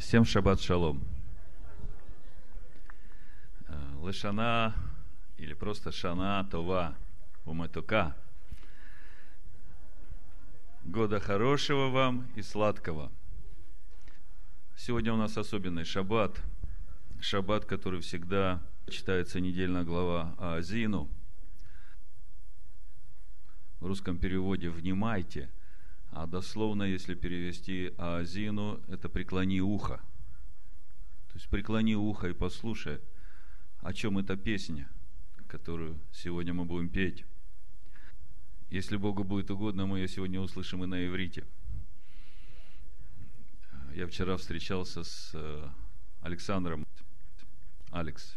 Всем 0.00 0.24
шаббат 0.24 0.60
шалом. 0.62 1.04
Э, 3.68 3.74
Лешана 4.02 4.74
или 5.36 5.52
просто 5.52 5.92
Шана 5.92 6.48
Това 6.50 6.96
Уматука. 7.44 8.16
Года 10.84 11.20
хорошего 11.20 11.90
вам 11.90 12.26
и 12.34 12.40
сладкого. 12.40 13.12
Сегодня 14.74 15.12
у 15.12 15.16
нас 15.18 15.36
особенный 15.36 15.84
шаббат. 15.84 16.42
Шаббат, 17.20 17.66
который 17.66 18.00
всегда 18.00 18.62
читается 18.88 19.38
недельная 19.38 19.84
глава 19.84 20.34
Азину. 20.38 21.10
В 23.80 23.86
русском 23.86 24.16
переводе 24.16 24.70
«внимайте», 24.70 25.50
а 26.10 26.26
дословно, 26.26 26.82
если 26.82 27.14
перевести 27.14 27.94
Аазину, 27.96 28.80
это 28.88 29.08
преклони 29.08 29.60
ухо. 29.60 29.98
То 31.28 31.34
есть 31.34 31.48
преклони 31.48 31.94
ухо 31.94 32.28
и 32.28 32.32
послушай, 32.32 33.00
о 33.80 33.92
чем 33.92 34.18
эта 34.18 34.36
песня, 34.36 34.90
которую 35.46 35.98
сегодня 36.12 36.52
мы 36.52 36.64
будем 36.64 36.88
петь. 36.88 37.24
Если 38.70 38.96
Богу 38.96 39.24
будет 39.24 39.50
угодно, 39.50 39.86
мы 39.86 39.98
ее 39.98 40.08
сегодня 40.08 40.40
услышим 40.40 40.82
и 40.84 40.86
на 40.86 41.06
иврите. 41.06 41.46
Я 43.94 44.06
вчера 44.06 44.36
встречался 44.36 45.02
с 45.02 45.32
э, 45.34 45.68
Александром. 46.20 46.86
Алекс. 47.90 48.36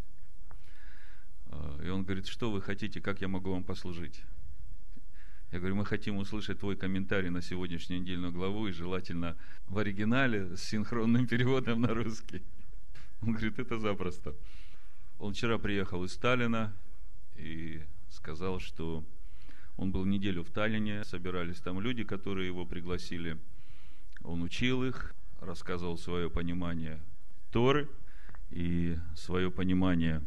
Э, 1.47 1.81
и 1.85 1.89
он 1.89 2.03
говорит, 2.03 2.27
что 2.27 2.51
вы 2.51 2.61
хотите, 2.61 3.01
как 3.01 3.21
я 3.21 3.27
могу 3.27 3.51
вам 3.51 3.63
послужить? 3.63 4.23
Я 5.53 5.59
говорю, 5.59 5.75
мы 5.75 5.85
хотим 5.85 6.17
услышать 6.17 6.61
твой 6.61 6.75
комментарий 6.75 7.29
на 7.29 7.39
сегодняшнюю 7.39 8.01
недельную 8.01 8.31
главу, 8.31 8.67
и 8.67 8.71
желательно 8.71 9.37
в 9.67 9.77
оригинале 9.77 10.57
с 10.57 10.63
синхронным 10.63 11.27
переводом 11.27 11.81
на 11.81 11.93
русский. 11.93 12.41
Он 13.21 13.33
говорит, 13.33 13.59
это 13.59 13.77
запросто. 13.77 14.33
Он 15.19 15.35
вчера 15.35 15.59
приехал 15.59 16.03
из 16.05 16.13
Сталина 16.13 16.75
и 17.35 17.83
сказал, 18.09 18.59
что 18.59 19.05
он 19.77 19.91
был 19.91 20.05
неделю 20.05 20.43
в 20.43 20.49
Таллине, 20.49 21.03
собирались 21.03 21.59
там 21.59 21.79
люди, 21.79 22.03
которые 22.03 22.47
его 22.47 22.65
пригласили. 22.65 23.37
Он 24.23 24.41
учил 24.41 24.83
их, 24.83 25.13
рассказывал 25.39 25.99
свое 25.99 26.31
понимание 26.31 26.99
Торы 27.51 27.87
и 28.49 28.97
свое 29.15 29.51
понимание 29.51 30.23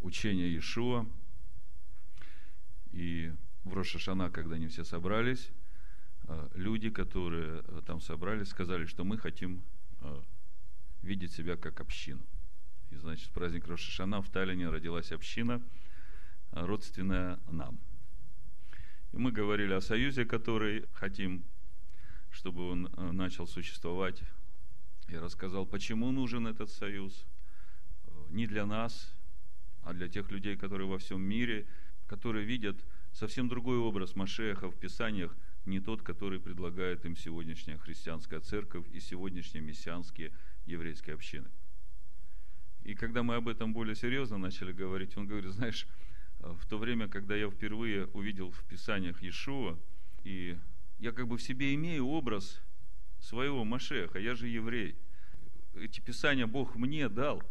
учения 0.00 0.48
Иешуа. 0.48 1.06
И 2.90 3.32
в 3.64 3.72
Рошашана, 3.72 4.30
когда 4.30 4.56
они 4.56 4.68
все 4.68 4.84
собрались, 4.84 5.50
э, 6.28 6.48
люди, 6.54 6.90
которые 6.90 7.62
э, 7.66 7.82
там 7.86 8.00
собрались, 8.00 8.48
сказали, 8.48 8.84
что 8.86 9.04
мы 9.04 9.18
хотим 9.18 9.62
э, 10.00 10.22
видеть 11.02 11.32
себя 11.32 11.56
как 11.56 11.80
общину. 11.80 12.24
И, 12.90 12.96
значит, 12.96 13.30
праздник 13.30 13.66
Рошашана 13.66 14.22
в 14.22 14.30
Таллине 14.30 14.68
родилась 14.68 15.12
община, 15.12 15.62
родственная 16.52 17.40
нам. 17.50 17.80
И 19.12 19.16
мы 19.16 19.32
говорили 19.32 19.72
о 19.72 19.80
союзе, 19.80 20.24
который 20.24 20.86
хотим, 20.92 21.44
чтобы 22.30 22.68
он 22.68 22.90
начал 22.96 23.46
существовать. 23.46 24.22
Я 25.08 25.20
рассказал, 25.20 25.66
почему 25.66 26.10
нужен 26.12 26.46
этот 26.46 26.70
союз. 26.70 27.26
Не 28.30 28.46
для 28.46 28.66
нас, 28.66 29.12
а 29.82 29.92
для 29.92 30.08
тех 30.08 30.30
людей, 30.30 30.56
которые 30.56 30.88
во 30.88 30.98
всем 30.98 31.22
мире, 31.22 31.66
которые 32.06 32.44
видят 32.44 32.76
совсем 33.14 33.48
другой 33.48 33.78
образ 33.78 34.16
Машеха 34.16 34.70
в 34.70 34.76
Писаниях, 34.76 35.34
не 35.64 35.80
тот, 35.80 36.02
который 36.02 36.40
предлагает 36.40 37.06
им 37.06 37.16
сегодняшняя 37.16 37.78
христианская 37.78 38.40
церковь 38.40 38.84
и 38.92 39.00
сегодняшние 39.00 39.62
мессианские 39.64 40.32
еврейские 40.66 41.14
общины. 41.14 41.48
И 42.82 42.94
когда 42.94 43.22
мы 43.22 43.36
об 43.36 43.48
этом 43.48 43.72
более 43.72 43.94
серьезно 43.94 44.36
начали 44.36 44.72
говорить, 44.72 45.16
он 45.16 45.26
говорит, 45.26 45.52
знаешь, 45.52 45.86
в 46.40 46.66
то 46.66 46.76
время, 46.76 47.08
когда 47.08 47.34
я 47.34 47.48
впервые 47.48 48.06
увидел 48.08 48.50
в 48.50 48.62
Писаниях 48.64 49.22
Иешуа, 49.22 49.78
и 50.24 50.58
я 50.98 51.12
как 51.12 51.28
бы 51.28 51.38
в 51.38 51.42
себе 51.42 51.74
имею 51.74 52.06
образ 52.06 52.60
своего 53.20 53.64
Машеха, 53.64 54.18
я 54.18 54.34
же 54.34 54.48
еврей. 54.48 54.96
Эти 55.74 56.00
Писания 56.00 56.46
Бог 56.46 56.76
мне 56.76 57.08
дал. 57.08 57.42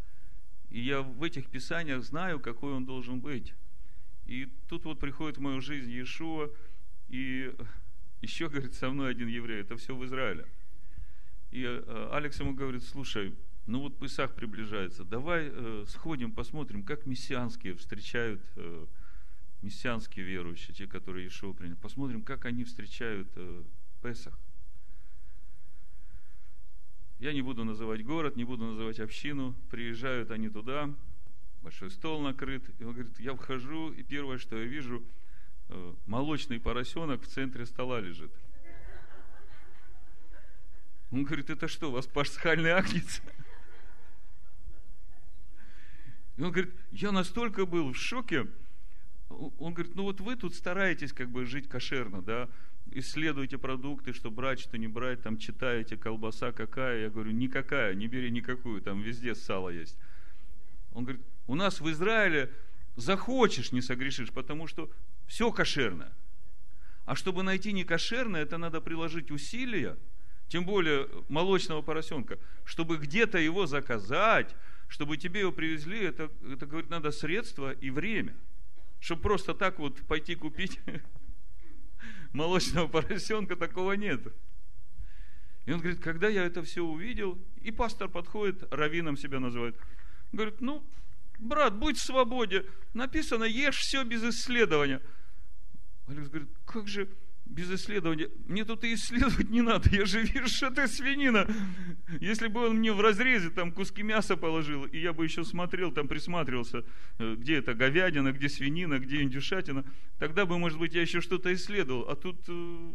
И 0.70 0.80
я 0.80 1.02
в 1.02 1.24
этих 1.24 1.50
Писаниях 1.50 2.04
знаю, 2.04 2.40
какой 2.40 2.74
он 2.74 2.86
должен 2.86 3.20
быть. 3.20 3.54
И 4.34 4.50
тут 4.68 4.86
вот 4.86 5.00
приходит 5.00 5.38
в 5.38 5.42
мою 5.42 5.62
жизнь 5.62 5.92
Иешуа, 5.92 6.50
и 7.08 7.54
еще, 8.22 8.50
говорит, 8.50 8.74
со 8.74 8.90
мной 8.90 9.12
один 9.12 9.28
еврей, 9.28 9.62
это 9.62 9.78
все 9.78 9.96
в 9.96 10.04
Израиле. 10.06 10.48
И 11.52 11.64
э, 11.64 12.10
Алекс 12.12 12.40
ему 12.40 12.56
говорит, 12.56 12.84
слушай, 12.84 13.36
ну 13.68 13.82
вот 13.82 14.00
Песах 14.00 14.34
приближается, 14.34 15.04
давай 15.04 15.52
э, 15.54 15.86
сходим, 15.88 16.32
посмотрим, 16.32 16.82
как 16.82 17.06
мессианские 17.06 17.76
встречают, 17.76 18.42
э, 18.56 18.88
мессианские 19.62 20.26
верующие, 20.26 20.74
те, 20.74 20.88
которые 20.88 21.26
Иешуа 21.26 21.54
приняли, 21.54 21.76
посмотрим, 21.76 22.24
как 22.24 22.46
они 22.46 22.64
встречают 22.64 23.28
э, 23.36 23.64
Песах. 24.02 24.36
Я 27.20 27.34
не 27.34 27.44
буду 27.44 27.66
называть 27.66 28.04
город, 28.04 28.36
не 28.36 28.46
буду 28.46 28.66
называть 28.66 29.00
общину, 29.00 29.54
приезжают 29.70 30.32
они 30.32 30.50
туда, 30.50 30.92
большой 31.64 31.90
стол 31.92 32.22
накрыт. 32.22 32.64
И 32.80 32.84
он 32.84 32.94
говорит, 32.94 33.18
я 33.20 33.34
вхожу, 33.34 33.92
и 33.92 34.04
первое, 34.04 34.38
что 34.38 34.58
я 34.58 34.66
вижу, 34.66 35.02
э, 35.70 35.94
молочный 36.06 36.60
поросенок 36.60 37.24
в 37.24 37.28
центре 37.28 37.66
стола 37.66 38.02
лежит. 38.02 38.32
Он 41.12 41.24
говорит, 41.24 41.50
это 41.50 41.68
что, 41.68 41.90
у 41.90 41.92
вас 41.92 42.06
пасхальный 42.06 42.72
агнец? 42.72 43.22
И 46.36 46.42
он 46.42 46.52
говорит, 46.52 46.74
я 46.92 47.12
настолько 47.12 47.66
был 47.66 47.94
в 47.94 47.96
шоке. 47.96 48.48
Он 49.30 49.74
говорит, 49.74 49.96
ну 49.96 50.04
вот 50.04 50.20
вы 50.20 50.36
тут 50.36 50.56
стараетесь 50.56 51.14
как 51.14 51.30
бы 51.30 51.46
жить 51.46 51.70
кошерно, 51.70 52.22
да, 52.22 52.50
исследуете 52.92 53.58
продукты, 53.58 54.14
что 54.14 54.32
брать, 54.32 54.60
что 54.60 54.78
не 54.78 54.88
брать, 54.88 55.22
там 55.22 55.38
читаете, 55.38 55.96
колбаса 55.96 56.52
какая. 56.52 57.04
Я 57.04 57.10
говорю, 57.10 57.32
никакая, 57.32 57.94
не 57.94 58.08
бери 58.08 58.32
никакую, 58.32 58.82
там 58.82 59.02
везде 59.02 59.34
сало 59.34 59.70
есть. 59.70 59.98
Он 60.92 61.04
говорит, 61.04 61.24
у 61.48 61.56
нас 61.56 61.82
в 61.82 61.90
Израиле 61.92 62.52
захочешь, 62.96 63.72
не 63.72 63.82
согрешишь, 63.82 64.32
потому 64.32 64.68
что 64.68 64.90
все 65.28 65.52
кошерно. 65.52 66.12
А 67.06 67.16
чтобы 67.16 67.44
найти 67.44 67.74
некошерное, 67.74 68.44
это 68.44 68.58
надо 68.58 68.80
приложить 68.80 69.32
усилия, 69.32 69.98
тем 70.48 70.66
более 70.66 71.10
молочного 71.30 71.82
поросенка, 71.82 72.38
чтобы 72.64 72.98
где-то 72.98 73.38
его 73.38 73.66
заказать, 73.66 74.56
чтобы 74.88 75.18
тебе 75.18 75.42
его 75.42 75.52
привезли, 75.52 76.00
это, 76.02 76.30
это 76.50 76.66
говорит, 76.66 76.90
надо 76.90 77.12
средства 77.12 77.72
и 77.72 77.90
время. 77.90 78.36
Чтобы 79.00 79.22
просто 79.22 79.54
так 79.54 79.80
вот 79.80 80.02
пойти 80.04 80.36
купить 80.36 80.80
молочного 82.34 82.88
поросенка, 82.88 83.56
такого 83.56 83.94
нет. 83.94 84.22
И 85.66 85.72
он 85.72 85.80
говорит, 85.80 86.02
когда 86.02 86.28
я 86.30 86.44
это 86.44 86.62
все 86.64 86.84
увидел, 86.84 87.38
и 87.62 87.72
пастор 87.72 88.08
подходит, 88.08 88.72
раввином 88.72 89.18
себя 89.18 89.40
называет, 89.40 89.76
говорит, 90.32 90.62
ну, 90.62 90.86
брат, 91.44 91.76
будь 91.76 91.98
в 91.98 92.04
свободе. 92.04 92.66
Написано, 92.94 93.44
ешь 93.44 93.78
все 93.78 94.04
без 94.04 94.24
исследования. 94.24 95.02
Алекс 96.08 96.30
говорит, 96.30 96.50
как 96.66 96.88
же 96.88 97.10
без 97.46 97.72
исследования? 97.72 98.30
Мне 98.48 98.66
тут 98.66 98.84
и 98.84 98.94
исследовать 98.94 99.50
не 99.50 99.62
надо, 99.62 99.90
я 99.90 100.06
же 100.06 100.22
вижу, 100.22 100.48
что 100.48 100.68
это 100.68 100.88
свинина. 100.88 101.48
Если 102.20 102.48
бы 102.48 102.68
он 102.68 102.78
мне 102.78 102.92
в 102.92 103.02
разрезе 103.02 103.50
там 103.50 103.72
куски 103.72 104.04
мяса 104.04 104.36
положил, 104.36 104.86
и 104.86 105.00
я 105.00 105.14
бы 105.14 105.24
еще 105.24 105.44
смотрел, 105.44 105.92
там 105.92 106.08
присматривался, 106.08 106.84
э, 107.20 107.36
где 107.36 107.56
это 107.56 107.74
говядина, 107.74 108.32
где 108.32 108.50
свинина, 108.50 109.00
где 109.00 109.22
индюшатина, 109.22 109.86
тогда 110.20 110.46
бы, 110.46 110.58
может 110.58 110.80
быть, 110.80 110.94
я 110.94 111.02
еще 111.02 111.22
что-то 111.22 111.54
исследовал. 111.54 112.10
А 112.10 112.16
тут 112.16 112.44
э, 112.48 112.92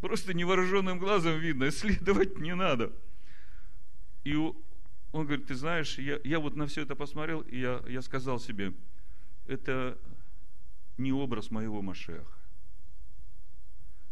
просто 0.00 0.34
невооруженным 0.34 0.98
глазом 0.98 1.38
видно, 1.38 1.68
исследовать 1.68 2.38
не 2.38 2.54
надо. 2.54 2.92
И 4.24 4.36
он 5.12 5.24
говорит, 5.24 5.46
ты 5.46 5.54
знаешь, 5.54 5.98
я, 5.98 6.18
я 6.24 6.38
вот 6.38 6.56
на 6.56 6.66
все 6.66 6.82
это 6.82 6.94
посмотрел, 6.94 7.40
и 7.40 7.58
я, 7.58 7.82
я 7.88 8.02
сказал 8.02 8.38
себе, 8.38 8.74
это 9.46 9.98
не 10.98 11.12
образ 11.12 11.50
моего 11.50 11.80
Машеха. 11.80 12.26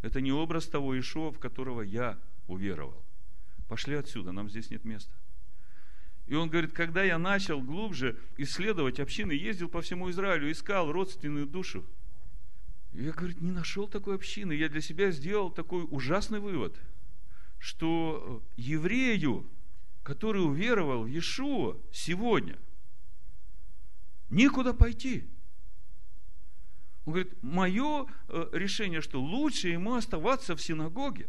Это 0.03 0.21
не 0.21 0.33
образ 0.33 0.69
того 0.69 0.99
Ишуа, 0.99 1.33
в 1.33 1.39
которого 1.39 1.83
я 1.83 2.19
уверовал. 2.47 3.03
Пошли 3.69 3.97
отсюда, 3.97 4.33
нам 4.33 4.49
здесь 4.49 4.71
нет 4.71 4.85
места. 4.85 5.13
И 6.27 6.35
он 6.35 6.49
говорит, 6.49 6.73
когда 6.73 7.03
я 7.05 7.19
начал 7.19 7.61
глубже 7.61 8.19
исследовать 8.37 8.99
общины, 8.99 9.33
ездил 9.33 9.69
по 9.69 9.81
всему 9.81 10.11
Израилю, 10.11 10.51
искал 10.51 10.91
родственную 10.91 11.47
душу, 11.47 11.85
я, 12.93 13.13
говорит, 13.13 13.41
не 13.43 13.51
нашел 13.51 13.87
такой 13.87 14.15
общины. 14.15 14.53
Я 14.53 14.69
для 14.69 14.81
себя 14.81 15.11
сделал 15.11 15.51
такой 15.51 15.87
ужасный 15.91 16.41
вывод, 16.41 16.81
что 17.59 18.43
еврею 18.57 19.47
который 20.07 20.39
уверовал 20.39 21.03
в 21.03 21.09
Иешуа 21.09 21.77
сегодня, 21.91 22.57
некуда 24.31 24.73
пойти. 24.73 25.29
Он 27.05 27.13
говорит, 27.13 27.43
мое 27.43 28.07
э, 28.29 28.49
решение, 28.53 29.01
что 29.01 29.21
лучше 29.21 29.69
ему 29.69 29.95
оставаться 29.95 30.55
в 30.55 30.63
синагоге, 30.63 31.29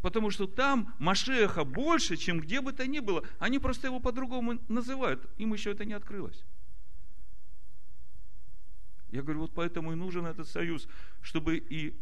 Потому 0.00 0.30
что 0.30 0.46
там 0.46 0.94
Машеха 0.98 1.64
больше, 1.64 2.16
чем 2.18 2.38
где 2.38 2.60
бы 2.60 2.74
то 2.74 2.86
ни 2.86 3.00
было. 3.00 3.26
Они 3.38 3.58
просто 3.58 3.86
его 3.86 4.00
по-другому 4.00 4.60
называют. 4.68 5.26
Им 5.38 5.54
еще 5.54 5.72
это 5.72 5.86
не 5.86 5.94
открылось. 5.94 6.44
Я 9.10 9.22
говорю, 9.22 9.40
вот 9.40 9.54
поэтому 9.54 9.92
и 9.92 9.94
нужен 9.94 10.26
этот 10.26 10.46
союз, 10.46 10.88
чтобы 11.22 11.56
и 11.56 11.98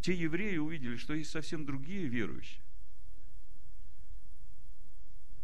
те 0.00 0.14
евреи 0.14 0.56
увидели, 0.56 0.96
что 0.96 1.12
есть 1.12 1.30
совсем 1.30 1.66
другие 1.66 2.06
верующие. 2.06 2.62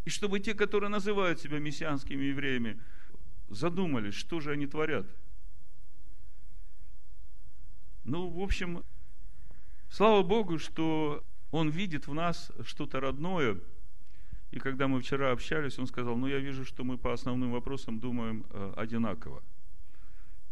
И 0.07 0.11
чтобы 0.11 0.39
те, 0.39 0.55
которые 0.55 0.89
называют 0.89 1.41
себя 1.41 1.59
мессианскими 1.59 2.27
евреями, 2.27 2.81
задумались, 3.49 4.15
что 4.15 4.39
же 4.39 4.53
они 4.53 4.69
творят. 4.69 5.05
Ну, 8.05 8.29
в 8.29 8.41
общем, 8.41 8.85
слава 9.91 10.23
Богу, 10.23 10.59
что 10.61 11.25
Он 11.51 11.71
видит 11.71 12.07
в 12.07 12.15
нас 12.15 12.53
что-то 12.63 13.01
родное. 13.01 13.59
И 14.53 14.61
когда 14.61 14.87
мы 14.87 15.01
вчера 15.01 15.33
общались, 15.33 15.77
Он 15.77 15.89
сказал, 15.89 16.17
ну, 16.17 16.29
я 16.29 16.39
вижу, 16.39 16.65
что 16.65 16.85
мы 16.85 16.99
по 16.99 17.13
основным 17.13 17.51
вопросам 17.51 17.99
думаем 17.99 18.47
э, 18.51 18.75
одинаково. 18.77 19.43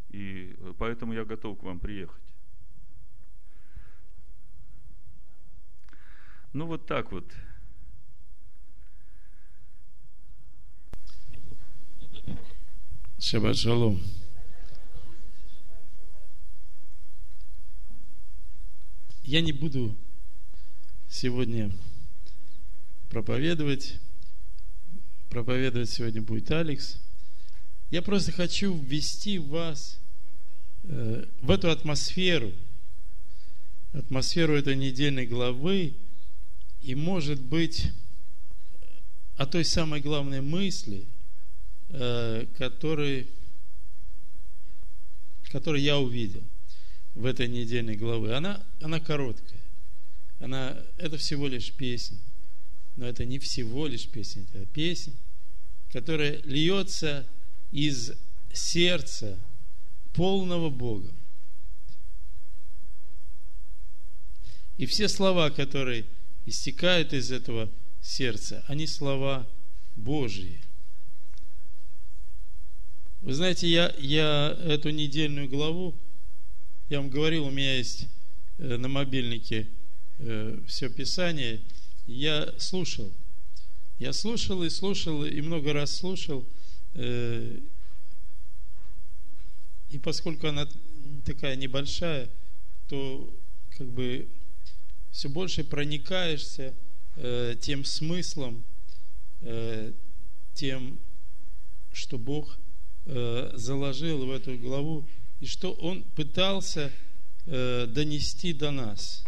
И 0.08 0.56
поэтому 0.78 1.12
я 1.12 1.24
готов 1.24 1.60
к 1.60 1.62
вам 1.62 1.78
приехать. 1.78 2.24
Ну, 6.52 6.66
вот 6.66 6.86
так 6.86 7.12
вот. 7.12 7.32
Шаббат 13.18 13.56
шалом. 13.56 14.02
Я 19.22 19.40
не 19.40 19.52
буду 19.52 19.96
сегодня 21.08 21.72
проповедовать. 23.08 23.98
Проповедовать 25.30 25.90
сегодня 25.90 26.20
будет 26.20 26.50
Алекс. 26.50 26.98
Я 27.90 28.02
просто 28.02 28.32
хочу 28.32 28.76
ввести 28.76 29.38
вас 29.38 29.98
э, 30.82 31.26
в 31.40 31.50
эту 31.50 31.70
атмосферу, 31.70 32.52
атмосферу 33.92 34.56
этой 34.56 34.76
недельной 34.76 35.26
главы, 35.26 35.94
и, 36.80 36.94
может 36.94 37.40
быть, 37.40 37.92
о 39.36 39.46
той 39.46 39.64
самой 39.64 40.00
главной 40.00 40.40
мысли, 40.40 41.06
который, 42.58 43.28
который 45.44 45.80
я 45.80 45.98
увидел 45.98 46.42
в 47.14 47.24
этой 47.24 47.46
недельной 47.46 47.96
главы. 47.96 48.34
Она, 48.34 48.64
она 48.80 48.98
короткая. 48.98 49.60
Она, 50.40 50.76
это 50.96 51.16
всего 51.16 51.46
лишь 51.46 51.72
песня. 51.72 52.18
Но 52.96 53.06
это 53.06 53.24
не 53.24 53.38
всего 53.38 53.86
лишь 53.86 54.08
песня, 54.08 54.44
это 54.52 54.66
песня, 54.66 55.14
которая 55.90 56.40
льется 56.42 57.26
из 57.70 58.12
сердца 58.52 59.38
полного 60.12 60.70
Бога. 60.70 61.12
И 64.76 64.86
все 64.86 65.08
слова, 65.08 65.50
которые 65.50 66.04
истекают 66.46 67.12
из 67.12 67.30
этого 67.30 67.70
сердца, 68.00 68.64
они 68.68 68.86
слова 68.86 69.48
Божьи. 69.96 70.60
Вы 73.24 73.32
знаете, 73.32 73.66
я, 73.66 73.90
я 73.98 74.54
эту 74.64 74.90
недельную 74.90 75.48
главу, 75.48 75.94
я 76.90 77.00
вам 77.00 77.08
говорил, 77.08 77.46
у 77.46 77.50
меня 77.50 77.76
есть 77.76 78.06
э, 78.58 78.76
на 78.76 78.88
мобильнике 78.88 79.66
э, 80.18 80.60
все 80.68 80.90
Писание, 80.90 81.62
я 82.04 82.52
слушал. 82.58 83.10
Я 83.98 84.12
слушал 84.12 84.62
и 84.62 84.68
слушал, 84.68 85.24
и 85.24 85.40
много 85.40 85.72
раз 85.72 85.96
слушал. 85.96 86.46
Э, 86.92 87.60
и 89.88 89.98
поскольку 89.98 90.48
она 90.48 90.68
такая 91.24 91.56
небольшая, 91.56 92.28
то 92.90 93.34
как 93.70 93.88
бы 93.88 94.28
все 95.12 95.30
больше 95.30 95.64
проникаешься 95.64 96.74
тем 97.62 97.84
смыслом, 97.86 98.64
тем, 100.54 100.98
что 101.90 102.18
Бог 102.18 102.58
Э, 103.06 103.50
заложил 103.52 104.24
в 104.24 104.30
эту 104.30 104.56
главу, 104.56 105.06
и 105.38 105.44
что 105.44 105.72
он 105.72 106.04
пытался 106.04 106.90
э, 107.44 107.86
донести 107.86 108.54
до 108.54 108.70
нас. 108.70 109.22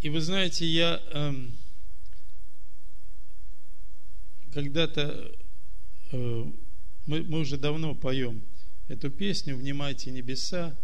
И 0.00 0.08
вы 0.08 0.22
знаете, 0.22 0.64
я 0.64 0.98
эм, 1.10 1.58
когда-то, 4.54 5.30
э, 6.12 6.44
мы, 7.04 7.22
мы 7.24 7.40
уже 7.40 7.58
давно 7.58 7.94
поем 7.94 8.42
эту 8.88 9.10
песню 9.10 9.56
«Внимайте 9.56 10.10
небеса», 10.10 10.74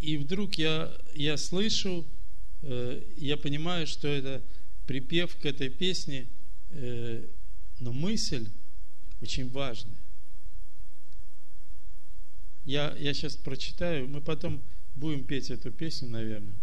и 0.00 0.18
вдруг 0.18 0.56
я, 0.56 0.94
я 1.14 1.38
слышу, 1.38 2.06
я 2.60 3.36
понимаю, 3.38 3.86
что 3.86 4.06
это 4.06 4.42
припев 4.86 5.34
к 5.36 5.46
этой 5.46 5.70
песне 5.70 6.28
но 7.80 7.92
мысль 7.92 8.48
очень 9.20 9.50
важная. 9.50 9.96
Я, 12.64 12.94
я 12.98 13.14
сейчас 13.14 13.36
прочитаю, 13.36 14.08
мы 14.08 14.20
потом 14.20 14.62
будем 14.94 15.24
петь 15.24 15.50
эту 15.50 15.70
песню, 15.72 16.08
наверное. 16.10 16.54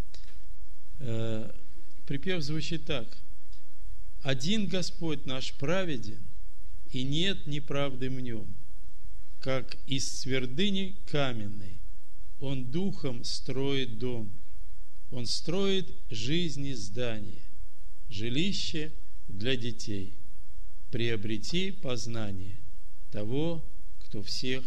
Э, 1.00 1.52
припев 2.06 2.44
звучит 2.44 2.86
так. 2.86 3.08
Один 4.22 4.68
Господь 4.68 5.26
наш 5.26 5.54
праведен, 5.54 6.24
и 6.92 7.04
нет 7.04 7.48
неправды 7.48 8.10
в 8.10 8.20
нем. 8.20 8.56
Как 9.40 9.78
из 9.88 10.22
твердыни 10.22 10.98
каменной 11.08 11.80
Он 12.40 12.72
духом 12.72 13.24
строит 13.24 13.98
дом. 14.00 14.32
Он 15.12 15.26
строит 15.26 15.94
жизни 16.10 16.74
здание, 16.74 17.44
жилище 18.10 18.92
для 19.28 19.56
детей– 19.56 20.18
приобрети 20.96 21.72
познание 21.72 22.56
того, 23.12 23.70
кто 24.00 24.24
всех 24.24 24.64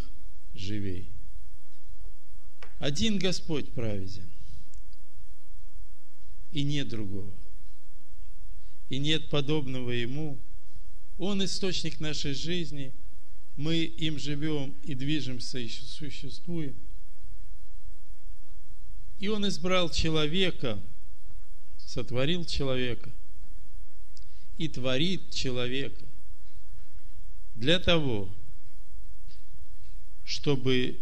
живей. 0.53 1.11
Один 2.79 3.19
Господь 3.19 3.73
праведен, 3.73 4.31
и 6.51 6.65
нет 6.65 6.89
другого. 6.89 7.33
И 8.91 8.99
нет 8.99 9.31
подобного 9.31 9.91
Ему. 9.91 10.39
Он 11.17 11.43
источник 11.43 11.99
нашей 11.99 12.35
жизни, 12.35 12.93
мы 13.57 13.85
им 13.85 14.19
живем 14.19 14.77
и 14.83 14.95
движемся, 14.95 15.59
и 15.59 15.71
существуем. 15.71 16.77
И 19.19 19.29
Он 19.29 19.49
избрал 19.49 19.89
человека, 19.89 20.79
сотворил 21.79 22.45
человека 22.45 23.11
и 24.59 24.69
творит 24.69 25.31
человека 25.31 26.08
для 27.59 27.81
того, 27.81 28.33
чтобы 30.25 31.01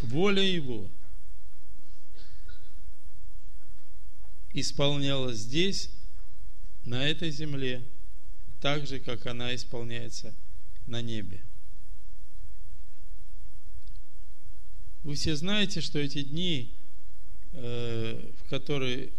воля 0.00 0.42
Его 0.42 0.90
исполнялась 4.54 5.36
здесь, 5.36 5.90
на 6.86 7.06
этой 7.06 7.30
земле, 7.30 7.86
так 8.60 8.86
же, 8.86 9.00
как 9.00 9.26
она 9.26 9.54
исполняется 9.54 10.34
на 10.86 11.02
небе. 11.02 11.44
Вы 15.02 15.14
все 15.14 15.36
знаете, 15.36 15.82
что 15.82 15.98
эти 15.98 16.22
дни, 16.22 16.74
э, 17.52 18.32
в 18.38 18.48
которые 18.48 19.12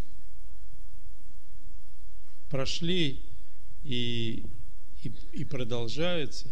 прошли 2.50 3.24
и 3.84 4.44
и, 5.02 5.10
и 5.34 5.46
продолжаются, 5.46 6.48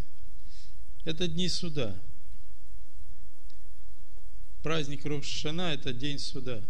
это 1.05 1.27
дни 1.27 1.47
суда. 1.47 1.95
Праздник 4.63 5.05
Рошана– 5.05 5.73
это 5.73 5.93
день 5.93 6.19
суда. 6.19 6.61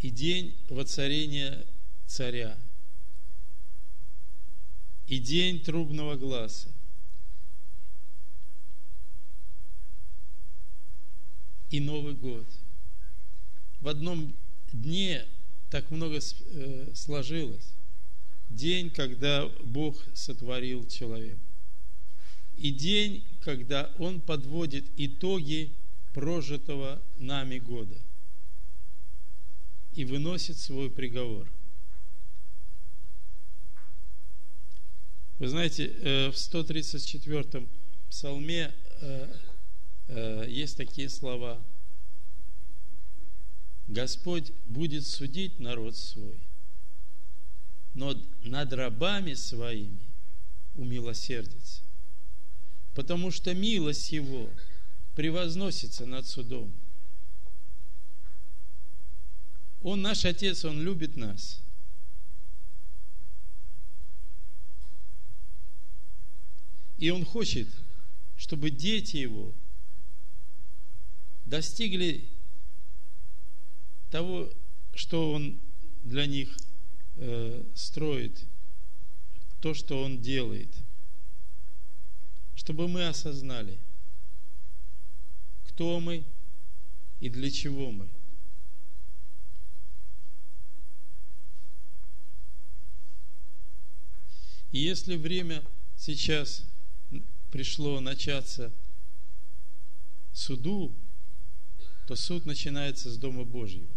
И 0.00 0.10
день 0.10 0.56
воцарения 0.68 1.64
царя. 2.06 2.58
И 5.06 5.18
день 5.18 5.60
трубного 5.60 6.16
глаза. 6.16 6.68
И 11.70 11.80
Новый 11.80 12.14
год. 12.14 12.46
В 13.80 13.88
одном 13.88 14.36
дне 14.72 15.26
так 15.70 15.90
много 15.90 16.18
э, 16.18 16.94
сложилось 16.94 17.72
день, 18.54 18.90
когда 18.90 19.48
Бог 19.64 19.96
сотворил 20.14 20.86
человека. 20.86 21.40
И 22.54 22.70
день, 22.70 23.24
когда 23.40 23.90
Он 23.98 24.20
подводит 24.20 24.84
итоги 24.96 25.74
прожитого 26.12 27.02
нами 27.16 27.58
года 27.58 27.98
и 29.92 30.04
выносит 30.04 30.58
свой 30.58 30.90
приговор. 30.90 31.50
Вы 35.38 35.48
знаете, 35.48 35.86
э, 35.86 36.30
в 36.30 36.34
134-м 36.34 37.68
псалме 38.08 38.72
э, 39.00 39.36
э, 40.08 40.44
есть 40.48 40.76
такие 40.76 41.08
слова. 41.08 41.60
Господь 43.88 44.52
будет 44.66 45.06
судить 45.06 45.58
народ 45.58 45.96
свой, 45.96 46.40
но 47.94 48.14
над 48.42 48.72
рабами 48.72 49.34
своими 49.34 50.00
умилосердится, 50.74 51.82
потому 52.94 53.30
что 53.30 53.54
милость 53.54 54.12
Его 54.12 54.50
превозносится 55.14 56.06
над 56.06 56.26
судом. 56.26 56.72
Он 59.82 60.00
наш 60.00 60.24
Отец, 60.24 60.64
Он 60.64 60.80
любит 60.80 61.16
нас. 61.16 61.60
И 66.98 67.10
Он 67.10 67.24
хочет, 67.24 67.68
чтобы 68.36 68.70
дети 68.70 69.16
Его 69.16 69.52
достигли 71.44 72.28
того, 74.08 74.50
что 74.94 75.32
Он 75.32 75.60
для 76.04 76.26
них 76.26 76.56
э, 77.24 77.64
строит, 77.74 78.44
то, 79.60 79.74
что 79.74 80.02
Он 80.02 80.20
делает, 80.20 80.74
чтобы 82.56 82.88
мы 82.88 83.06
осознали, 83.06 83.78
кто 85.64 86.00
мы 86.00 86.24
и 87.20 87.28
для 87.28 87.50
чего 87.50 87.92
мы. 87.92 88.10
И 94.72 94.78
если 94.78 95.16
время 95.16 95.62
сейчас 95.96 96.66
пришло 97.52 98.00
начаться 98.00 98.72
суду, 100.32 100.96
то 102.08 102.16
суд 102.16 102.46
начинается 102.46 103.10
с 103.12 103.16
Дома 103.16 103.44
Божьего. 103.44 103.92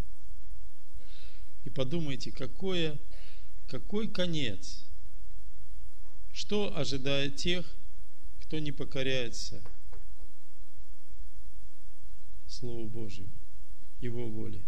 И 1.64 1.70
подумайте, 1.72 2.32
какое, 2.32 3.00
какой 3.68 4.08
конец, 4.08 4.86
что 6.32 6.76
ожидает 6.78 7.38
тех, 7.38 7.66
кто 8.42 8.60
не 8.60 8.72
покоряется 8.72 9.64
Слову 12.48 12.88
Божьему, 12.88 13.34
Его 14.00 14.30
воле. 14.30 14.62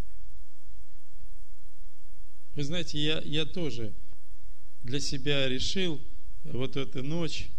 Вы 2.54 2.64
знаете, 2.64 2.98
я, 3.00 3.22
я 3.22 3.46
тоже 3.46 3.94
для 4.82 5.00
себя 5.00 5.48
решил 5.48 6.02
вот 6.44 6.76
эту 6.76 7.04
ночь, 7.04 7.50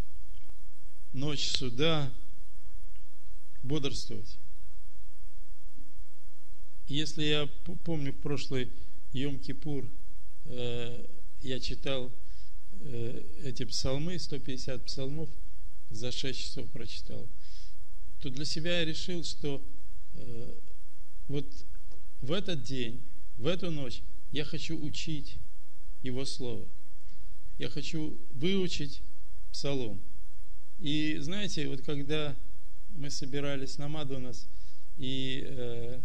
ночь 1.13 1.47
суда, 1.47 2.11
бодрствовать. 3.63 4.37
Если 6.87 7.23
я 7.23 7.47
помню 7.85 8.11
в 8.11 8.19
прошлый 8.19 8.71
Йом-Кипур, 9.13 9.89
э, 10.45 11.05
я 11.41 11.59
читал 11.59 12.11
э, 12.81 13.23
эти 13.43 13.65
псалмы, 13.65 14.19
150 14.19 14.85
псалмов, 14.85 15.29
за 15.89 16.11
6 16.11 16.39
часов 16.39 16.69
прочитал, 16.71 17.27
то 18.21 18.29
для 18.29 18.45
себя 18.45 18.79
я 18.79 18.85
решил, 18.85 19.23
что 19.23 19.63
э, 20.13 20.59
вот 21.27 21.45
в 22.21 22.31
этот 22.31 22.63
день, 22.63 23.03
в 23.37 23.47
эту 23.47 23.71
ночь 23.71 24.01
я 24.31 24.43
хочу 24.43 24.77
учить 24.79 25.37
Его 26.01 26.25
Слово– 26.25 26.67
я 27.59 27.69
хочу 27.69 28.17
выучить 28.31 29.03
псалом. 29.51 30.01
И 30.79 31.17
знаете, 31.19 31.67
вот 31.67 31.81
когда 31.81 32.35
мы 32.91 33.09
собирались 33.09 33.77
на 33.77 33.89
Мадонас, 33.89 34.47
и 34.95 35.43
э, 35.45 36.01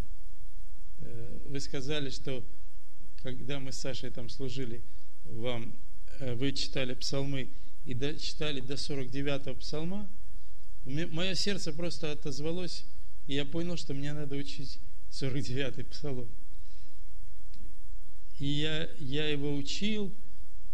э, 0.99 1.39
вы 1.45 1.59
сказали, 1.61 2.09
что 2.09 2.45
когда 3.23 3.61
мы 3.61 3.71
с 3.71 3.77
Сашей 3.77 4.11
там 4.11 4.27
служили, 4.27 4.83
вам 5.25 5.75
э, 6.19 6.33
вы 6.35 6.51
читали 6.53 6.93
псалмы 6.93 7.49
и 7.85 7.93
читали 8.17 8.61
до 8.61 8.73
49-го 8.75 9.55
псалма, 9.55 10.09
мое 10.85 11.35
сердце 11.35 11.73
просто 11.73 12.11
отозвалось, 12.11 12.85
и 13.27 13.35
я 13.35 13.45
понял, 13.45 13.77
что 13.77 13.93
мне 13.93 14.13
надо 14.13 14.35
учить 14.35 14.79
49-й 15.11 15.83
псалом. 15.85 16.29
И 18.39 18.45
я, 18.45 18.89
я 18.99 19.29
его 19.29 19.55
учил, 19.55 20.13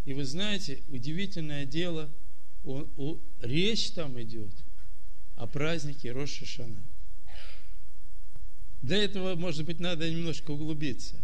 и 0.06 0.14
вы 0.14 0.26
знаете, 0.26 0.82
удивительное 0.88 1.66
дело, 1.66 2.10
о, 2.64 2.88
о, 2.98 3.20
речь 3.42 3.92
там 3.92 4.20
идет 4.22 4.52
о 5.36 5.48
празднике 5.48 6.12
Рошашана. 6.12 6.84
Для 8.82 9.04
этого, 9.04 9.36
может 9.36 9.66
быть, 9.66 9.80
надо 9.80 10.10
немножко 10.10 10.52
углубиться. 10.52 11.16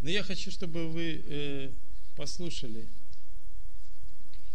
Но 0.00 0.08
я 0.08 0.22
хочу, 0.22 0.50
чтобы 0.50 0.88
вы 0.88 1.22
э, 1.26 1.72
послушали. 2.16 2.88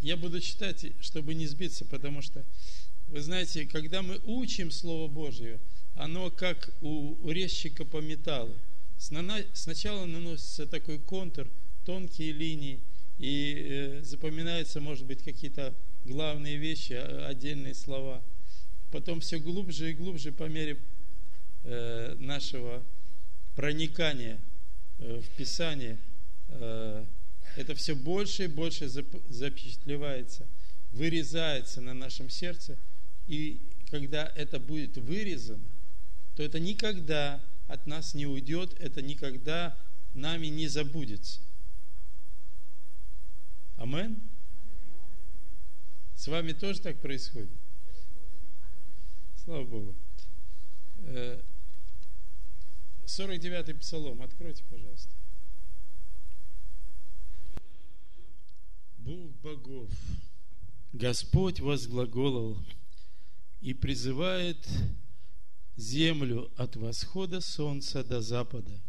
Я 0.00 0.16
буду 0.16 0.40
читать, 0.40 0.84
чтобы 1.00 1.34
не 1.34 1.46
сбиться, 1.46 1.84
потому 1.84 2.22
что, 2.22 2.44
вы 3.06 3.20
знаете, 3.20 3.66
когда 3.66 4.02
мы 4.02 4.20
учим 4.24 4.70
Слово 4.70 5.08
Божье, 5.08 5.60
оно 5.94 6.30
как 6.30 6.74
у, 6.80 7.30
резчика 7.30 7.84
по 7.84 8.00
металлу. 8.00 8.56
Сначала 8.98 10.06
наносится 10.06 10.66
такой 10.66 10.98
контур, 10.98 11.48
тонкие 11.84 12.32
линии– 12.32 12.80
и 13.22 13.54
э, 13.54 14.02
запоминаются, 14.02 14.80
может 14.80 15.06
быть, 15.06 15.22
какие-то 15.22 15.72
главные 16.04 16.56
вещи, 16.56 16.94
а, 16.94 17.28
отдельные 17.28 17.72
слова. 17.72 18.20
Потом 18.90 19.20
все 19.20 19.38
глубже 19.38 19.90
и 19.90 19.94
глубже 19.94 20.32
по 20.32 20.48
мере 20.48 20.78
э, 21.62 22.16
нашего 22.18 22.84
проникания 23.54 24.40
э, 24.98 25.20
в 25.20 25.28
Писание, 25.36 25.98
это 27.56 27.74
все 27.74 27.94
больше 27.94 28.44
и 28.44 28.48
больше 28.48 28.88
запечатлевается, 28.88 30.48
вырезается 30.90 31.80
на 31.80 31.94
нашем 31.94 32.30
сердце. 32.30 32.78
И 33.26 33.60
когда 33.90 34.32
это 34.34 34.58
будет 34.58 34.96
вырезано, 34.96 35.68
то 36.34 36.42
это 36.42 36.58
никогда 36.58 37.42
от 37.66 37.86
нас 37.86 38.14
не 38.14 38.26
уйдет, 38.26 38.74
это 38.80 39.02
никогда 39.02 39.78
нами 40.14 40.46
не 40.46 40.68
забудется. 40.68 41.40
Амен? 43.76 44.20
С 46.14 46.26
вами 46.28 46.52
тоже 46.52 46.80
так 46.80 47.00
происходит? 47.00 47.50
Слава 49.44 49.64
Богу. 49.64 49.96
49-й 53.04 53.72
э, 53.72 53.74
псалом. 53.74 54.22
Откройте, 54.22 54.62
пожалуйста. 54.70 55.10
Бог 59.04 59.32
богов, 59.42 59.90
Господь 60.92 61.58
возглаголал 61.58 62.56
и 63.60 63.74
призывает 63.74 64.64
землю 65.74 66.52
от 66.56 66.76
восхода 66.76 67.40
солнца 67.40 68.04
до 68.04 68.20
запада. 68.20 68.80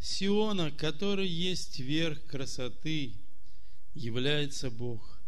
Сиона, 0.00 0.72
который 0.72 1.28
есть 1.28 1.78
верх 1.78 2.24
красоты, 2.24 3.14
является 3.94 4.72
Бог. 4.72 5.20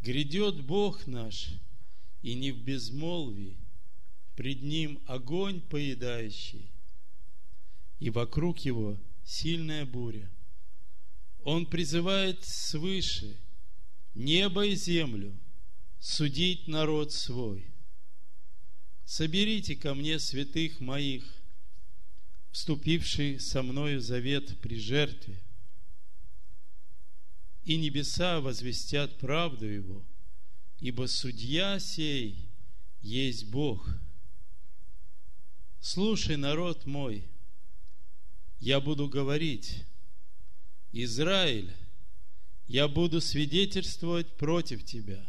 Грядет 0.00 0.60
Бог 0.64 1.06
наш, 1.06 1.50
и 2.22 2.34
не 2.34 2.50
в 2.50 2.58
безмолвии, 2.58 3.56
пред 4.34 4.62
Ним 4.62 5.00
огонь 5.06 5.60
поедающий, 5.60 6.72
и 8.00 8.10
вокруг 8.10 8.58
Его 8.60 8.98
сильная 9.24 9.86
буря. 9.86 10.28
Он 11.44 11.66
призывает 11.66 12.42
свыше 12.42 13.38
небо 14.14 14.64
и 14.64 14.74
землю 14.74 15.38
судить 16.00 16.68
народ 16.68 17.12
свой. 17.12 17.70
Соберите 19.04 19.76
ко 19.76 19.94
мне 19.94 20.18
святых 20.18 20.80
моих, 20.80 21.22
вступивший 22.50 23.38
со 23.40 23.62
мною 23.62 24.00
завет 24.00 24.58
при 24.62 24.78
жертве, 24.78 25.38
и 27.64 27.76
небеса 27.76 28.40
возвестят 28.40 29.18
правду 29.18 29.66
Его, 29.66 30.02
ибо 30.80 31.06
судья 31.06 31.78
сей 31.78 32.48
есть 33.02 33.50
Бог. 33.50 33.86
Слушай, 35.80 36.38
народ 36.38 36.86
мой, 36.86 37.28
я 38.60 38.80
буду 38.80 39.08
говорить, 39.08 39.84
Израиль, 40.96 41.74
я 42.68 42.86
буду 42.86 43.20
свидетельствовать 43.20 44.36
против 44.36 44.84
тебя. 44.84 45.26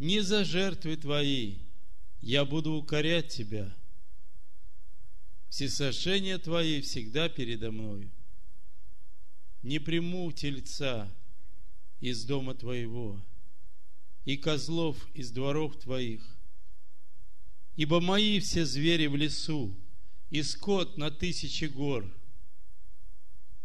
Не 0.00 0.18
за 0.18 0.44
жертвы 0.44 0.96
твои 0.96 1.58
я 2.20 2.44
буду 2.44 2.72
укорять 2.72 3.28
тебя. 3.28 3.72
Всесожжения 5.48 6.38
твои 6.38 6.80
всегда 6.80 7.28
передо 7.28 7.70
мною. 7.70 8.10
Не 9.62 9.78
приму 9.78 10.32
тельца 10.32 11.08
из 12.00 12.24
дома 12.24 12.54
твоего 12.56 13.24
и 14.24 14.36
козлов 14.36 15.06
из 15.14 15.30
дворов 15.30 15.78
твоих, 15.78 16.36
ибо 17.76 18.00
мои 18.00 18.40
все 18.40 18.66
звери 18.66 19.06
в 19.06 19.14
лесу, 19.14 19.72
и 20.30 20.42
скот 20.42 20.96
на 20.98 21.12
тысячи 21.12 21.66
гор. 21.66 22.12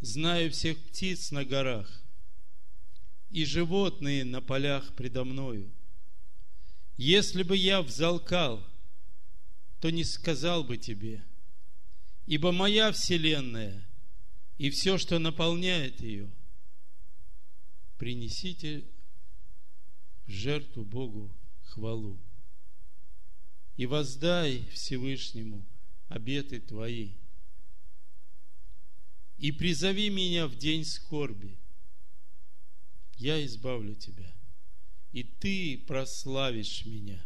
Знаю 0.01 0.51
всех 0.51 0.77
птиц 0.77 1.31
на 1.31 1.45
горах, 1.45 2.03
и 3.29 3.45
животные 3.45 4.23
на 4.23 4.41
полях 4.41 4.93
предо 4.95 5.23
мною. 5.23 5.71
Если 6.97 7.43
бы 7.43 7.57
я 7.57 7.81
взалкал, 7.81 8.65
то 9.79 9.89
не 9.89 10.03
сказал 10.03 10.63
бы 10.63 10.77
тебе, 10.77 11.23
ибо 12.25 12.51
моя 12.51 12.91
вселенная 12.91 13.85
и 14.57 14.69
все, 14.69 14.97
что 14.97 15.19
наполняет 15.19 15.99
ее, 16.01 16.29
принесите 17.97 18.85
в 20.25 20.31
жертву 20.31 20.83
Богу 20.83 21.31
хвалу 21.63 22.19
и 23.77 23.85
воздай 23.85 24.65
Всевышнему 24.71 25.65
обеты 26.07 26.59
Твои. 26.59 27.11
И 29.37 29.51
призови 29.51 30.09
меня 30.09 30.47
в 30.47 30.55
день 30.55 30.85
скорби. 30.85 31.57
Я 33.17 33.43
избавлю 33.45 33.95
тебя, 33.95 34.33
и 35.11 35.23
ты 35.23 35.77
прославишь 35.87 36.85
меня. 36.85 37.23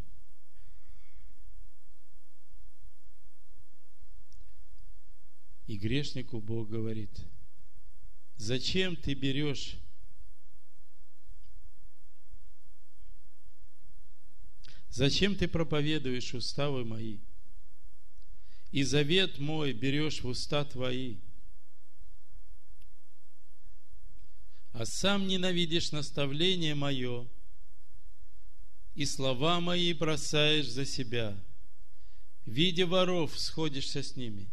И 5.68 5.78
грешнику 5.78 6.42
Бог 6.42 6.70
говорит, 6.70 7.12
зачем 8.38 8.96
ты 8.96 9.14
берешь 9.14 9.78
Зачем 14.90 15.36
ты 15.36 15.48
проповедуешь 15.48 16.34
уставы 16.34 16.84
мои? 16.84 17.20
И 18.72 18.84
завет 18.84 19.40
мой 19.40 19.72
берешь 19.72 20.24
в 20.24 20.28
уста 20.28 20.66
твои. 20.66 21.18
А 24.72 24.86
сам 24.86 25.28
ненавидишь 25.28 25.92
наставление 25.92 26.76
мое, 26.76 27.28
и 28.96 29.06
слова 29.06 29.60
мои 29.60 29.94
бросаешь 29.94 30.68
за 30.68 30.86
себя. 30.86 31.38
Видя 32.46 32.86
воров, 32.86 33.38
сходишься 33.40 34.02
с 34.04 34.16
ними, 34.16 34.50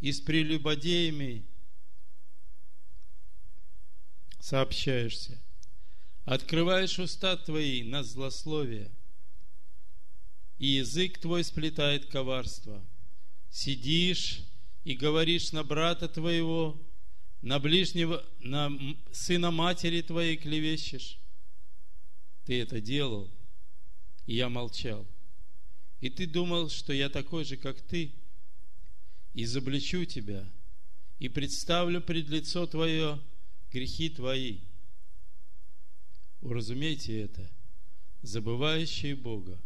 и 0.00 0.12
с 0.12 0.20
прелюбодеями 0.20 1.44
сообщаешься– 4.38 5.40
Открываешь 6.30 6.98
уста 7.00 7.36
твои 7.36 7.82
на 7.82 8.04
злословие, 8.04 8.90
и 10.58 10.66
язык 10.68 11.18
твой 11.18 11.42
сплетает 11.42 12.06
коварство. 12.06 12.84
Сидишь 13.50 14.42
и 14.84 14.94
говоришь 14.94 15.50
на 15.50 15.64
брата 15.64 16.08
твоего, 16.08 16.80
на 17.42 17.58
ближнего, 17.58 18.24
на 18.40 18.70
сына 19.12 19.50
матери 19.50 20.02
твоей 20.02 20.36
клевещешь. 20.36 21.18
Ты 22.44 22.60
это 22.60 22.80
делал, 22.80 23.30
и 24.26 24.34
я 24.34 24.48
молчал. 24.48 25.06
И 26.00 26.10
ты 26.10 26.26
думал, 26.26 26.70
что 26.70 26.92
я 26.92 27.08
такой 27.08 27.44
же, 27.44 27.56
как 27.56 27.80
ты, 27.80 28.12
изобличу 29.34 30.04
тебя, 30.04 30.50
и 31.18 31.28
представлю 31.28 32.00
пред 32.00 32.28
лицо 32.28 32.66
твое 32.66 33.20
грехи 33.70 34.08
твои– 34.08 34.60
Уразумейте 36.42 37.20
это, 37.20 37.50
забывающие 38.22 39.14
Бога, 39.14 39.60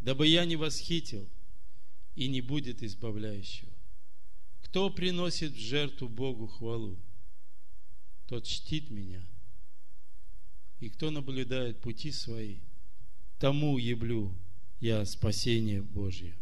дабы 0.00 0.26
я 0.26 0.44
не 0.44 0.56
восхитил 0.56 1.28
и 2.16 2.28
не 2.28 2.40
будет 2.40 2.82
избавляющего. 2.82 3.72
Кто 4.64 4.90
приносит 4.90 5.52
в 5.52 5.58
жертву 5.58 6.08
Богу 6.08 6.48
хвалу, 6.48 6.98
тот 8.26 8.44
чтит 8.44 8.90
меня. 8.90 9.24
И 10.80 10.90
кто 10.90 11.10
наблюдает 11.10 11.80
пути 11.80 12.10
свои, 12.10 12.58
тому 13.38 13.78
еблю 13.78 14.36
я 14.80 15.04
спасение 15.04 15.80
Божье. 15.80 16.36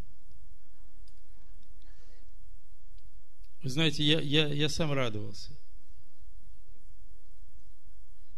Вы 3.61 3.69
знаете, 3.69 4.03
я, 4.03 4.19
я, 4.19 4.47
я 4.47 4.67
сам 4.67 4.91
радовался. 4.91 5.51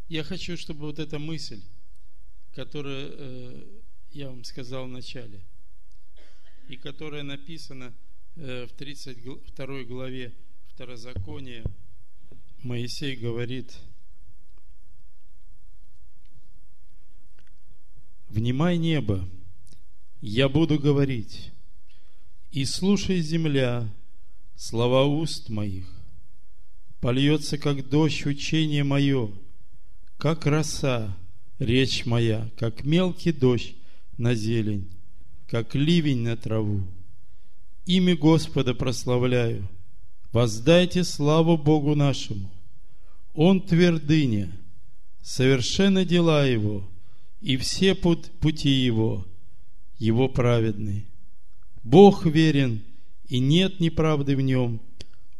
Я 0.07 0.23
хочу, 0.23 0.57
чтобы 0.57 0.81
вот 0.81 0.99
эта 0.99 1.17
мысль, 1.17 1.63
которую 2.53 3.11
э, 3.11 3.81
я 4.11 4.29
вам 4.29 4.43
сказал 4.43 4.85
в 4.85 4.89
начале, 4.89 5.41
и 6.67 6.77
которая 6.77 7.23
написана 7.23 7.95
в 8.35 8.69
32 8.77 9.83
главе 9.83 10.33
Второзакония, 10.67 11.63
Моисей 12.63 13.15
говорит, 13.15 13.77
«Внимай 18.27 18.77
небо, 18.77 19.25
я 20.19 20.49
буду 20.49 20.77
говорить, 20.77 21.51
и 22.51 22.65
слушай 22.65 23.21
земля 23.21 23.89
слова 24.57 25.05
уст 25.05 25.49
моих, 25.49 25.85
польется, 26.99 27.57
как 27.57 27.87
дождь, 27.87 28.25
учение 28.25 28.83
мое, 28.83 29.31
как 30.17 30.45
роса, 30.45 31.17
речь 31.59 32.05
моя, 32.05 32.49
как 32.57 32.83
мелкий 32.83 33.31
дождь 33.31 33.75
на 34.17 34.35
зелень, 34.35 34.89
как 35.47 35.73
ливень 35.73 36.23
на 36.23 36.35
траву. 36.35 36.83
Имя 37.85 38.15
Господа 38.15 38.73
прославляю. 38.73 39.67
Воздайте 40.31 41.03
славу 41.03 41.57
Богу 41.57 41.95
нашему. 41.95 42.51
Он 43.33 43.61
твердыня, 43.61 44.51
совершенно 45.21 46.03
дела 46.03 46.45
Его, 46.45 46.89
и 47.41 47.57
все 47.57 47.93
пути 47.95 48.69
Его, 48.69 49.25
Его 49.99 50.27
праведные. 50.27 51.05
Бог 51.83 52.25
верен, 52.25 52.83
и 53.27 53.39
нет 53.39 53.79
неправды 53.79 54.35
в 54.35 54.41
Нем. 54.41 54.81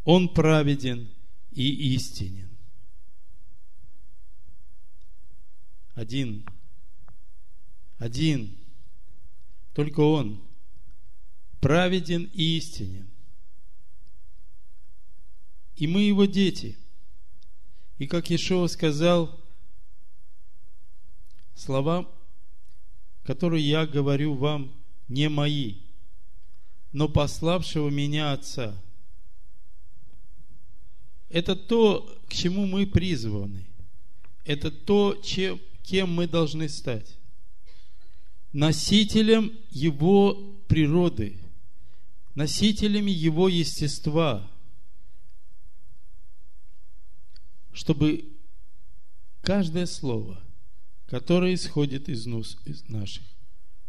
Он 0.03 0.29
праведен 0.29 1.09
и 1.51 1.95
истинен. 1.95 2.49
Один. 5.95 6.45
Один. 7.97 8.55
Только 9.73 10.01
Он. 10.01 10.44
Праведен 11.65 12.29
и 12.31 12.57
истинен. 12.57 13.07
И 15.75 15.87
мы 15.87 16.03
Его 16.03 16.25
дети. 16.25 16.77
И 17.97 18.05
как 18.05 18.29
Ишуа 18.29 18.67
сказал, 18.67 19.43
слова, 21.55 22.07
которые 23.23 23.67
я 23.67 23.87
говорю 23.87 24.35
вам, 24.35 24.75
не 25.07 25.27
мои, 25.27 25.77
но 26.91 27.09
пославшего 27.09 27.89
меня 27.89 28.33
Отца. 28.33 28.79
Это 31.29 31.55
то, 31.55 32.15
к 32.29 32.33
чему 32.35 32.67
мы 32.67 32.85
призваны. 32.85 33.65
Это 34.43 34.69
то, 34.69 35.19
чем, 35.23 35.59
кем 35.81 36.13
мы 36.13 36.27
должны 36.27 36.69
стать? 36.69 37.17
Носителем 38.53 39.51
Его 39.71 40.35
природы, 40.67 41.39
носителями 42.35 43.11
Его 43.11 43.49
естества, 43.49 44.49
чтобы 47.73 48.25
каждое 49.41 49.85
слово, 49.85 50.41
которое 51.07 51.53
исходит 51.53 52.09
из, 52.09 52.25
нус, 52.25 52.57
из 52.65 52.87
наших, 52.87 53.23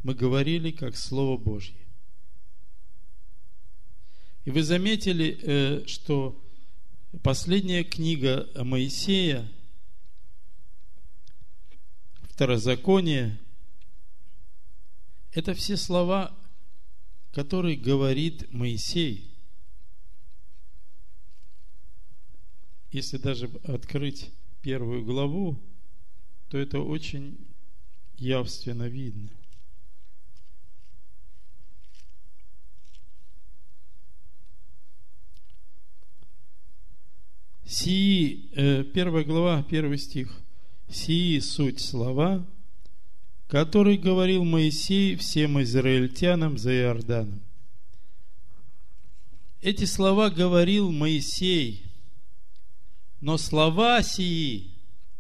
мы 0.02 0.14
говорили 0.14 0.70
как 0.70 0.96
Слово 0.96 1.37
Божье. 1.37 1.76
И 4.44 4.50
вы 4.50 4.62
заметили, 4.62 5.38
э, 5.42 5.87
что 5.87 6.40
последняя 7.22 7.85
книга 7.85 8.48
Моисея– 8.56 9.50
Второзаконие, 12.37 13.38
это 15.32 15.54
все 15.54 15.78
слова, 15.78 16.37
который 17.32 17.76
говорит 17.76 18.52
Моисей. 18.52 19.30
Если 22.90 23.18
даже 23.18 23.46
открыть 23.64 24.30
первую 24.62 25.04
главу, 25.04 25.58
то 26.48 26.58
это 26.58 26.80
очень 26.80 27.38
явственно 28.16 28.88
видно. 28.88 29.30
Сии, 37.64 38.48
э, 38.52 38.84
первая 38.84 39.24
глава, 39.24 39.62
первый 39.64 39.98
стих. 39.98 40.40
Сии 40.88 41.40
суть 41.40 41.80
слова, 41.80 42.46
который 43.48 43.96
говорил 43.96 44.44
Моисей 44.44 45.16
всем 45.16 45.62
израильтянам 45.62 46.59
за 46.59 46.72
Иорданом. 46.72 47.40
Эти 49.61 49.85
слова 49.85 50.30
говорил 50.30 50.90
Моисей, 50.92 51.85
но 53.20 53.38
слова 53.38 54.02
сии 54.02 54.70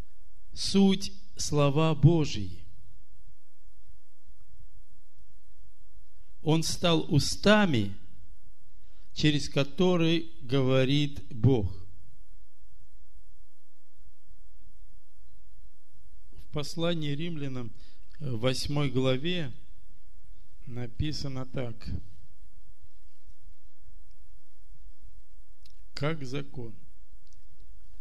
–суть 0.54 1.12
слова 1.36 1.94
Божьи. 1.94 2.50
Он 6.42 6.62
стал 6.62 7.12
устами, 7.12 7.96
через 9.14 9.48
которые 9.48 10.26
говорит 10.42 11.24
Бог. 11.30 11.72
В 16.32 16.52
послании 16.52 17.10
римлянам– 17.10 17.72
в 18.20 18.38
восьмой 18.38 18.90
главе 18.90 19.52
написано 20.66 21.46
так. 21.46 21.74
Как 25.94 26.24
закон, 26.24 26.74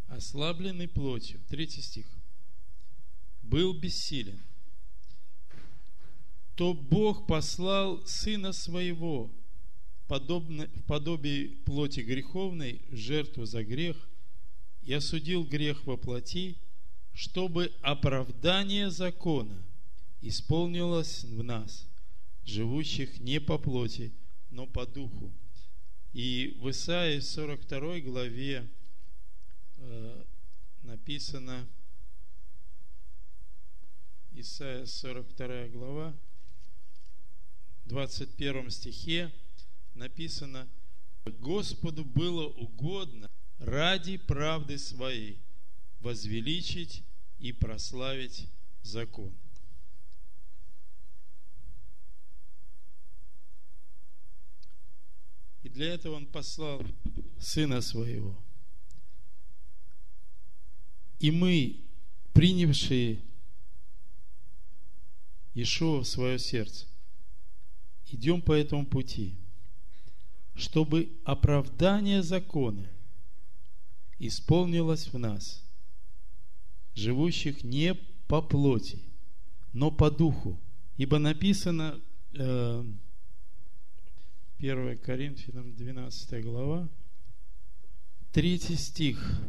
ослабленный 0.08 0.88
плотью, 0.88 1.40
третий 1.48 1.80
стих, 1.80 2.06
был 3.42 3.72
бессилен, 3.72 4.40
то 6.56 6.74
Бог 6.74 7.26
послал 7.26 8.06
Сына 8.06 8.52
Своего, 8.52 9.30
подобно, 10.08 10.66
в 10.68 10.82
подобии 10.84 11.48
плоти 11.64 12.00
греховной, 12.00 12.82
жертву 12.90 13.44
за 13.44 13.64
грех, 13.64 13.96
и 14.82 14.92
осудил 14.92 15.44
грех 15.44 15.84
во 15.86 15.96
плоти, 15.96 16.56
чтобы 17.12 17.72
оправдание 17.82 18.90
закона 18.90 19.65
исполнилось 20.28 21.24
в 21.24 21.42
нас, 21.42 21.86
живущих 22.44 23.20
не 23.20 23.40
по 23.40 23.58
плоти, 23.58 24.12
но 24.50 24.66
по 24.66 24.86
духу. 24.86 25.32
И 26.12 26.56
в 26.60 26.70
Исаии 26.70 27.20
42 27.20 28.00
главе 28.00 28.68
э, 29.76 30.24
написано, 30.82 31.68
Исаия 34.32 34.86
42 34.86 35.68
глава, 35.68 36.14
21 37.86 38.70
стихе 38.70 39.32
написано, 39.94 40.68
Господу 41.24 42.04
было 42.04 42.46
угодно 42.46 43.30
ради 43.58 44.16
правды 44.16 44.78
своей 44.78 45.40
возвеличить 46.00 47.02
и 47.38 47.52
прославить 47.52 48.48
закон. 48.82 49.32
И 55.66 55.68
для 55.68 55.94
этого 55.94 56.14
Он 56.14 56.26
послал 56.26 56.80
Сына 57.40 57.80
Своего. 57.80 58.38
И 61.18 61.32
мы, 61.32 61.80
принявшие 62.32 63.20
Ишуа 65.54 66.02
в 66.02 66.06
свое 66.06 66.38
сердце, 66.38 66.86
идем 68.12 68.42
по 68.42 68.52
этому 68.52 68.86
пути, 68.86 69.34
чтобы 70.54 71.10
оправдание 71.24 72.22
закона 72.22 72.88
исполнилось 74.20 75.08
в 75.08 75.18
нас, 75.18 75.64
живущих 76.94 77.64
не 77.64 77.94
по 78.28 78.40
плоти, 78.40 79.00
но 79.72 79.90
по 79.90 80.12
духу. 80.12 80.60
Ибо 80.96 81.18
написано 81.18 82.00
э, 82.34 82.84
1 84.58 84.98
Коринфянам 84.98 85.74
12 85.74 86.42
глава, 86.42 86.88
3 88.32 88.58
стих. 88.58 89.42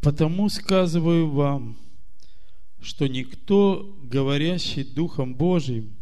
«Потому 0.00 0.48
сказываю 0.48 1.30
вам, 1.30 1.78
что 2.80 3.06
никто, 3.06 3.96
говорящий 4.02 4.82
Духом 4.82 5.36
Божиим, 5.36 5.94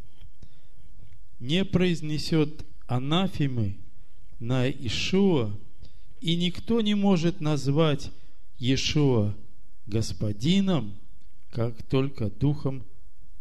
не 1.40 1.62
произнесет 1.66 2.64
анафемы 2.87 3.76
на 4.38 4.70
Ишуа, 4.70 5.54
и 6.22 6.37
никто 6.37 6.81
не 6.81 6.94
может 6.94 7.42
назвать 7.42 8.11
Иешуа 8.59 9.37
Господином, 9.85 10.94
как 11.50 11.83
только 11.83 12.31
Духом 12.31 12.83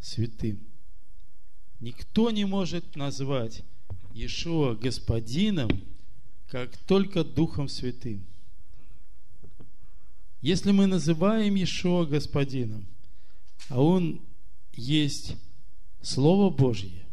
Святым. 0.01 0.59
Никто 1.79 2.29
не 2.31 2.43
может 2.43 2.97
назвать 2.97 3.63
Иешуа 4.17 4.73
Господином, 4.73 5.69
как 6.47 6.75
только 6.75 7.23
Духом 7.23 7.69
Святым. 7.69 8.25
Если 10.41 10.71
мы 10.71 10.87
называем 10.87 11.53
Иешуа 11.53 12.05
Господином, 12.05 12.87
а 13.69 13.79
Он 13.79 14.19
есть 14.73 15.35
Слово 16.01 16.49
Божье, 16.49 17.05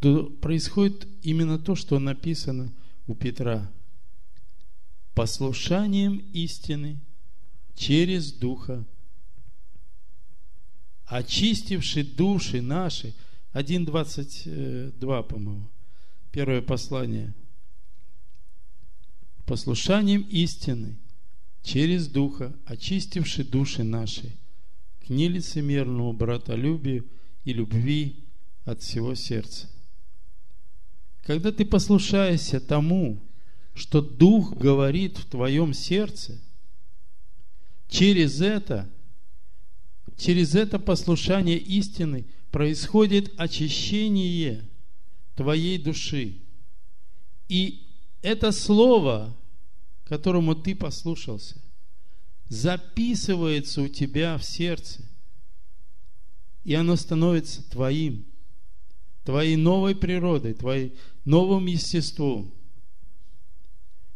то 0.00 0.24
происходит 0.24 1.06
именно 1.22 1.58
то, 1.58 1.74
что 1.74 1.98
написано 1.98 2.72
у 3.06 3.14
Петра. 3.14 3.70
Послушанием 5.14 6.18
истины 6.32 7.00
через 7.74 8.32
Духа, 8.32 8.82
очистивший 11.04 12.02
души 12.02 12.62
наши– 12.62 13.14
1.22, 13.56 15.22
по-моему. 15.22 15.66
Первое 16.30 16.60
послание. 16.60 17.32
Послушанием 19.46 20.22
истины 20.22 20.98
через 21.62 22.06
Духа, 22.08 22.54
очистивший 22.66 23.44
души 23.44 23.82
наши, 23.82 24.36
к 25.00 25.08
нелицемерному 25.08 26.12
братолюбию 26.12 27.06
и 27.44 27.54
любви 27.54 28.16
от 28.66 28.82
всего 28.82 29.14
сердца. 29.14 29.70
Когда 31.22 31.50
ты 31.50 31.64
послушаешься 31.64 32.60
тому, 32.60 33.22
что 33.74 34.02
Дух 34.02 34.54
говорит 34.54 35.16
в 35.16 35.24
твоем 35.24 35.72
сердце, 35.72 36.38
через 37.88 38.42
это, 38.42 38.86
через 40.18 40.54
это 40.54 40.78
послушание 40.78 41.56
истины– 41.56 42.26
происходит 42.56 43.34
очищение 43.36 44.66
твоей 45.34 45.76
души. 45.76 46.38
И 47.50 47.86
это 48.22 48.50
слово, 48.50 49.36
которому 50.06 50.54
ты 50.54 50.74
послушался, 50.74 51.60
записывается 52.48 53.82
у 53.82 53.88
тебя 53.88 54.38
в 54.38 54.42
сердце. 54.42 55.04
И 56.64 56.72
оно 56.72 56.96
становится 56.96 57.62
твоим, 57.68 58.24
твоей 59.24 59.56
новой 59.56 59.94
природой, 59.94 60.54
твоим 60.54 60.94
новым 61.26 61.66
естеством. 61.66 62.54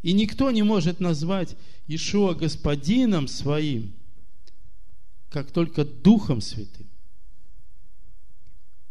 И 0.00 0.14
никто 0.14 0.50
не 0.50 0.62
может 0.62 0.98
назвать 0.98 1.56
Ишуа 1.88 2.32
господином 2.32 3.28
своим, 3.28 3.92
как 5.28 5.52
только 5.52 5.84
Духом 5.84 6.40
Святым. 6.40 6.79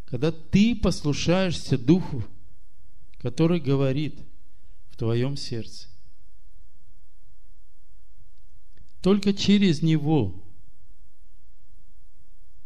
Когда 0.10 0.32
ты 0.32 0.76
послушаешься 0.76 1.78
Духу, 1.78 2.24
который 3.20 3.60
говорит 3.60 4.20
в 4.90 4.98
твоем 4.98 5.38
сердце. 5.38 5.88
Только 9.02 9.34
через 9.34 9.82
Него 9.82 10.34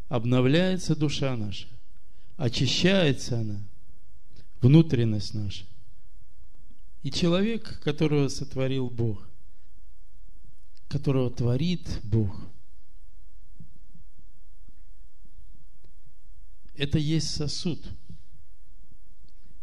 обновляется 0.07 0.95
душа 0.95 1.35
наша, 1.35 1.67
очищается 2.37 3.39
она, 3.39 3.61
внутренность 4.61 5.33
наша. 5.33 5.65
И 7.01 7.11
человек, 7.11 7.81
которого 7.81 8.29
сотворил 8.29 8.89
Бог, 8.89 9.27
которого 10.87 11.29
творит 11.29 11.99
Бог– 12.03 12.33
Это 16.75 16.97
есть 16.97 17.29
сосуд. 17.29 17.85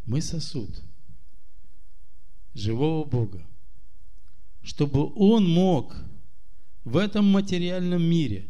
Мы 0.05 0.21
сосуд 0.21 0.81
живого 2.53 3.03
Бога. 3.05 3.45
Чтобы 4.63 5.11
Он 5.15 5.49
мог 5.49 5.95
в 6.83 6.97
этом 6.97 7.25
материальном 7.25 8.01
мире, 8.03 8.45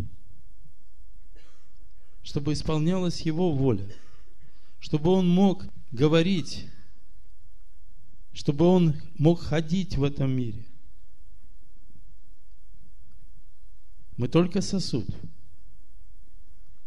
чтобы 2.24 2.54
исполнялась 2.54 3.22
Его 3.22 3.52
воля, 3.52 3.88
чтобы 4.80 5.12
Он 5.12 5.28
мог 5.28 5.66
говорить, 5.92 6.68
чтобы 8.34 8.66
Он 8.66 8.96
мог 9.18 9.42
ходить 9.42 9.98
в 9.98 10.04
этом 10.04 10.32
мире. 10.32 10.66
Мы 14.18 14.28
только 14.28 14.62
сосуд. 14.62 15.08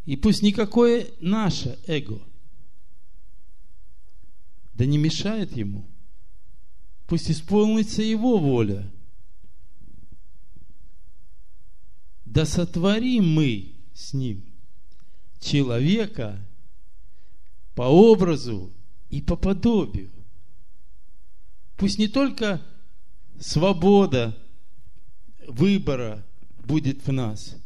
И 0.05 0.17
пусть 0.17 0.43
никакое 0.43 1.09
наше 1.21 1.79
эго 1.87 2.21
да 4.75 4.87
не 4.87 4.99
мешает 4.99 5.57
ему. 5.57 5.89
Пусть 7.07 7.31
исполнится 7.31 8.03
его 8.03 8.39
воля. 8.39 8.91
Да 12.25 12.45
сотворим 12.45 13.29
мы 13.29 13.75
с 13.95 14.13
ним 14.13 14.45
человека 15.41 16.45
по 17.75 17.83
образу 17.83 18.73
и 19.11 19.21
по 19.21 19.37
подобию. 19.37 20.11
Пусть 21.77 21.99
не 21.99 22.09
только 22.09 22.61
свобода 23.39 24.37
выбора 25.47 26.27
будет 26.65 27.07
в 27.07 27.13
нас, 27.13 27.57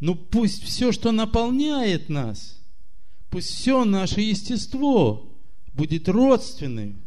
но 0.00 0.14
пусть 0.14 0.62
все, 0.62 0.92
что 0.92 1.12
наполняет 1.12 2.08
нас, 2.08 2.60
пусть 3.30 3.50
все 3.50 3.84
наше 3.84 4.20
естество 4.20 5.32
будет 5.74 6.08
родственным 6.08 7.02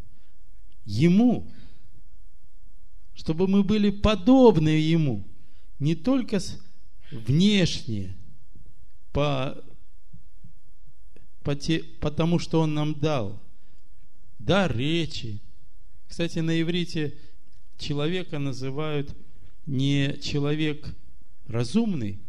Ему, 0.83 1.49
чтобы 3.13 3.47
мы 3.47 3.63
были 3.63 3.91
подобны 3.91 4.69
Ему, 4.69 5.27
не 5.79 5.95
только 5.95 6.39
внешне, 7.11 8.17
по, 9.13 9.61
по 11.43 11.55
те, 11.55 11.83
потому 11.99 12.39
что 12.39 12.61
Он 12.61 12.73
нам 12.73 12.95
дал, 12.95 13.41
дар 14.39 14.75
речи. 14.75 15.41
Кстати, 16.07 16.39
на 16.39 16.59
иврите 16.59 17.17
человека 17.77 18.39
называют 18.39 19.15
не 19.65 20.17
человек 20.21 20.95
разумный, 21.47 22.19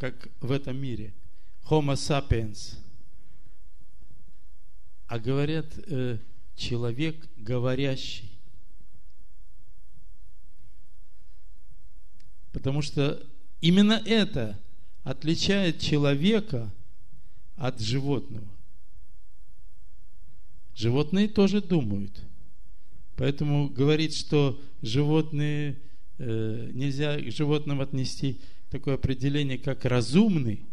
как 0.00 0.30
в 0.40 0.50
этом 0.50 0.78
мире, 0.78 1.12
homo 1.68 1.92
sapiens, 1.92 2.78
а 5.06 5.18
говорят 5.18 5.66
э, 5.76 6.16
человек 6.56 7.28
говорящий. 7.36 8.32
Потому 12.50 12.80
что 12.80 13.22
именно 13.60 14.02
это 14.06 14.58
отличает 15.04 15.80
человека 15.80 16.72
от 17.56 17.78
животного. 17.78 18.48
Животные 20.74 21.28
тоже 21.28 21.60
думают. 21.60 22.22
Поэтому 23.16 23.68
говорить, 23.68 24.16
что 24.16 24.58
животные 24.80 25.78
э, 26.16 26.70
нельзя 26.72 27.20
к 27.20 27.30
животным 27.30 27.82
отнести 27.82 28.40
такое 28.70 28.94
определение, 28.94 29.58
как 29.58 29.84
разумный, 29.84 30.64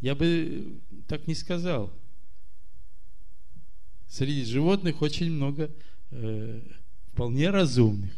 я 0.00 0.14
бы 0.14 0.80
так 1.08 1.26
не 1.26 1.34
сказал. 1.34 1.92
Среди 4.06 4.44
животных 4.44 5.02
очень 5.02 5.30
много 5.30 5.70
э, 6.10 6.62
вполне 7.12 7.50
разумных. 7.50 8.12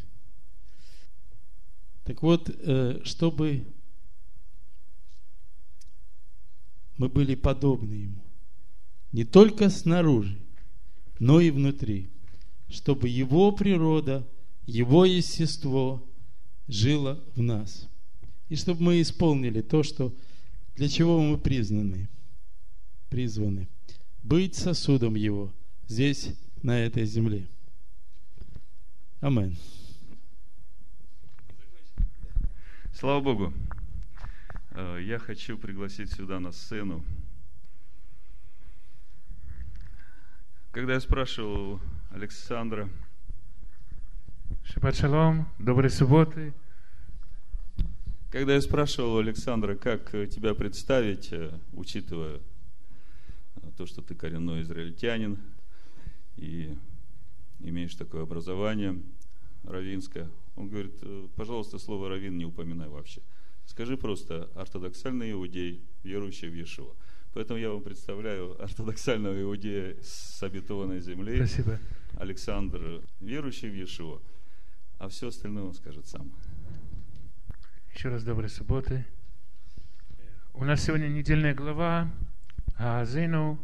Так 2.05 2.23
вот, 2.23 2.49
э, 2.51 3.01
чтобы 3.05 3.67
мы 6.97 7.09
были 7.09 7.35
подобны 7.35 7.95
Ему, 7.95 8.25
не 9.13 9.25
только 9.25 9.71
снаружи, 9.71 10.39
но 11.19 11.41
и 11.41 11.51
внутри, 11.51 12.11
чтобы 12.69 13.09
Его 13.09 13.53
природа, 13.53 14.29
Его 14.67 15.05
естество 15.05 16.07
жило 16.69 17.23
в 17.35 17.43
нас. 17.43 17.90
И 18.51 18.57
чтобы 18.57 18.83
мы 18.83 19.01
исполнили 19.01 19.63
то, 19.63 19.83
что, 19.83 20.13
для 20.75 20.89
чего 20.89 21.21
мы 21.21 21.39
признаны, 21.39 22.09
призваны. 23.09 23.69
Быть 24.23 24.57
сосудом 24.57 25.15
Его 25.15 25.51
здесь, 25.89 26.35
на 26.63 26.79
этой 26.79 27.05
земле. 27.07 27.47
Амин. 29.21 29.57
Слава 32.93 33.21
Богу. 33.21 33.55
Э, 34.73 34.99
я 35.01 35.19
хочу 35.19 35.57
пригласить 35.57 36.13
сюда 36.13 36.39
на 36.39 36.53
сцену. 36.53 37.05
Когда 40.73 40.95
я 40.95 41.01
спрашивал 41.01 41.81
Александра, 42.11 42.91
Шаббат 44.65 44.97
шалом, 44.97 45.49
доброй 45.59 45.91
субботы. 45.91 46.53
Когда 48.31 48.55
я 48.55 48.61
спрашивал 48.61 49.19
Александра, 49.19 49.75
как 49.75 50.13
тебя 50.13 50.55
представить, 50.55 51.33
э, 51.33 51.51
учитывая 51.73 52.41
то, 53.77 53.87
что 53.87 54.03
ты 54.03 54.15
коренной 54.15 54.63
израильтянин 54.63 55.37
и 56.37 56.77
имеешь 57.59 57.97
такое 57.97 58.23
образование 58.23 59.03
равинское, 59.65 60.31
он 60.55 60.69
говорит, 60.69 60.95
«Э, 61.03 61.27
пожалуйста, 61.35 61.81
слово 61.81 62.09
равин 62.09 62.39
не 62.39 62.45
упоминай 62.45 62.89
вообще. 62.89 63.21
Скажи 63.67 63.97
просто 63.97 64.49
ортодоксальный 64.55 65.33
иудей, 65.33 65.83
верующий 66.05 66.51
в 66.51 66.55
Иешуа. 66.55 66.95
Поэтому 67.35 67.59
я 67.59 67.71
вам 67.71 67.83
представляю 67.83 68.63
ортодоксального 68.63 69.43
иудея 69.43 69.97
с 70.05 70.41
обетованной 70.41 71.01
земли. 71.01 71.37
Спасибо. 71.39 71.81
Александр, 72.15 73.03
верующий 73.19 73.71
в 73.71 73.75
Иешуа. 73.75 74.21
А 74.99 75.09
все 75.09 75.29
остальное 75.29 75.65
он 75.65 75.75
скажет 75.75 76.07
сам. 76.07 76.33
Еще 77.95 78.09
раз 78.09 78.23
доброй 78.23 78.49
субботы. 78.49 79.05
У 80.55 80.65
нас 80.65 80.83
сегодня 80.83 81.09
недельная 81.09 81.55
глава 81.55 82.09
Азину. 82.79 83.61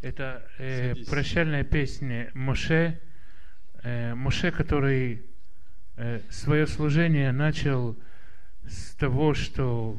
Это 0.00 0.46
э, 0.58 0.94
прощальная 1.08 1.64
песня 1.64 2.30
Моше. 2.34 3.00
Э, 3.82 4.14
Моше, 4.14 4.52
который 4.52 5.22
э, 5.96 6.20
свое 6.30 6.66
служение 6.66 7.32
начал 7.32 7.96
с 8.68 8.94
того, 8.94 9.34
что 9.34 9.98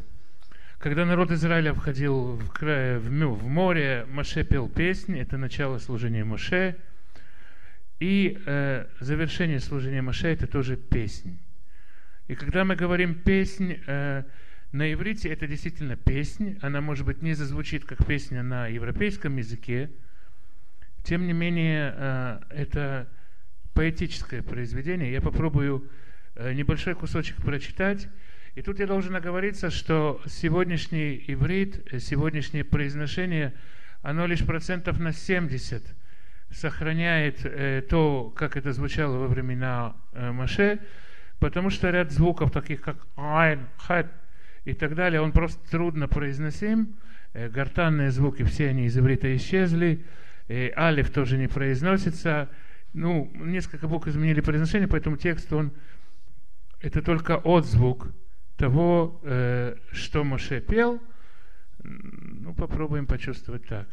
когда 0.77 1.03
народ 1.03 1.31
Израиля 1.31 1.73
входил 1.73 2.35
в, 2.35 2.49
край, 2.51 2.99
в, 2.99 3.09
в 3.09 3.47
море, 3.47 4.05
Моше 4.09 4.45
пел 4.45 4.69
песни, 4.69 5.19
это 5.19 5.37
начало 5.37 5.79
служения 5.79 6.23
Моше. 6.23 6.77
И 7.99 8.41
э, 8.45 8.85
завершение 9.01 9.59
служения 9.59 10.01
Моше 10.01 10.29
это 10.29 10.47
тоже 10.47 10.77
песнь. 10.77 11.39
И 12.29 12.35
когда 12.35 12.63
мы 12.63 12.75
говорим 12.75 13.15
песнь, 13.15 13.79
э, 13.87 14.23
на 14.71 14.93
иврите 14.93 15.29
это 15.29 15.47
действительно 15.47 15.95
песнь, 15.95 16.59
она, 16.61 16.79
может 16.79 17.03
быть, 17.03 17.23
не 17.23 17.33
зазвучит 17.33 17.85
как 17.85 18.05
песня 18.05 18.43
на 18.43 18.67
европейском 18.67 19.35
языке, 19.37 19.89
тем 21.03 21.25
не 21.25 21.33
менее, 21.33 21.91
э, 21.97 22.39
это 22.51 23.09
поэтическое 23.73 24.43
произведение. 24.43 25.11
Я 25.11 25.21
попробую 25.21 25.89
э, 26.35 26.53
небольшой 26.53 26.93
кусочек 26.93 27.37
прочитать. 27.37 28.07
И 28.53 28.61
тут 28.61 28.79
я 28.79 28.85
должен 28.85 29.15
оговориться, 29.15 29.71
что 29.71 30.21
сегодняшний 30.27 31.23
иврит, 31.25 31.91
э, 31.91 31.97
сегодняшнее 31.97 32.63
произношение, 32.63 33.55
оно 34.03 34.27
лишь 34.27 34.45
процентов 34.45 34.99
на 34.99 35.13
70 35.13 35.83
сохраняет 36.51 37.39
э, 37.43 37.81
то, 37.89 38.31
как 38.35 38.55
это 38.55 38.71
звучало 38.71 39.17
во 39.17 39.27
времена 39.27 39.95
э, 40.13 40.31
Маше, 40.31 40.79
потому 41.38 41.70
что 41.70 41.90
ряд 41.90 42.12
звуков, 42.12 42.50
таких 42.50 42.80
как 42.80 42.96
айн, 43.16 43.66
хат 43.76 44.06
и 44.64 44.74
так 44.74 44.94
далее, 44.94 45.20
он 45.20 45.32
просто 45.32 45.60
трудно 45.70 46.08
произносим. 46.08 46.96
Э, 47.32 47.48
гортанные 47.48 48.10
звуки, 48.10 48.42
все 48.44 48.68
они 48.68 48.86
из 48.86 48.96
иврита 48.96 49.34
исчезли. 49.36 50.04
Э, 50.48 50.70
алиф 50.76 51.10
тоже 51.10 51.38
не 51.38 51.48
произносится. 51.48 52.48
Ну, 52.92 53.30
несколько 53.34 53.88
букв 53.88 54.06
изменили 54.06 54.40
произношение, 54.40 54.88
поэтому 54.88 55.16
текст, 55.16 55.52
он, 55.52 55.72
это 56.80 57.02
только 57.02 57.36
отзвук 57.36 58.08
того, 58.56 59.20
э, 59.24 59.76
что 59.92 60.24
Моше 60.24 60.60
пел. 60.60 61.00
Ну, 61.82 62.54
попробуем 62.54 63.06
почувствовать 63.06 63.66
так. 63.66 63.88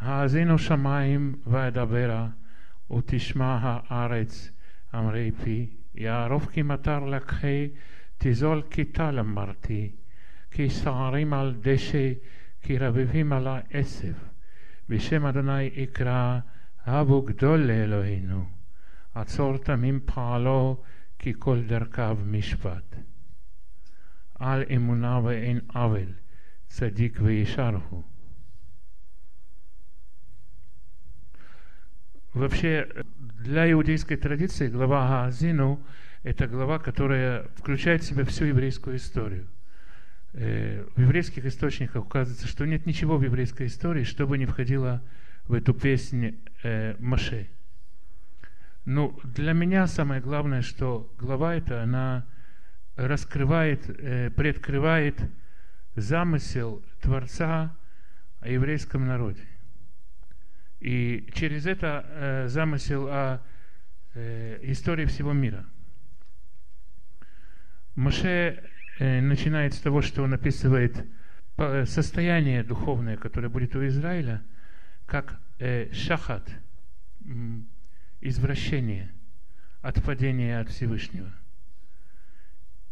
האזינו 0.00 0.58
שמיים 0.58 1.34
ואדברה, 1.46 2.28
ותשמע 2.90 3.58
הארץ 3.62 4.50
אמרי 4.99 5.31
פי, 5.43 5.69
יערוף 5.95 6.49
כי 6.49 6.61
מטר 6.61 6.99
לקחי, 6.99 7.69
תזול 8.17 8.63
כי 8.69 8.85
טל 8.85 9.19
אמרתי, 9.19 9.91
כי 10.51 10.69
סערים 10.69 11.33
על 11.33 11.55
דשא, 11.61 12.13
כי 12.61 12.77
רבבים 12.77 13.33
על 13.33 13.47
העשב. 13.47 14.13
בשם 14.89 15.25
אדוני 15.25 15.83
אקרא, 15.83 16.39
הבו 16.85 17.21
גדול 17.21 17.59
לאלוהינו, 17.59 18.45
עצור 19.15 19.57
תמים 19.57 19.99
פעלו, 20.05 20.81
כי 21.19 21.33
כל 21.39 21.61
דרכיו 21.67 22.17
משפט. 22.25 22.95
על 24.39 24.63
אמונה 24.75 25.19
ואין 25.23 25.59
עוול, 25.73 26.13
צדיק 26.67 27.19
וישר 27.21 27.77
הוא. 27.89 28.14
Вообще, 32.35 32.89
для 33.39 33.71
иудейской 33.71 34.17
традиции 34.17 34.67
глава 34.67 35.07
Гаазину– 35.07 35.81
это 36.23 36.47
глава, 36.47 36.79
которая 36.79 37.47
включает 37.55 38.03
в 38.03 38.05
себя 38.05 38.25
всю 38.25 38.43
еврейскую 38.43 38.97
историю. 38.97 39.47
Э, 40.33 40.85
в 40.97 41.01
еврейских 41.01 41.45
источниках 41.45 42.03
указывается, 42.03 42.45
что 42.45 42.65
нет 42.65 42.85
ничего 42.85 43.15
в 43.15 43.23
еврейской 43.23 43.67
истории, 43.67 44.03
чтобы 44.03 44.37
не 44.37 44.45
входило 44.45 45.01
в 45.47 45.53
эту 45.53 45.73
песнь 45.73 46.35
э, 46.63 46.97
Маше. 46.99 47.47
Ну, 48.83 49.17
для 49.23 49.53
меня 49.53 49.87
самое 49.87 50.19
главное, 50.19 50.61
что 50.61 51.09
глава 51.17 51.55
эта, 51.55 51.83
она 51.83 52.25
раскрывает, 52.97 53.89
э, 53.89 54.29
предкрывает 54.29 55.21
замысел 55.95 56.83
Творца 56.99 57.73
о 58.41 58.49
еврейском 58.49 59.07
народе. 59.07 59.47
И 60.85 61.27
через 61.33 61.65
это 61.65 62.05
э, 62.07 62.47
замысел 62.47 63.07
о 63.09 63.41
э, 64.13 64.59
истории 64.61 65.05
всего 65.05 65.33
мира. 65.33 65.65
Моше 67.95 68.63
э, 68.99 69.19
начинает 69.19 69.73
с 69.73 69.79
того, 69.79 70.03
что 70.03 70.21
он 70.21 70.35
описывает 70.35 71.03
состояние 71.85 72.63
духовное, 72.63 73.17
которое 73.17 73.49
будет 73.49 73.75
у 73.75 73.83
Израиля, 73.87 74.43
как 75.07 75.39
э, 75.57 75.91
шахат, 75.91 76.47
извращение, 78.21 79.11
отпадение 79.81 80.59
от 80.59 80.69
Всевышнего. 80.69 81.33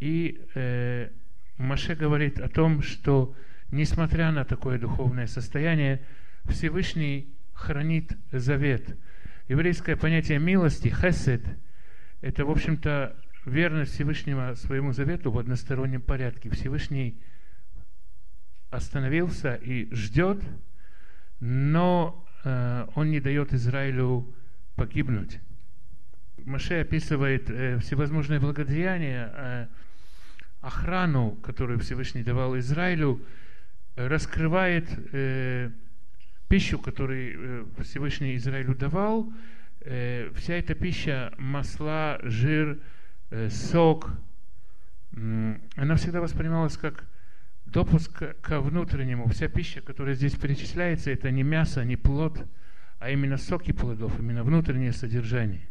И 0.00 0.44
э, 0.56 1.10
Маше 1.58 1.94
говорит 1.94 2.40
о 2.40 2.48
том, 2.48 2.82
что 2.82 3.36
несмотря 3.70 4.32
на 4.32 4.44
такое 4.44 4.80
духовное 4.80 5.28
состояние, 5.28 6.04
Всевышний 6.46 7.32
хранит 7.54 8.12
завет. 8.32 8.96
Еврейское 9.48 9.96
понятие 9.96 10.38
милости, 10.38 10.88
хесед, 10.88 11.42
это, 12.20 12.44
в 12.44 12.50
общем-то, 12.50 13.16
верность 13.44 13.92
Всевышнего 13.92 14.54
своему 14.54 14.92
завету 14.92 15.30
в 15.30 15.38
одностороннем 15.38 16.00
порядке. 16.00 16.50
Всевышний 16.50 17.20
остановился 18.70 19.54
и 19.54 19.92
ждет, 19.94 20.42
но 21.40 22.26
э, 22.44 22.86
он 22.94 23.10
не 23.10 23.20
дает 23.20 23.52
Израилю 23.52 24.34
погибнуть. 24.74 25.40
Маше 26.44 26.80
описывает 26.80 27.50
э, 27.50 27.78
всевозможные 27.78 28.40
благодеяния, 28.40 29.32
э, 29.34 29.66
охрану, 30.60 31.32
которую 31.42 31.78
Всевышний 31.78 32.22
давал 32.22 32.58
Израилю, 32.58 33.20
раскрывает 33.96 34.88
э, 35.12 35.70
пищу, 36.48 36.78
которую 36.78 37.66
э, 37.78 37.82
Всевышний 37.82 38.36
Израилю 38.36 38.74
давал, 38.74 39.32
э, 39.80 40.30
вся 40.36 40.54
эта 40.54 40.74
пища, 40.74 41.32
масла, 41.38 42.18
жир, 42.22 42.78
э, 43.30 43.50
сок, 43.50 44.10
она 45.12 45.94
всегда 45.94 46.20
воспринималась 46.20 46.76
как 46.76 47.06
допуск 47.66 48.22
к 48.40 48.60
внутреннему. 48.60 49.28
Вся 49.28 49.46
пища, 49.48 49.80
которая 49.80 50.16
здесь 50.16 50.34
перечисляется, 50.34 51.12
это 51.12 51.30
не 51.30 51.44
мясо, 51.44 51.84
не 51.84 51.96
плод, 51.96 52.44
а 52.98 53.10
именно 53.10 53.36
соки 53.36 53.72
плодов, 53.72 54.18
именно 54.18 54.42
внутреннее 54.42 54.92
содержание. 54.92 55.68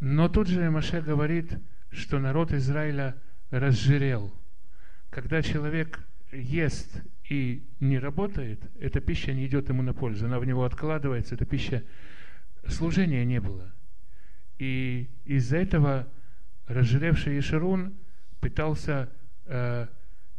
Но 0.00 0.28
тут 0.28 0.48
же 0.48 0.70
Маше 0.70 1.02
говорит, 1.02 1.52
что 1.90 2.18
народ 2.18 2.52
Израиля 2.52 3.16
разжирел. 3.50 4.32
Когда 5.10 5.42
человек 5.42 6.00
ест 6.32 7.02
и 7.30 7.64
не 7.78 8.00
работает, 8.00 8.60
эта 8.80 9.00
пища 9.00 9.32
не 9.32 9.46
идет 9.46 9.68
ему 9.68 9.82
на 9.82 9.94
пользу, 9.94 10.26
она 10.26 10.40
в 10.40 10.44
него 10.44 10.64
откладывается, 10.64 11.36
эта 11.36 11.46
пища 11.46 11.84
служения 12.66 13.24
не 13.24 13.40
было. 13.40 13.72
И 14.58 15.08
из-за 15.24 15.58
этого 15.58 16.08
разжиревший 16.66 17.36
Ешерун 17.36 17.94
пытался 18.40 19.08
э, 19.46 19.86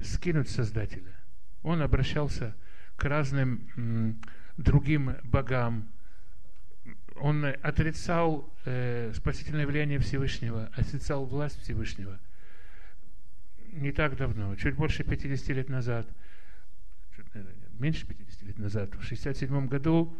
скинуть 0.01 0.49
Создателя. 0.49 1.15
Он 1.63 1.82
обращался 1.82 2.56
к 2.97 3.06
разным 3.06 3.69
м, 3.77 4.21
другим 4.58 5.15
богам. 5.23 5.89
Он 7.15 7.45
отрицал 7.45 8.54
э, 8.65 9.13
спасительное 9.15 9.65
влияние 9.65 9.99
Всевышнего, 9.99 10.69
отрицал 10.75 11.25
власть 11.25 11.62
Всевышнего. 11.62 12.19
Не 13.71 13.93
так 13.93 14.17
давно, 14.17 14.54
чуть 14.58 14.75
больше 14.75 15.06
50 15.06 15.47
лет 15.56 15.69
назад, 15.69 16.06
меньше 17.79 18.05
50 18.05 18.43
лет 18.43 18.60
назад, 18.60 18.95
в 18.95 19.03
67 19.03 19.67
году 19.67 20.15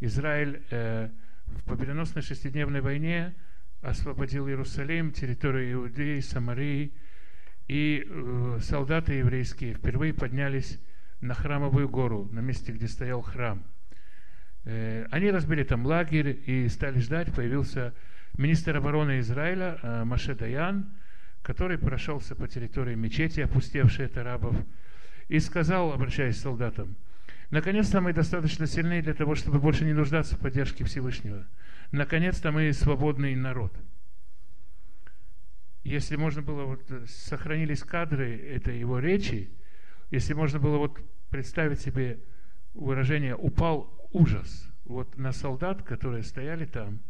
Израиль 0.00 0.62
э, 0.70 1.10
в 1.46 1.62
победоносной 1.64 2.22
шестидневной 2.22 2.80
войне 2.80 3.34
освободил 3.82 4.48
Иерусалим, 4.48 5.12
территорию 5.12 5.74
Иудеи, 5.74 6.20
Самарии, 6.20 6.92
и 7.68 8.06
э, 8.06 8.58
солдаты 8.62 9.14
еврейские 9.14 9.74
впервые 9.74 10.12
поднялись 10.12 10.80
на 11.20 11.34
храмовую 11.34 11.88
гору, 11.88 12.28
на 12.32 12.40
месте, 12.40 12.72
где 12.72 12.88
стоял 12.88 13.22
храм. 13.22 13.64
Э, 14.64 15.06
они 15.10 15.30
разбили 15.30 15.64
там 15.64 15.86
лагерь 15.86 16.42
и 16.46 16.68
стали 16.68 16.98
ждать. 16.98 17.32
Появился 17.34 17.94
министр 18.36 18.76
обороны 18.76 19.20
Израиля 19.20 19.78
э, 19.82 20.04
Маше 20.04 20.34
Даян, 20.34 20.92
который 21.42 21.78
прошелся 21.78 22.34
по 22.34 22.48
территории 22.48 22.94
мечети, 22.94 23.40
опустевшей 23.40 24.06
от 24.06 24.16
арабов, 24.16 24.56
и 25.28 25.38
сказал, 25.40 25.92
обращаясь 25.92 26.38
к 26.38 26.42
солдатам, 26.42 26.96
наконец-то 27.50 28.00
мы 28.00 28.12
достаточно 28.12 28.66
сильны 28.66 29.02
для 29.02 29.14
того, 29.14 29.34
чтобы 29.34 29.58
больше 29.58 29.84
не 29.84 29.92
нуждаться 29.92 30.36
в 30.36 30.40
поддержке 30.40 30.84
Всевышнего. 30.84 31.46
Наконец-то 31.92 32.52
мы 32.52 32.72
свободный 32.72 33.34
народ– 33.34 33.74
если 35.84 36.16
можно 36.16 36.40
было, 36.40 36.64
вот, 36.64 36.90
э, 36.90 37.04
сохранились 37.06 37.82
кадры 37.82 38.36
этой 38.36 38.78
его 38.78 38.98
речи, 38.98 39.50
если 40.10 40.32
можно 40.32 40.58
было 40.58 40.78
вот 40.78 40.98
представить 41.28 41.80
себе 41.80 42.20
выражение 42.72 43.36
«упал 43.36 44.08
ужас» 44.12 44.66
вот 44.86 45.16
на 45.18 45.32
солдат, 45.32 45.82
которые 45.82 46.22
стояли 46.22 46.64
там, 46.64 47.00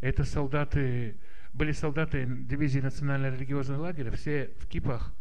это 0.00 0.24
солдаты, 0.24 1.18
были 1.52 1.72
солдаты 1.72 2.26
дивизии 2.26 2.80
национально-религиозного 2.80 3.82
лагеря, 3.82 4.10
все 4.12 4.50
в 4.58 4.66
кипах, 4.66 5.14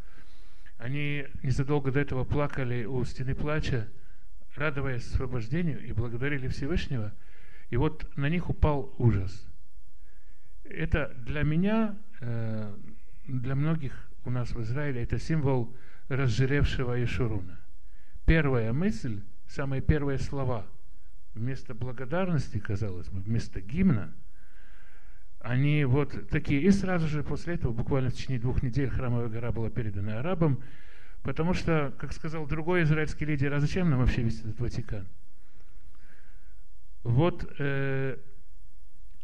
они 0.81 1.27
незадолго 1.43 1.91
до 1.91 1.99
этого 1.99 2.23
плакали 2.23 2.85
у 2.85 3.03
стены 3.05 3.35
плача, 3.35 3.87
радуясь 4.55 5.05
освобождению 5.05 5.85
и 5.85 5.91
благодарили 5.93 6.47
Всевышнего, 6.47 7.13
и 7.69 7.77
вот 7.77 8.09
на 8.17 8.27
них 8.29 8.49
упал 8.49 8.93
ужас. 8.97 9.47
Это 10.63 11.13
для 11.19 11.43
меня 11.43 11.97
э, 12.19 12.75
для 13.27 13.55
многих 13.55 14.09
у 14.25 14.31
нас 14.31 14.51
в 14.51 14.61
Израиле 14.61 15.03
это 15.03 15.19
символ 15.19 15.75
разжиревшего 16.07 16.93
Ешуруна. 16.93 17.59
Первая 18.25 18.73
мысль, 18.73 19.21
самые 19.47 19.81
первые 19.81 20.17
слова, 20.17 20.65
вместо 21.35 21.75
благодарности, 21.75 22.57
казалось 22.57 23.09
бы, 23.09 23.21
вместо 23.21 23.61
гимна, 23.61 24.13
они 25.43 25.85
вот 25.85 26.29
такие. 26.29 26.61
И 26.61 26.71
сразу 26.71 27.07
же 27.07 27.23
после 27.23 27.55
этого, 27.55 27.71
буквально 27.71 28.09
в 28.09 28.13
течение 28.13 28.39
двух 28.39 28.61
недель, 28.63 28.89
храмовая 28.89 29.27
гора 29.27 29.51
была 29.51 29.69
передана 29.69 30.19
арабам, 30.19 30.63
потому 31.23 31.53
что, 31.53 31.93
как 31.97 32.13
сказал 32.13 32.45
другой 32.45 32.83
израильский 32.83 33.25
лидер, 33.25 33.53
а 33.53 33.59
зачем 33.59 33.89
нам 33.89 33.99
вообще 33.99 34.21
вести 34.21 34.41
этот 34.41 34.59
Ватикан? 34.59 35.07
Вот 37.03 37.51
э, 37.57 38.17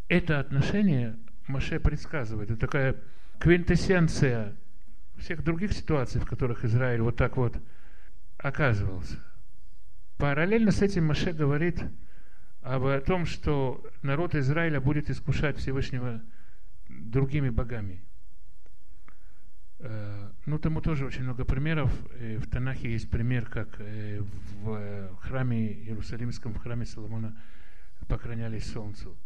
это 0.08 0.40
отношение 0.40 1.18
Маше 1.48 1.80
предсказывает. 1.80 2.50
Это 2.50 2.60
такая 2.60 2.96
квинтэссенция 3.40 4.56
всех 5.18 5.44
других 5.44 5.74
ситуаций, 5.74 6.20
в 6.20 6.26
которых 6.26 6.66
Израиль 6.66 7.02
вот 7.02 7.16
так 7.16 7.38
вот 7.38 7.56
оказывался. 8.38 9.20
Параллельно 10.18 10.72
с 10.72 10.82
этим 10.82 11.06
Маше 11.06 11.32
говорит 11.32 11.84
об 12.68 13.04
том, 13.06 13.26
что 13.26 13.82
народ 14.02 14.36
Израиля 14.36 14.82
будет 14.82 15.10
искушать 15.10 15.58
Всевышнего 15.58 16.22
другими 16.90 17.50
богами. 17.50 18.02
Э, 19.80 20.30
ну, 20.46 20.60
тому 20.60 20.82
тоже 20.82 21.06
очень 21.06 21.24
много 21.24 21.46
примеров. 21.46 21.92
Э, 22.16 22.38
в 22.38 22.50
Танахе 22.50 22.92
есть 22.92 23.10
пример, 23.10 23.46
как 23.46 23.80
э, 23.80 24.22
в 24.62 25.16
храме 25.22 25.72
Иерусалимском, 25.72 26.54
в 26.54 26.58
храме 26.58 26.86
Соломона 26.86 27.38
поклонялись 28.08 28.66
солнцу. 28.72 29.18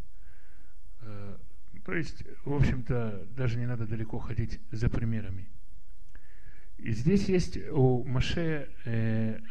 То 1.83 1.93
есть, 1.93 2.23
в 2.45 2.53
общем-то, 2.53 3.27
даже 3.35 3.57
не 3.57 3.65
надо 3.65 3.87
далеко 3.87 4.19
ходить 4.19 4.59
за 4.71 4.87
примерами. 4.87 5.49
И 6.77 6.91
здесь 6.91 7.27
есть 7.27 7.57
у 7.71 8.03
Маше 8.03 8.69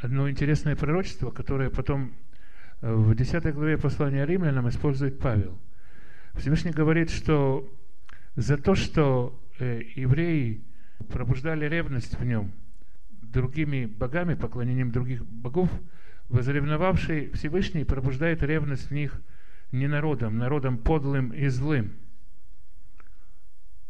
одно 0.01 0.31
интересное 0.31 0.77
пророчество, 0.77 1.31
которое 1.33 1.71
потом 1.71 2.15
в 2.81 3.15
10 3.15 3.55
главе 3.55 3.77
послания 3.77 4.25
римлянам 4.25 4.69
использует 4.69 5.19
Павел. 5.19 5.59
Всевышний 6.35 6.71
говорит, 6.71 7.11
что 7.11 7.69
за 8.37 8.57
то, 8.57 8.75
что 8.75 9.39
э, 9.59 9.83
евреи 9.97 10.63
пробуждали 11.09 11.67
ревность 11.67 12.19
в 12.19 12.25
нем 12.25 12.53
другими 13.21 13.87
богами, 13.87 14.35
поклонением 14.35 14.91
других 14.91 15.25
богов, 15.25 15.71
возревновавший 16.29 17.31
Всевышний 17.33 17.85
пробуждает 17.85 18.43
ревность 18.43 18.89
в 18.89 18.93
них 18.93 19.21
не 19.73 19.87
народом, 19.87 20.39
народом 20.39 20.79
подлым 20.79 21.33
и 21.33 21.49
злым. 21.49 21.93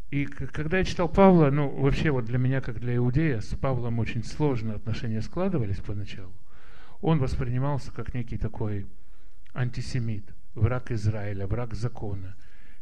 И 0.09 0.25
когда 0.25 0.79
я 0.79 0.83
читал 0.83 1.07
Павла, 1.07 1.49
ну, 1.49 1.69
вообще 1.69 2.11
вот 2.11 2.25
для 2.25 2.37
меня, 2.37 2.59
как 2.59 2.79
для 2.79 2.97
иудея, 2.97 3.39
с 3.39 3.55
Павлом 3.55 3.99
очень 3.99 4.25
сложно 4.25 4.75
отношения 4.75 5.21
складывались 5.21 5.77
поначалу. 5.77 6.33
Он 7.01 7.19
воспринимался 7.19 7.91
как 7.91 8.13
некий 8.13 8.37
такой 8.37 8.87
антисемит, 9.53 10.23
враг 10.53 10.91
Израиля, 10.91 11.47
враг 11.47 11.73
закона, 11.73 12.35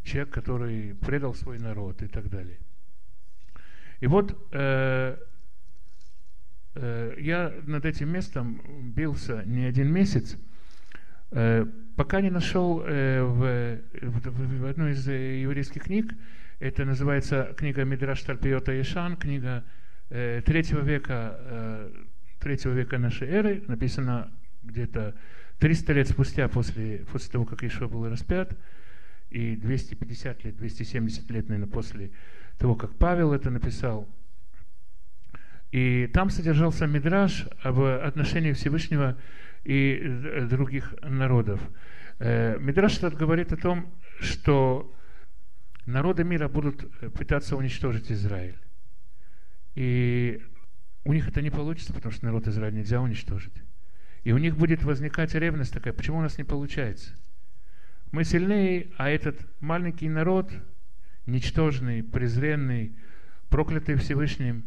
человек, 0.03 0.33
который 0.33 0.95
предал 0.95 1.33
свой 1.33 1.57
народ 1.59 2.01
и 2.01 2.07
так 2.07 2.29
далее. 2.29 2.57
И 3.99 4.07
вот 4.07 4.37
э, 4.51 5.17
э, 6.75 7.15
я 7.19 7.53
над 7.65 7.85
этим 7.85 8.09
местом 8.09 8.61
бился 8.91 9.43
не 9.45 9.65
один 9.65 9.91
месяц, 9.91 10.37
э, 11.31 11.65
пока 11.95 12.21
не 12.21 12.29
нашел 12.29 12.81
э, 12.81 13.21
в, 13.21 13.81
в, 14.01 14.61
в 14.61 14.65
одной 14.65 14.91
из 14.91 15.07
э, 15.07 15.41
еврейских 15.41 15.83
книг, 15.83 16.13
это 16.59 16.85
называется 16.85 17.53
книга 17.57 17.83
Мидраш 17.83 18.21
Тальпиота 18.23 18.79
Ишан, 18.81 19.15
книга 19.15 19.63
э, 20.09 20.41
третьего 20.45 20.81
века, 20.81 21.37
э, 21.39 21.91
третьего 22.39 22.73
века 22.73 22.97
нашей 22.97 23.27
эры, 23.27 23.63
написана 23.67 24.31
где-то 24.63 25.15
300 25.59 25.93
лет 25.93 26.09
спустя 26.09 26.47
после, 26.47 27.05
после 27.11 27.31
того, 27.31 27.45
как 27.45 27.63
Ишуа 27.63 27.87
был 27.87 28.07
распят, 28.09 28.57
и 29.29 29.55
250 29.55 30.43
лет, 30.45 30.57
270 30.57 31.29
лет, 31.29 31.49
наверное, 31.49 31.71
после 31.71 32.11
того, 32.57 32.75
как 32.75 32.95
Павел 32.95 33.33
это 33.33 33.49
написал. 33.49 34.07
И 35.71 36.09
там 36.13 36.29
содержался 36.29 36.87
мидраж 36.87 37.47
об 37.61 37.79
отношении 37.79 38.53
Всевышнего 38.53 39.17
и 39.63 40.45
других 40.49 40.95
народов. 41.03 41.61
Э, 42.17 42.57
мидраж 42.59 42.97
этот 42.97 43.15
говорит 43.15 43.53
о 43.53 43.57
том, 43.57 43.93
что 44.19 44.91
народы 45.85 46.23
мира 46.23 46.47
будут 46.47 46.89
пытаться 47.13 47.55
уничтожить 47.55 48.11
Израиль. 48.11 48.57
И 49.75 50.41
у 51.09 51.13
них 51.13 51.27
это 51.27 51.41
не 51.41 51.49
получится, 51.49 51.91
потому 51.91 52.13
что 52.13 52.25
народ 52.25 52.47
Израиля 52.47 52.75
нельзя 52.75 53.01
уничтожить. 53.01 53.63
И 54.23 54.31
у 54.31 54.37
них 54.37 54.55
будет 54.55 54.83
возникать 54.83 55.33
ревность 55.33 55.73
такая, 55.73 55.91
почему 55.91 56.19
у 56.19 56.21
нас 56.21 56.37
не 56.37 56.43
получается? 56.43 57.15
Мы 58.11 58.23
сильнее, 58.23 58.91
а 58.95 59.09
этот 59.09 59.43
маленький 59.59 60.07
народ, 60.07 60.51
ничтожный, 61.25 62.03
презренный, 62.03 62.95
проклятый 63.49 63.95
Всевышним, 63.95 64.65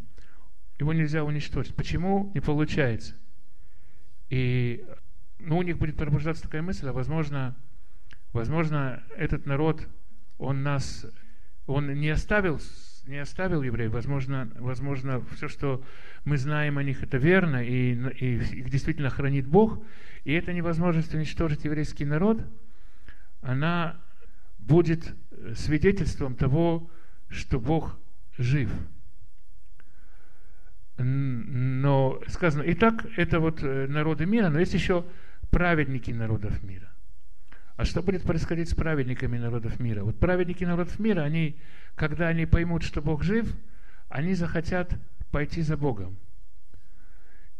его 0.80 0.92
нельзя 0.92 1.22
уничтожить. 1.22 1.76
Почему 1.76 2.32
не 2.34 2.40
получается? 2.40 3.14
И 4.28 4.84
ну, 5.38 5.58
у 5.58 5.62
них 5.62 5.78
будет 5.78 5.96
пробуждаться 5.96 6.42
такая 6.42 6.62
мысль, 6.62 6.88
а 6.88 6.92
возможно, 6.92 7.54
возможно, 8.32 9.00
этот 9.16 9.46
народ, 9.46 9.86
он 10.38 10.64
нас, 10.64 11.06
он 11.68 11.94
не 11.94 12.08
оставил, 12.08 12.58
не 13.06 13.18
оставил 13.18 13.62
евреев. 13.62 13.92
Возможно, 13.92 14.50
возможно, 14.56 15.22
все, 15.34 15.48
что 15.48 15.82
мы 16.24 16.36
знаем 16.36 16.78
о 16.78 16.82
них, 16.82 17.02
это 17.02 17.16
верно, 17.16 17.62
и, 17.62 17.94
и 17.94 18.36
их 18.36 18.70
действительно 18.70 19.10
хранит 19.10 19.46
Бог. 19.46 19.84
И 20.24 20.32
эта 20.32 20.52
невозможность 20.52 21.14
уничтожить 21.14 21.64
еврейский 21.64 22.04
народ– 22.04 22.40
она 23.42 24.00
будет 24.58 25.14
свидетельством 25.54 26.36
того, 26.36 26.88
что 27.28 27.60
Бог 27.60 27.98
жив. 28.38 28.70
Но 30.96 32.20
сказано, 32.28 32.62
и 32.62 32.74
так 32.74 33.06
это 33.16 33.40
вот 33.40 33.62
э, 33.62 33.88
народы 33.88 34.24
мира, 34.24 34.50
но 34.50 34.60
есть 34.60 34.74
еще 34.74 35.04
праведники 35.50 36.12
народов 36.12 36.62
мира. 36.62 36.91
А 37.76 37.84
что 37.84 38.02
будет 38.02 38.22
происходить 38.22 38.68
с 38.68 38.74
праведниками 38.74 39.38
народов 39.38 39.80
мира? 39.80 40.04
Вот 40.04 40.18
праведники 40.18 40.64
народов 40.64 40.98
мира, 40.98 41.22
они, 41.22 41.58
когда 41.94 42.28
они 42.28 42.46
поймут, 42.46 42.82
что 42.82 43.00
Бог 43.00 43.22
жив, 43.22 43.54
они 44.08 44.34
захотят 44.34 44.92
пойти 45.30 45.62
за 45.62 45.76
Богом. 45.76 46.16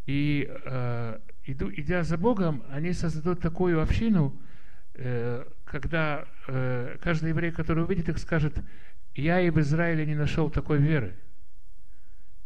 И 0.06 0.50
э, 0.64 1.18
иду, 1.44 1.70
идя 1.70 2.02
за 2.02 2.18
Богом, 2.18 2.62
они 2.70 2.92
создадут 2.92 3.40
такую 3.40 3.80
общину, 3.80 4.36
э, 4.94 5.44
когда 5.64 6.26
э, 6.48 6.98
каждый 7.00 7.30
еврей, 7.30 7.52
который 7.52 7.84
увидит 7.84 8.08
их, 8.08 8.18
скажет, 8.18 8.58
я 9.14 9.40
и 9.40 9.50
в 9.50 9.58
Израиле 9.60 10.06
не 10.06 10.14
нашел 10.14 10.50
такой 10.50 10.78
веры. 10.78 11.14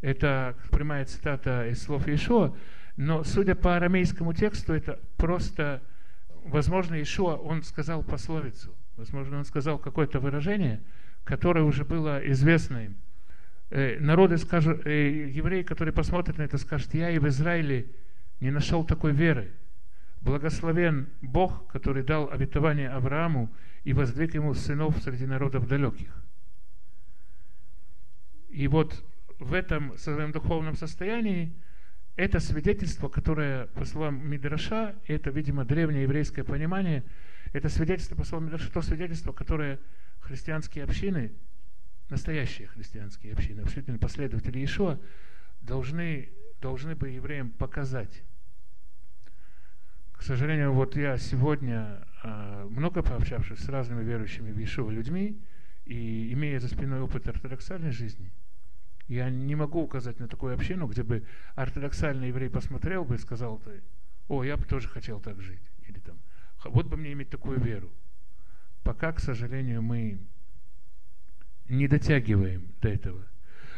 Это 0.00 0.54
прямая 0.70 1.04
цитата 1.04 1.68
из 1.68 1.82
слов 1.82 2.06
Иешуа, 2.06 2.54
но 2.96 3.24
судя 3.24 3.54
по 3.54 3.76
арамейскому 3.76 4.32
тексту, 4.34 4.74
это 4.74 5.00
просто, 5.16 5.82
возможно, 6.49 6.94
Иешуа, 6.94 7.36
он 7.36 7.62
сказал 7.62 8.03
пословицу, 8.03 8.74
возможно, 8.97 9.38
он 9.38 9.44
сказал 9.44 9.78
какое-то 9.78 10.20
выражение, 10.20 10.82
которое 11.24 11.64
уже 11.64 11.84
было 11.84 12.18
известно 12.30 12.84
им. 12.86 12.97
Э, 13.70 13.99
народы 13.99 14.38
скажут, 14.38 14.86
э, 14.86 15.28
евреи, 15.28 15.62
которые 15.62 15.92
посмотрят 15.92 16.38
на 16.38 16.42
это, 16.42 16.57
скажут, 16.59 16.94
я 16.94 17.11
и 17.11 17.18
в 17.18 17.26
Израиле 17.28 17.86
не 18.40 18.51
нашел 18.51 18.84
такой 18.84 19.12
веры. 19.12 19.51
Благословен 20.20 21.09
Бог, 21.20 21.66
который 21.66 22.03
дал 22.03 22.30
обетование 22.30 22.88
Аврааму 22.90 23.51
и 23.84 23.92
воздвиг 23.92 24.34
ему 24.34 24.55
сынов 24.55 24.97
среди 25.03 25.26
народов 25.26 25.68
далеких. 25.68 26.12
И 28.49 28.68
вот 28.68 29.05
в 29.38 29.53
этом 29.53 29.97
своем 29.99 30.32
духовном 30.32 30.76
состоянии 30.76 31.53
это 32.16 32.40
свидетельство, 32.40 33.08
которое, 33.08 33.66
по 33.66 33.84
словам 33.84 34.26
Мидраша, 34.26 34.96
это, 35.06 35.30
видимо, 35.30 35.64
древнее 35.64 36.04
еврейское 36.04 36.44
понимание, 36.44 37.04
это 37.52 37.68
свидетельство, 37.68 38.16
по 38.16 38.24
словам 38.24 38.46
Мидраша, 38.46 38.72
то 38.72 38.80
свидетельство, 38.80 39.32
которое 39.32 39.78
христианские 40.20 40.84
общины, 40.84 41.32
настоящие 42.08 42.68
христианские 42.68 43.34
общины, 43.34 43.60
абсолютно 43.60 43.98
последователи 43.98 44.58
Иешуа, 44.58 44.98
должны, 45.60 46.30
должны 46.60 46.94
бы 46.94 47.10
евреям 47.10 47.50
показать. 47.50 48.22
К 50.12 50.22
сожалению, 50.22 50.72
вот 50.72 50.96
я 50.96 51.18
сегодня, 51.18 52.06
а, 52.22 52.66
много 52.66 53.02
пообщавшись 53.02 53.58
с 53.58 53.68
разными 53.68 54.02
верующими 54.02 54.50
в 54.50 54.58
Иешуа 54.58 54.90
людьми, 54.90 55.38
и 55.84 56.32
имея 56.32 56.58
за 56.58 56.68
спиной 56.68 57.00
опыт 57.00 57.28
ортодоксальной 57.28 57.92
жизни, 57.92 58.32
я 59.09 59.30
не 59.30 59.54
могу 59.54 59.82
указать 59.82 60.18
на 60.18 60.28
такую 60.28 60.54
общину, 60.54 60.86
где 60.86 61.02
бы 61.02 61.24
ортодоксальный 61.54 62.28
еврей 62.28 62.50
посмотрел 62.50 63.04
бы 63.04 63.14
и 63.14 63.18
сказал, 63.18 63.62
о, 64.28 64.44
я 64.44 64.57
бы 64.57 64.64
тоже 64.64 64.88
хотел 64.88 65.20
так 65.20 65.40
жить. 65.40 65.70
Или 65.88 65.98
там, 66.00 66.18
вот 66.64 66.86
бы 66.86 66.96
мне 66.96 67.12
иметь 67.12 67.30
такую 67.30 67.61
веру. 67.61 67.90
Пока, 68.82 69.12
к 69.12 69.20
сожалению, 69.20 69.82
мы 69.82 70.18
не 71.68 71.88
дотягиваем 71.88 72.68
до 72.80 72.88
этого. 72.88 73.24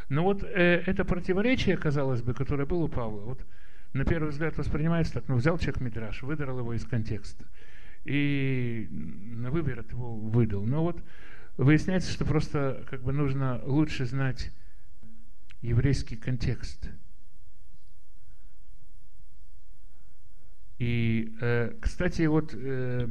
Но 0.08 0.24
вот 0.24 0.42
э, 0.42 0.82
это 0.86 1.04
противоречие, 1.04 1.76
казалось 1.76 2.22
бы, 2.22 2.34
которое 2.34 2.66
было 2.66 2.84
у 2.84 2.88
Павла, 2.88 3.20
вот 3.20 3.44
на 3.92 4.04
первый 4.04 4.30
взгляд 4.30 4.56
воспринимается 4.56 5.14
так, 5.14 5.28
ну, 5.28 5.36
взял 5.36 5.58
человек 5.58 5.80
Мидраш, 5.80 6.22
выдрал 6.22 6.58
его 6.58 6.74
из 6.74 6.84
контекста 6.84 7.44
и 8.04 8.88
на 8.90 9.50
выворот 9.50 9.90
его 9.90 10.16
выдал. 10.16 10.64
Но 10.64 10.82
вот 10.82 11.02
выясняется, 11.56 12.10
что 12.10 12.24
просто 12.24 12.84
как 12.88 13.02
бы 13.02 13.12
нужно 13.12 13.60
лучше 13.64 14.06
знать 14.06 14.50
еврейский 15.62 16.16
контекст. 16.16 16.88
И, 20.78 21.36
э, 21.40 21.74
кстати, 21.80 22.22
вот 22.26 22.54
э, 22.54 23.08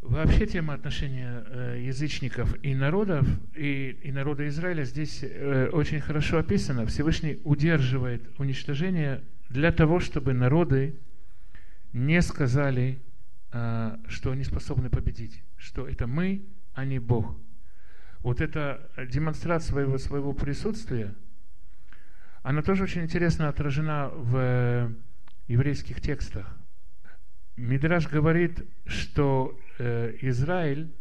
Вообще 0.00 0.46
тема 0.46 0.74
отношения 0.74 1.44
э, 1.46 1.82
язычников 1.84 2.56
и 2.64 2.74
народов, 2.74 3.26
и, 3.54 3.98
и 4.02 4.12
народа 4.12 4.46
Израиля 4.48 4.84
здесь 4.84 5.20
э, 5.22 5.68
очень 5.72 6.00
хорошо 6.00 6.38
описана. 6.38 6.86
Всевышний 6.86 7.40
удерживает 7.44 8.22
уничтожение 8.38 9.22
для 9.50 9.72
того, 9.72 9.98
чтобы 9.98 10.34
народы 10.34 10.94
не 11.92 12.22
сказали, 12.22 13.00
э, 13.52 13.96
что 14.08 14.30
они 14.30 14.44
способны 14.44 14.88
победить, 14.88 15.42
что 15.56 15.88
это 15.88 16.06
мы, 16.06 16.42
а 16.74 16.84
не 16.84 17.00
Бог. 17.00 17.36
Вот 18.22 18.40
эта 18.40 18.90
демонстрация 19.10 19.70
своего, 19.72 19.98
своего 19.98 20.32
присутствия, 20.32 21.14
она 22.42 22.62
тоже 22.62 22.84
очень 22.84 23.02
интересно 23.02 23.48
отражена 23.48 24.08
в 24.08 24.92
еврейских 25.46 26.00
текстах. 26.00 26.56
Мидраш 27.56 28.08
говорит, 28.08 28.64
что 28.86 29.58
э, 29.78 30.14
Израиль, 30.22 30.94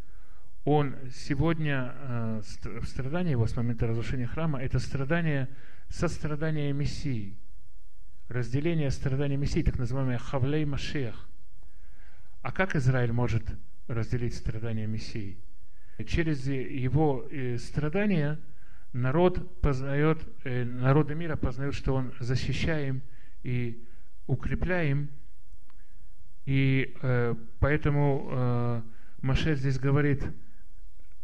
он 0.65 0.95
сегодня, 1.13 1.93
э, 1.95 2.41
страдание 2.83 3.31
его 3.31 3.45
с 3.45 3.55
момента 3.55 3.87
разрушения 3.87 4.25
храма, 4.25 4.59
это 4.59 4.79
страдание, 4.79 5.49
сострадание 5.89 6.73
Мессии, 6.73 7.37
разделение 8.27 8.89
страдания 8.89 9.37
Мессии, 9.37 9.61
так 9.61 9.77
называемое 9.77 10.17
Хавлей 10.17 10.65
Машех. 10.65 11.27
А 12.41 12.51
как 12.51 12.75
Израиль 12.75 13.11
может 13.11 13.43
разделить 13.87 14.35
страдания 14.35 14.87
Мессии? 14.87 15.37
Через 16.05 16.45
его 16.47 17.25
э, 17.31 17.57
страдания 17.57 18.39
народ 18.93 19.61
познает, 19.61 20.19
э, 20.43 20.63
народы 20.63 21.15
мира 21.15 21.35
познают, 21.35 21.75
что 21.75 21.95
он 21.95 22.13
защищаем 22.19 23.01
и 23.43 23.83
укрепляем 24.27 25.09
И 26.45 26.95
э, 27.01 27.35
поэтому 27.59 28.27
э, 28.29 28.81
Маше 29.21 29.55
здесь 29.55 29.79
говорит, 29.79 30.23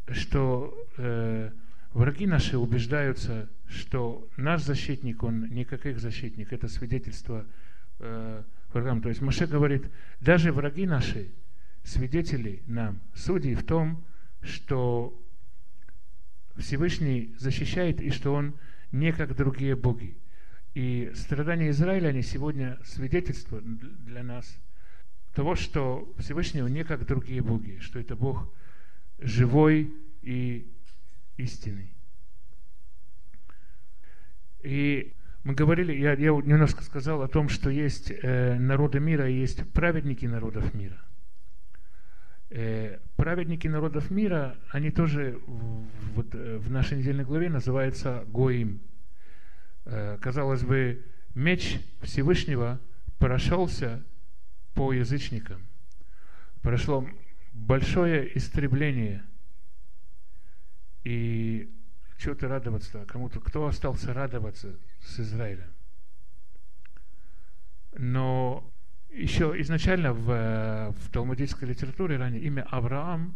что 0.09 0.73
э, 0.97 1.51
враги 1.93 2.27
наши 2.27 2.57
убеждаются, 2.57 3.49
что 3.67 4.27
наш 4.35 4.63
защитник, 4.63 5.23
он 5.23 5.47
не 5.49 5.63
как 5.63 5.85
их 5.85 5.99
защитник, 5.99 6.51
это 6.51 6.67
свидетельство 6.67 7.45
э, 7.99 8.43
врагам. 8.73 9.01
То 9.01 9.09
есть 9.09 9.21
Маше 9.21 9.47
говорит, 9.47 9.89
даже 10.19 10.51
враги 10.51 10.85
наши, 10.85 11.31
свидетели 11.83 12.61
нам, 12.67 12.99
судьи 13.13 13.55
в 13.55 13.63
том, 13.63 14.03
что 14.43 15.19
Всевышний 16.57 17.33
защищает 17.37 18.01
и 18.01 18.09
что 18.11 18.33
он 18.33 18.55
не 18.91 19.11
как 19.11 19.35
другие 19.35 19.75
боги. 19.75 20.15
И 20.73 21.11
страдания 21.15 21.69
Израиля, 21.69 22.09
они 22.09 22.21
сегодня 22.21 22.79
свидетельство 22.83 23.61
для 23.61 24.23
нас– 24.23 24.57
того, 25.33 25.55
что 25.55 26.13
Всевышний 26.19 26.61
не 26.61 26.83
как 26.83 27.05
другие 27.05 27.41
боги, 27.41 27.79
что 27.79 27.99
это 27.99 28.15
Бог 28.15 28.51
живой 29.19 29.93
и 30.21 30.71
истинный. 31.37 31.89
И 34.61 35.13
мы 35.43 35.55
говорили, 35.55 35.93
я, 35.93 36.13
я 36.13 36.29
немножко 36.29 36.83
сказал 36.83 37.21
о 37.21 37.27
том, 37.27 37.49
что 37.49 37.69
есть 37.69 38.11
э, 38.11 38.57
народы 38.59 38.99
мира 38.99 39.29
и 39.29 39.39
есть 39.39 39.69
праведники 39.73 40.25
народов 40.25 40.73
мира. 40.73 41.01
Э, 42.55 42.99
праведники 43.15 43.67
народов 43.67 44.11
мира, 44.11 44.55
они 44.69 44.91
тоже 44.91 45.41
в, 45.47 45.87
вот, 46.13 46.35
э, 46.35 46.59
в 46.59 46.69
нашей 46.69 46.99
недельной 46.99 47.23
главе 47.23 47.49
называются 47.49 48.23
Гоим. 48.27 48.79
Э, 49.85 50.19
казалось 50.21 50.61
бы, 50.61 51.03
меч 51.33 51.79
Всевышнего 52.03 52.79
прошелся 53.17 54.03
по 54.75 54.93
язычникам. 54.93 55.65
Прошло 56.61 57.09
большое 57.53 58.37
истребление. 58.37 59.23
И 61.03 61.73
чего-то 62.19 62.47
радоваться, 62.47 63.03
кому-то, 63.07 63.39
кто 63.39 63.65
остался 63.65 64.13
радоваться 64.13 64.77
с 65.01 65.19
Израилем. 65.19 65.73
Но 67.93 68.71
еще 69.13 69.53
изначально 69.61 70.13
в, 70.13 70.93
в 70.97 71.09
талмудической 71.11 71.67
литературе 71.69 72.17
ранее 72.17 72.41
имя 72.41 72.63
Авраам 72.69 73.35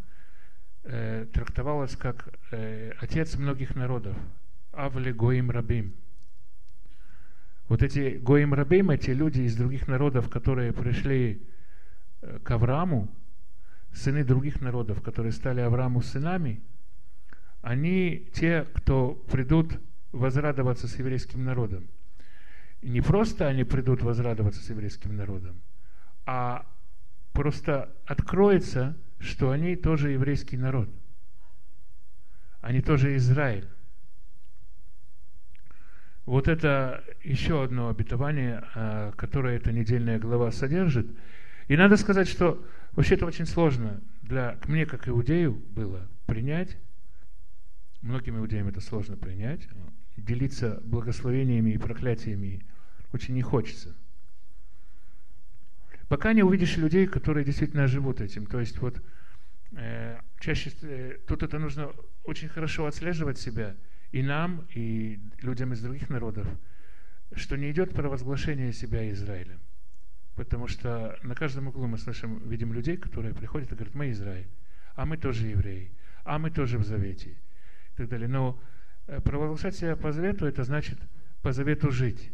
э, 0.84 1.26
трактовалось 1.34 1.96
как 1.96 2.30
э, 2.52 2.94
отец 3.00 3.38
многих 3.38 3.76
народов. 3.76 4.18
Авли 4.72 5.12
Гоим 5.12 5.52
Рабим– 5.52 5.94
вот 7.68 7.84
эти 7.84 8.18
Гоим 8.18 8.54
Рабим, 8.54 8.92
эти 8.92 9.10
люди 9.10 9.42
из 9.42 9.56
других 9.56 9.88
народов, 9.88 10.30
которые 10.30 10.72
пришли 10.72 11.42
э, 12.22 12.40
к 12.40 12.52
Аврааму, 12.52 13.10
сыны 13.94 14.24
других 14.24 14.62
народов, 14.62 15.02
которые 15.02 15.34
стали 15.34 15.60
Аврааму 15.60 16.02
сынами, 16.02 16.62
они 17.62 18.30
те, 18.34 18.66
кто 18.74 19.16
придут 19.30 19.80
возрадоваться 20.14 20.88
с 20.88 20.98
еврейским 20.98 21.44
народом. 21.44 21.88
И 22.82 22.90
не 22.90 23.02
просто 23.02 23.48
они 23.48 23.66
придут 23.66 24.02
возрадоваться 24.02 24.62
с 24.62 24.70
еврейским 24.70 25.18
народом, 25.18 25.62
а 26.28 26.66
просто 27.32 27.90
откроется, 28.06 28.98
что 29.18 29.50
они 29.52 29.78
тоже 29.78 30.12
еврейский 30.12 30.58
народ. 30.58 30.90
Они 32.60 32.82
тоже 32.82 33.16
Израиль. 33.16 33.68
Вот 36.26 36.50
это 36.50 37.06
еще 37.24 37.64
одно 37.64 37.88
обетование, 37.88 38.62
а, 38.76 39.14
которое 39.14 39.56
эта 39.56 39.72
недельная 39.72 40.20
глава 40.20 40.52
содержит. 40.52 41.08
И 41.70 41.78
надо 41.78 41.96
сказать, 41.96 42.28
что 42.28 42.62
вообще 42.92 43.16
это 43.16 43.26
очень 43.26 43.46
сложно 43.46 44.02
для 44.22 44.60
мне, 44.68 44.86
как 44.86 45.08
иудею, 45.08 45.54
было 45.54 46.06
принять. 46.26 46.78
Многим 48.02 48.38
иудеям 48.38 48.68
это 48.68 48.82
сложно 48.82 49.16
принять. 49.16 49.66
Делиться 50.18 50.82
благословениями 50.84 51.72
и 51.72 51.78
проклятиями 51.78 52.66
очень 53.14 53.34
не 53.34 53.42
хочется. 53.42 53.96
Пока 56.08 56.34
не 56.34 56.44
увидишь 56.44 56.78
людей, 56.78 57.08
которые 57.08 57.44
действительно 57.44 57.88
живут 57.88 58.22
этим. 58.22 58.46
То 58.46 58.60
есть 58.60 58.80
вот 58.80 59.02
э, 59.74 60.20
чаще 60.40 60.72
э, 60.82 61.18
тут 61.28 61.44
это 61.44 61.60
нужно 61.60 61.92
очень 62.24 62.48
хорошо 62.48 62.86
отслеживать 62.86 63.38
себя– 63.38 63.76
и 64.12 64.24
нам, 64.24 64.66
и 64.74 65.20
людям 65.42 65.74
из 65.74 65.82
других 65.82 66.10
народов, 66.10 66.48
что 67.36 67.58
не 67.58 67.72
идет 67.72 67.94
провозглашение 67.94 68.72
себя 68.72 69.10
Израилем. 69.12 69.60
Потому 70.36 70.68
что 70.68 71.18
на 71.24 71.36
каждом 71.36 71.68
углу 71.68 71.88
мы 71.88 71.98
слышим, 71.98 72.48
видим 72.48 72.72
людей, 72.72 72.98
которые 72.98 73.34
приходят 73.34 73.72
и 73.72 73.76
говорят, 73.76 73.96
мы 73.96 74.12
Израиль, 74.12 74.48
а 74.96 75.06
мы 75.06 75.18
тоже 75.18 75.48
евреи, 75.48 75.92
а 76.24 76.40
мы 76.40 76.52
тоже 76.52 76.78
в 76.78 76.86
завете. 76.86 77.32
И 77.32 77.98
так 77.98 78.08
далее. 78.08 78.28
Но 78.28 78.62
э, 79.08 79.20
провозглашать 79.20 79.76
себя 79.76 79.96
по 79.96 80.12
завету, 80.12 80.46
это 80.46 80.64
значит 80.64 81.00
по 81.42 81.52
завету 81.52 81.92
жить. 81.92 82.32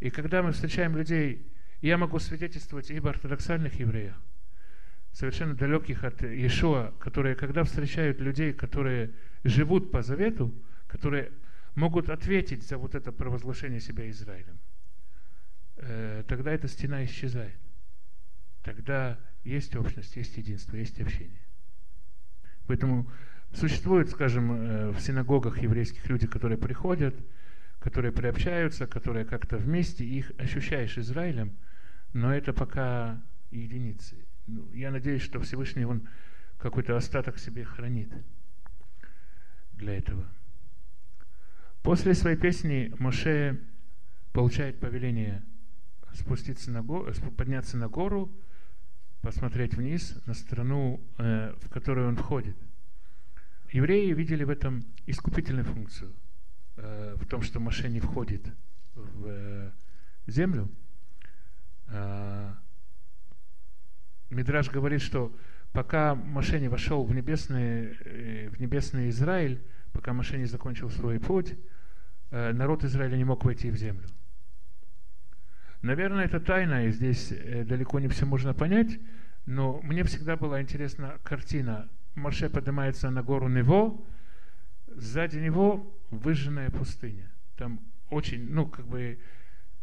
И 0.00 0.10
когда 0.10 0.42
мы 0.42 0.52
встречаем 0.52 0.96
людей, 0.96 1.46
я 1.82 1.98
могу 1.98 2.18
свидетельствовать 2.20 2.90
и 2.90 2.96
об 2.96 3.08
ортодоксальных 3.08 3.78
евреях, 3.80 4.14
совершенно 5.12 5.54
далеких 5.54 6.04
от 6.04 6.22
Иешуа, 6.22 6.94
которые, 6.98 7.34
когда 7.34 7.64
встречают 7.64 8.20
людей, 8.20 8.52
которые 8.52 9.10
живут 9.44 9.90
по 9.90 10.02
завету, 10.02 10.54
которые 10.86 11.32
могут 11.74 12.08
ответить 12.08 12.62
за 12.62 12.78
вот 12.78 12.94
это 12.94 13.10
провозглашение 13.12 13.80
себя 13.80 14.08
Израилем, 14.10 14.58
э, 15.76 16.22
тогда 16.28 16.52
эта 16.52 16.68
стена 16.68 17.04
исчезает. 17.04 17.58
Тогда 18.62 19.18
есть 19.42 19.74
общность, 19.74 20.14
есть 20.16 20.36
единство, 20.36 20.76
есть 20.76 21.00
общение. 21.00 21.42
Поэтому 22.68 23.10
существуют, 23.52 24.08
скажем, 24.10 24.52
э, 24.52 24.90
в 24.90 25.00
синагогах 25.00 25.60
еврейских 25.60 26.08
люди, 26.08 26.28
которые 26.28 26.58
приходят, 26.58 27.16
которые 27.80 28.12
приобщаются, 28.12 28.86
которые 28.86 29.24
как-то 29.24 29.56
вместе, 29.56 30.04
их 30.04 30.30
ощущаешь 30.38 30.96
Израилем, 30.96 31.56
но 32.12 32.34
это 32.34 32.52
пока 32.52 33.22
единицы. 33.50 34.16
Ну, 34.46 34.70
я 34.72 34.90
надеюсь, 34.90 35.22
что 35.22 35.40
Всевышний 35.40 35.84
он 35.84 36.08
какой-то 36.58 36.96
остаток 36.96 37.38
себе 37.38 37.64
хранит 37.64 38.12
для 39.72 39.96
этого. 39.96 40.26
После 41.82 42.14
своей 42.14 42.36
песни 42.36 42.94
Моше 42.98 43.60
получает 44.32 44.78
повеление 44.78 45.44
спуститься 46.14 46.70
на 46.70 46.82
гору, 46.82 47.12
подняться 47.36 47.76
на 47.76 47.88
гору, 47.88 48.30
посмотреть 49.22 49.74
вниз 49.74 50.20
на 50.26 50.34
страну, 50.34 51.00
э, 51.18 51.54
в 51.60 51.68
которую 51.68 52.08
он 52.08 52.16
входит. 52.16 52.56
Евреи 53.72 54.12
видели 54.12 54.44
в 54.44 54.50
этом 54.50 54.84
искупительную 55.06 55.64
функцию, 55.64 56.14
э, 56.76 57.16
в 57.16 57.26
том, 57.26 57.42
что 57.42 57.58
Моше 57.58 57.88
не 57.88 58.00
входит 58.00 58.46
в 58.94 59.26
э, 59.26 59.72
землю. 60.26 60.68
Мидраж 64.30 64.70
говорит, 64.70 65.02
что 65.02 65.34
пока 65.72 66.14
Моше 66.14 66.58
не 66.60 66.68
вошел 66.68 67.04
в 67.04 67.14
небесный, 67.14 67.96
э, 68.04 68.48
в 68.48 68.60
небесный 68.60 69.10
Израиль, 69.10 69.62
пока 69.92 70.12
Моше 70.12 70.38
не 70.38 70.46
закончил 70.46 70.90
свой 70.90 71.20
путь, 71.20 71.54
э, 72.30 72.52
народ 72.52 72.84
Израиля 72.84 73.16
не 73.16 73.24
мог 73.24 73.44
войти 73.44 73.70
в 73.70 73.76
землю. 73.76 74.06
Наверное, 75.82 76.24
это 76.26 76.40
тайна, 76.40 76.86
и 76.86 76.92
здесь 76.92 77.32
э, 77.32 77.64
далеко 77.64 78.00
не 78.00 78.08
все 78.08 78.24
можно 78.24 78.54
понять, 78.54 78.98
но 79.46 79.80
мне 79.82 80.04
всегда 80.04 80.36
была 80.36 80.62
интересна 80.62 81.18
картина. 81.24 81.88
Моше 82.14 82.48
поднимается 82.48 83.10
на 83.10 83.22
гору 83.22 83.48
Нево, 83.48 84.00
сзади 84.86 85.38
него 85.38 85.98
выжженная 86.10 86.70
пустыня. 86.70 87.30
Там 87.56 87.80
очень, 88.10 88.48
ну, 88.48 88.66
как 88.66 88.86
бы, 88.86 89.18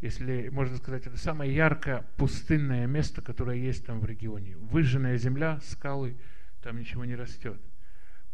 если 0.01 0.49
можно 0.49 0.77
сказать, 0.77 1.05
это 1.07 1.17
самое 1.17 1.53
яркое 1.53 2.05
пустынное 2.17 2.87
место, 2.87 3.21
которое 3.21 3.57
есть 3.57 3.85
там 3.85 3.99
в 3.99 4.05
регионе. 4.05 4.55
Выжженная 4.57 5.17
земля, 5.17 5.59
скалы, 5.61 6.17
там 6.61 6.77
ничего 6.77 7.05
не 7.05 7.15
растет. 7.15 7.59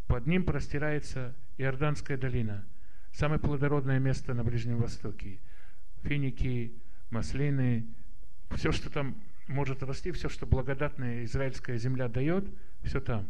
Под 0.08 0.28
ним 0.28 0.44
простирается 0.44 1.36
Иорданская 1.58 2.18
долина, 2.18 2.66
самое 3.12 3.40
плодородное 3.40 4.00
место 4.00 4.34
на 4.34 4.44
Ближнем 4.44 4.78
Востоке. 4.78 5.40
Финики, 6.04 6.74
маслины, 7.10 7.88
все, 8.52 8.72
что 8.72 8.92
там 8.92 9.16
может 9.48 9.82
расти, 9.82 10.12
все, 10.12 10.30
что 10.30 10.46
благодатная 10.46 11.24
израильская 11.24 11.78
земля 11.78 12.08
дает, 12.08 12.46
все 12.84 13.00
там. 13.02 13.28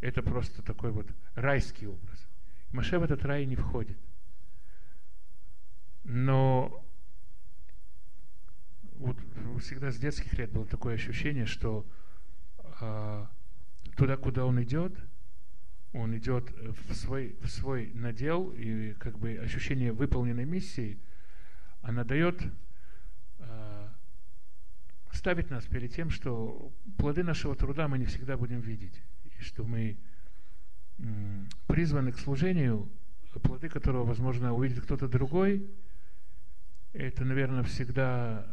Это 0.00 0.22
просто 0.22 0.62
такой 0.62 0.92
вот 0.92 1.06
райский 1.34 1.86
образ. 1.86 2.26
Маше 2.72 2.98
в 2.98 3.02
этот 3.02 3.22
рай 3.24 3.44
не 3.44 3.56
входит. 3.56 3.98
Но 6.04 6.82
вот 9.00 9.16
всегда 9.60 9.90
с 9.90 9.96
детских 9.96 10.34
лет 10.34 10.52
было 10.52 10.66
такое 10.66 10.94
ощущение, 10.94 11.46
что 11.46 11.86
э, 12.80 13.26
туда, 13.96 14.16
куда 14.16 14.44
он 14.44 14.62
идет, 14.62 14.92
он 15.92 16.16
идет 16.16 16.50
в 16.50 16.94
свой, 16.94 17.36
в 17.40 17.48
свой 17.48 17.90
надел, 17.94 18.50
и 18.50 18.92
как 18.94 19.18
бы 19.18 19.38
ощущение 19.38 19.92
выполненной 19.92 20.44
миссии, 20.44 20.98
она 21.80 22.04
дает 22.04 22.42
э, 23.38 23.88
ставит 25.12 25.50
нас 25.50 25.64
перед 25.64 25.94
тем, 25.94 26.10
что 26.10 26.70
плоды 26.98 27.24
нашего 27.24 27.56
труда 27.56 27.88
мы 27.88 27.98
не 27.98 28.04
всегда 28.04 28.36
будем 28.36 28.60
видеть, 28.60 29.00
и 29.24 29.42
что 29.42 29.64
мы 29.64 29.96
призваны 31.66 32.12
к 32.12 32.18
служению, 32.18 32.86
плоды 33.42 33.70
которого, 33.70 34.04
возможно, 34.04 34.52
увидит 34.52 34.82
кто-то 34.84 35.08
другой, 35.08 35.66
это, 36.92 37.24
наверное, 37.24 37.62
всегда 37.62 38.46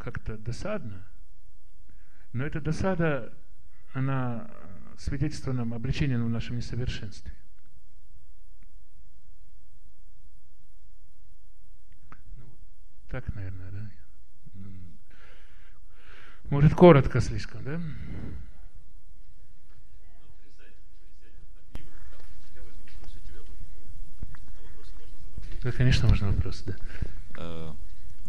как-то 0.00 0.38
досадно. 0.38 1.04
Но 2.32 2.44
эта 2.44 2.60
досада, 2.60 3.32
она 3.92 4.50
свидетельство 4.98 5.52
нам 5.52 5.74
обличения 5.74 6.18
в 6.18 6.28
нашем 6.28 6.56
несовершенстве. 6.56 7.32
Ну, 12.38 12.46
так, 13.08 13.32
наверное, 13.34 13.70
да? 13.70 13.90
Может, 16.48 16.74
коротко 16.74 17.20
слишком, 17.20 17.62
да? 17.62 17.80
Да, 25.62 25.72
конечно, 25.72 26.08
можно 26.08 26.32
вопрос, 26.32 26.64
да. 26.64 27.76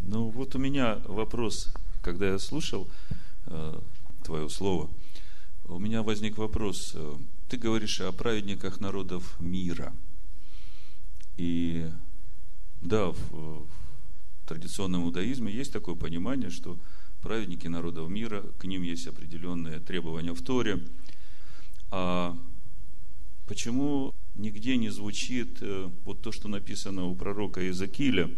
Ну, 0.04 0.30
вот 0.30 0.56
у 0.56 0.58
меня 0.58 1.00
вопрос, 1.06 1.72
когда 2.02 2.26
я 2.26 2.38
слушал 2.40 2.88
э, 3.46 3.80
твое 4.24 4.48
слово, 4.48 4.90
у 5.66 5.78
меня 5.78 6.02
возник 6.02 6.38
вопрос. 6.38 6.92
Э, 6.96 7.14
ты 7.48 7.56
говоришь 7.56 8.00
о 8.00 8.10
праведниках 8.10 8.80
народов 8.80 9.38
мира. 9.38 9.94
И 11.36 11.88
да, 12.80 13.12
в, 13.12 13.30
в 13.30 13.68
традиционном 14.44 15.04
иудаизме 15.04 15.52
есть 15.52 15.72
такое 15.72 15.94
понимание, 15.94 16.50
что 16.50 16.80
праведники 17.22 17.68
народов 17.68 18.10
мира, 18.10 18.42
к 18.58 18.64
ним 18.64 18.82
есть 18.82 19.06
определенные 19.06 19.78
требования 19.78 20.34
в 20.34 20.42
Торе. 20.42 20.80
А 21.92 22.36
почему 23.46 24.12
нигде 24.34 24.76
не 24.76 24.90
звучит 24.90 25.58
э, 25.60 25.88
вот 26.04 26.22
то, 26.22 26.32
что 26.32 26.48
написано 26.48 27.04
у 27.04 27.14
пророка 27.14 27.60
Иезекииля? 27.60 28.28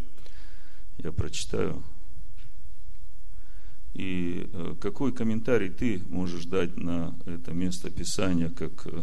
Я 0.99 1.13
прочитаю. 1.13 1.83
И 3.95 4.51
э, 4.53 4.75
какой 4.81 5.13
комментарий 5.13 5.71
ты 5.71 6.03
можешь 6.09 6.47
дать 6.47 6.77
на 6.77 7.17
это 7.27 7.53
место 7.53 7.91
Писания, 7.91 8.51
как 8.51 8.87
э, 8.87 9.03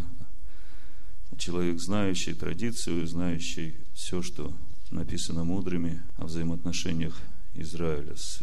человек, 1.37 1.79
знающий 1.79 2.33
традицию, 2.33 3.07
знающий 3.07 3.75
все, 3.93 4.21
что 4.21 4.53
написано 4.89 5.45
мудрыми 5.45 6.01
о 6.17 6.25
взаимоотношениях 6.25 7.17
Израиля 7.53 8.15
с 8.17 8.41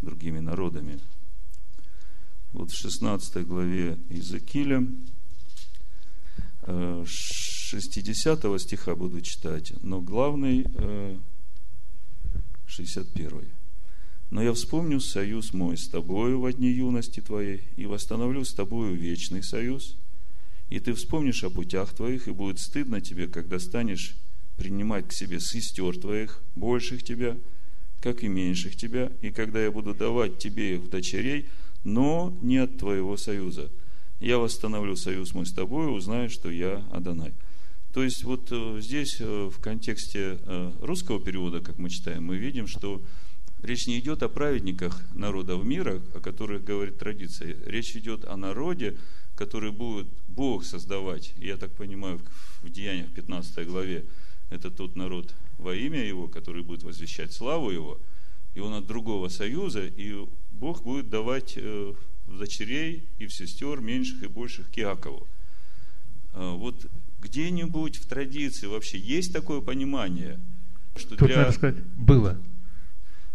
другими 0.00 0.38
народами. 0.38 1.00
Вот 2.52 2.70
в 2.70 2.76
16 2.76 3.46
главе 3.46 3.98
Иезекииля, 4.08 4.86
60 6.66 8.44
э, 8.44 8.58
стиха 8.58 8.94
буду 8.94 9.20
читать, 9.20 9.72
но 9.82 10.00
главный 10.00 10.66
61. 12.72 13.38
Э, 13.38 13.42
но 14.30 14.42
я 14.42 14.52
вспомню 14.54 14.98
союз 15.00 15.52
мой 15.52 15.76
с 15.76 15.88
тобою 15.88 16.40
в 16.40 16.52
дни 16.52 16.70
юности 16.70 17.20
твоей, 17.20 17.62
и 17.76 17.84
восстановлю 17.84 18.44
с 18.44 18.54
тобою 18.54 18.96
вечный 18.96 19.42
союз, 19.42 19.96
и 20.70 20.80
ты 20.80 20.94
вспомнишь 20.94 21.44
о 21.44 21.50
путях 21.50 21.92
твоих, 21.92 22.28
и 22.28 22.32
будет 22.32 22.58
стыдно 22.58 23.02
тебе, 23.02 23.28
когда 23.28 23.58
станешь 23.58 24.16
принимать 24.56 25.06
к 25.06 25.12
себе 25.12 25.38
сестер 25.38 25.98
твоих, 25.98 26.42
больших 26.56 27.02
тебя, 27.02 27.36
как 28.00 28.24
и 28.24 28.28
меньших 28.28 28.74
тебя, 28.74 29.12
и 29.20 29.30
когда 29.30 29.62
я 29.62 29.70
буду 29.70 29.94
давать 29.94 30.38
тебе 30.38 30.76
их 30.76 30.82
в 30.82 30.88
дочерей, 30.88 31.48
но 31.84 32.36
не 32.42 32.56
от 32.56 32.78
твоего 32.78 33.16
союза. 33.16 33.70
Я 34.18 34.38
восстановлю 34.38 34.96
союз 34.96 35.34
мой 35.34 35.44
с 35.44 35.52
тобой, 35.52 35.94
узнаю, 35.94 36.30
что 36.30 36.50
я 36.50 36.84
Адонай. 36.90 37.34
То 37.92 38.02
есть 38.02 38.24
вот 38.24 38.48
э, 38.50 38.78
здесь 38.80 39.20
э, 39.20 39.50
в 39.52 39.60
контексте 39.60 40.38
э, 40.40 40.72
русского 40.80 41.20
перевода, 41.20 41.60
как 41.60 41.76
мы 41.76 41.90
читаем, 41.90 42.24
мы 42.24 42.38
видим, 42.38 42.66
что 42.66 43.02
речь 43.62 43.86
не 43.86 43.98
идет 43.98 44.22
о 44.22 44.30
праведниках 44.30 45.02
народов 45.14 45.62
мира, 45.62 46.00
о 46.14 46.20
которых 46.20 46.64
говорит 46.64 46.98
традиция. 46.98 47.54
Речь 47.66 47.94
идет 47.94 48.24
о 48.24 48.36
народе, 48.38 48.96
который 49.34 49.72
будет 49.72 50.06
Бог 50.26 50.64
создавать. 50.64 51.34
Я 51.36 51.58
так 51.58 51.72
понимаю, 51.72 52.18
в 52.62 52.70
Деяниях 52.70 53.12
15 53.12 53.66
главе 53.66 54.06
это 54.48 54.70
тот 54.70 54.96
народ, 54.96 55.34
во 55.58 55.74
имя 55.74 56.02
Его, 56.02 56.28
который 56.28 56.62
будет 56.62 56.84
возвещать 56.84 57.32
славу 57.32 57.70
Его, 57.70 58.00
и 58.54 58.60
он 58.60 58.72
от 58.72 58.86
другого 58.86 59.28
союза, 59.28 59.84
и 59.84 60.26
Бог 60.50 60.82
будет 60.82 61.10
давать 61.10 61.54
э, 61.56 61.92
дочерей 62.26 63.06
и 63.18 63.26
в 63.26 63.34
сестер 63.34 63.80
меньших 63.82 64.22
и 64.22 64.28
больших 64.28 64.70
к 64.70 64.78
Иакову. 64.78 65.26
Вот 66.34 66.86
где-нибудь 67.22 67.96
в 67.96 68.06
традиции 68.06 68.66
вообще 68.66 68.98
есть 68.98 69.32
такое 69.32 69.60
понимание, 69.60 70.40
что 70.96 71.16
Тут, 71.16 71.28
для... 71.28 71.38
надо 71.38 71.52
сказать, 71.52 71.82
было. 71.96 72.38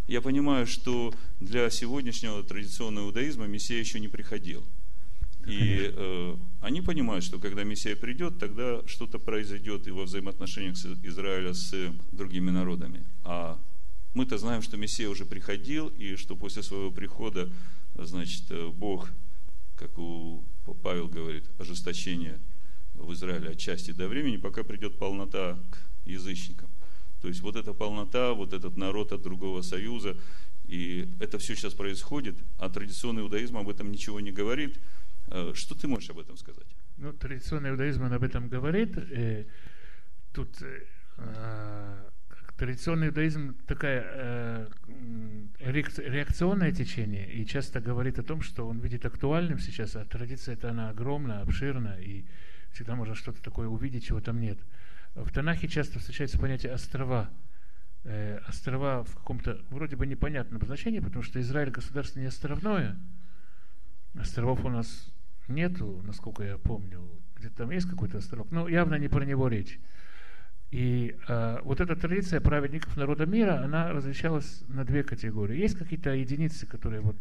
Я 0.08 0.22
понимаю, 0.22 0.68
что 0.68 1.14
для 1.40 1.70
сегодняшнего 1.70 2.44
традиционного 2.44 3.08
иудаизма 3.08 3.48
Мессия 3.48 3.80
еще 3.80 4.00
не 4.00 4.08
приходил. 4.08 4.64
И 5.46 5.94
э, 5.96 6.36
они 6.62 6.82
понимают, 6.82 7.24
что 7.24 7.40
когда 7.40 7.64
Мессия 7.64 7.96
придет, 7.96 8.38
тогда 8.38 8.82
что-то 8.86 9.18
произойдет 9.18 9.88
и 9.88 9.92
во 9.92 10.04
взаимоотношениях 10.04 10.78
с 10.78 10.86
Израиля 11.04 11.54
с 11.54 11.74
другими 12.12 12.52
народами. 12.52 13.06
А 13.24 13.58
мы-то 14.14 14.38
знаем, 14.38 14.62
что 14.62 14.76
Мессия 14.76 15.08
уже 15.10 15.26
приходил, 15.26 15.88
и 15.88 16.16
что 16.16 16.36
после 16.36 16.64
своего 16.64 16.92
прихода, 16.92 17.50
значит, 17.96 18.44
э, 18.50 18.68
Бог, 18.68 19.10
как 19.78 19.98
у 19.98 20.44
Павел 20.84 21.08
говорит, 21.08 21.46
ожесточение 21.58 22.40
в 22.98 23.14
Израиле 23.14 23.52
отчасти 23.52 23.92
до 23.92 24.08
времени, 24.08 24.38
пока 24.38 24.64
придет 24.64 24.98
полнота 24.98 25.58
к 25.72 25.78
язычникам. 26.06 26.70
То 27.22 27.28
есть 27.28 27.42
вот 27.42 27.56
эта 27.56 27.74
полнота, 27.74 28.34
вот 28.34 28.54
этот 28.54 28.78
народ 28.78 29.12
от 29.12 29.22
другого 29.22 29.62
союза, 29.62 30.18
и 30.68 31.08
это 31.20 31.40
все 31.40 31.56
сейчас 31.56 31.74
происходит, 31.74 32.36
а 32.60 32.70
традиционный 32.70 33.22
иудаизм 33.22 33.58
об 33.58 33.70
этом 33.70 33.92
ничего 33.92 34.20
не 34.20 34.32
говорит– 34.32 34.80
Э, 35.30 35.52
что 35.54 35.76
ты 35.76 35.88
можешь 35.88 36.10
об 36.10 36.20
этом 36.20 36.38
сказать? 36.38 36.68
Ну, 36.98 37.14
традиционный 37.14 37.72
иудаизм 37.72 38.04
он 38.04 38.14
об 38.14 38.24
этом 38.24 38.48
говорит. 38.48 38.98
И 38.98 39.46
тут 40.34 40.62
э, 41.18 42.10
традиционный 42.58 43.08
иудаизм 43.08 43.56
такая 43.68 44.06
э, 44.08 44.68
реакционное 45.60 46.72
течение 46.72 47.32
и 47.32 47.46
часто 47.46 47.82
говорит 47.82 48.20
о 48.20 48.24
том, 48.24 48.42
что 48.42 48.68
он 48.68 48.80
видит 48.80 49.06
актуальным 49.06 49.60
сейчас, 49.60 49.96
а 49.96 50.06
традиция 50.06 50.54
это 50.54 50.70
она 50.70 50.90
огромна, 50.90 51.42
обширна, 51.42 51.98
и 52.00 52.26
всегда 52.78 52.96
можно 52.96 53.16
что-то 53.16 53.42
такое 53.42 53.68
увидеть, 53.68 54.06
чего 54.06 54.22
там 54.22 54.40
нет. 54.40 54.60
В 55.16 55.32
Танахе 55.32 55.68
часто 55.68 55.98
встречается 55.98 56.38
понятие 56.38 56.72
острова. 56.72 57.28
Э, 58.04 58.40
острова 58.48 59.04
в 59.04 59.16
каком-то 59.16 59.60
вроде 59.72 59.96
бы 59.96 60.06
непонятном 60.06 60.62
значении, 60.64 61.00
потому 61.00 61.24
что 61.24 61.42
Израиль 61.42 61.72
государство 61.72 62.20
не 62.20 62.28
островное. 62.28 62.96
Островов 64.14 64.64
у 64.64 64.70
нас 64.70 65.12
нету, 65.48 66.04
насколько 66.06 66.44
я 66.44 66.60
помню. 66.60 67.10
Где-то 67.36 67.56
там 67.56 67.72
есть 67.72 67.90
какой-то 67.90 68.20
островок, 68.20 68.52
но 68.52 68.68
явно 68.68 68.96
не 68.96 69.08
про 69.08 69.26
него 69.26 69.48
речь. 69.48 69.80
И 70.70 71.18
э, 71.28 71.60
вот 71.64 71.82
эта 71.82 71.96
традиция 71.96 72.42
праведников 72.42 72.96
народа 72.96 73.26
мира, 73.26 73.64
она 73.64 73.92
различалась 73.92 74.64
на 74.68 74.86
две 74.86 75.04
категории. 75.04 75.58
Есть 75.58 75.80
какие-то 75.80 76.12
единицы, 76.12 76.68
которые 76.68 77.02
вот 77.02 77.18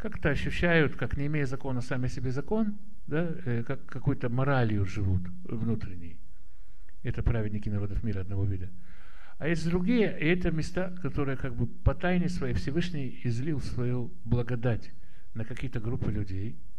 как-то 0.00 0.30
ощущают, 0.30 0.96
как 0.96 1.16
не 1.16 1.26
имея 1.26 1.46
закона, 1.46 1.80
сами 1.80 2.08
себе 2.08 2.30
закон, 2.30 2.78
да, 3.06 3.30
э, 3.44 3.62
как 3.62 3.84
какой-то 3.86 4.28
моралью 4.28 4.84
живут 4.84 5.22
внутренней. 5.44 6.18
Это 7.02 7.22
праведники 7.22 7.68
народов 7.68 8.02
мира 8.02 8.20
одного 8.20 8.44
вида. 8.44 8.68
А 9.38 9.48
есть 9.48 9.68
другие, 9.68 10.18
и 10.20 10.26
это 10.26 10.50
места, 10.50 10.94
которые 11.02 11.36
как 11.36 11.54
бы 11.54 11.66
по 11.66 11.94
тайне 11.94 12.28
своей 12.28 12.54
Всевышний 12.54 13.20
излил 13.24 13.60
свою 13.60 14.12
благодать 14.24 14.90
на 15.34 15.44
какие-то 15.44 15.80
группы 15.80 16.10
людей– 16.10 16.56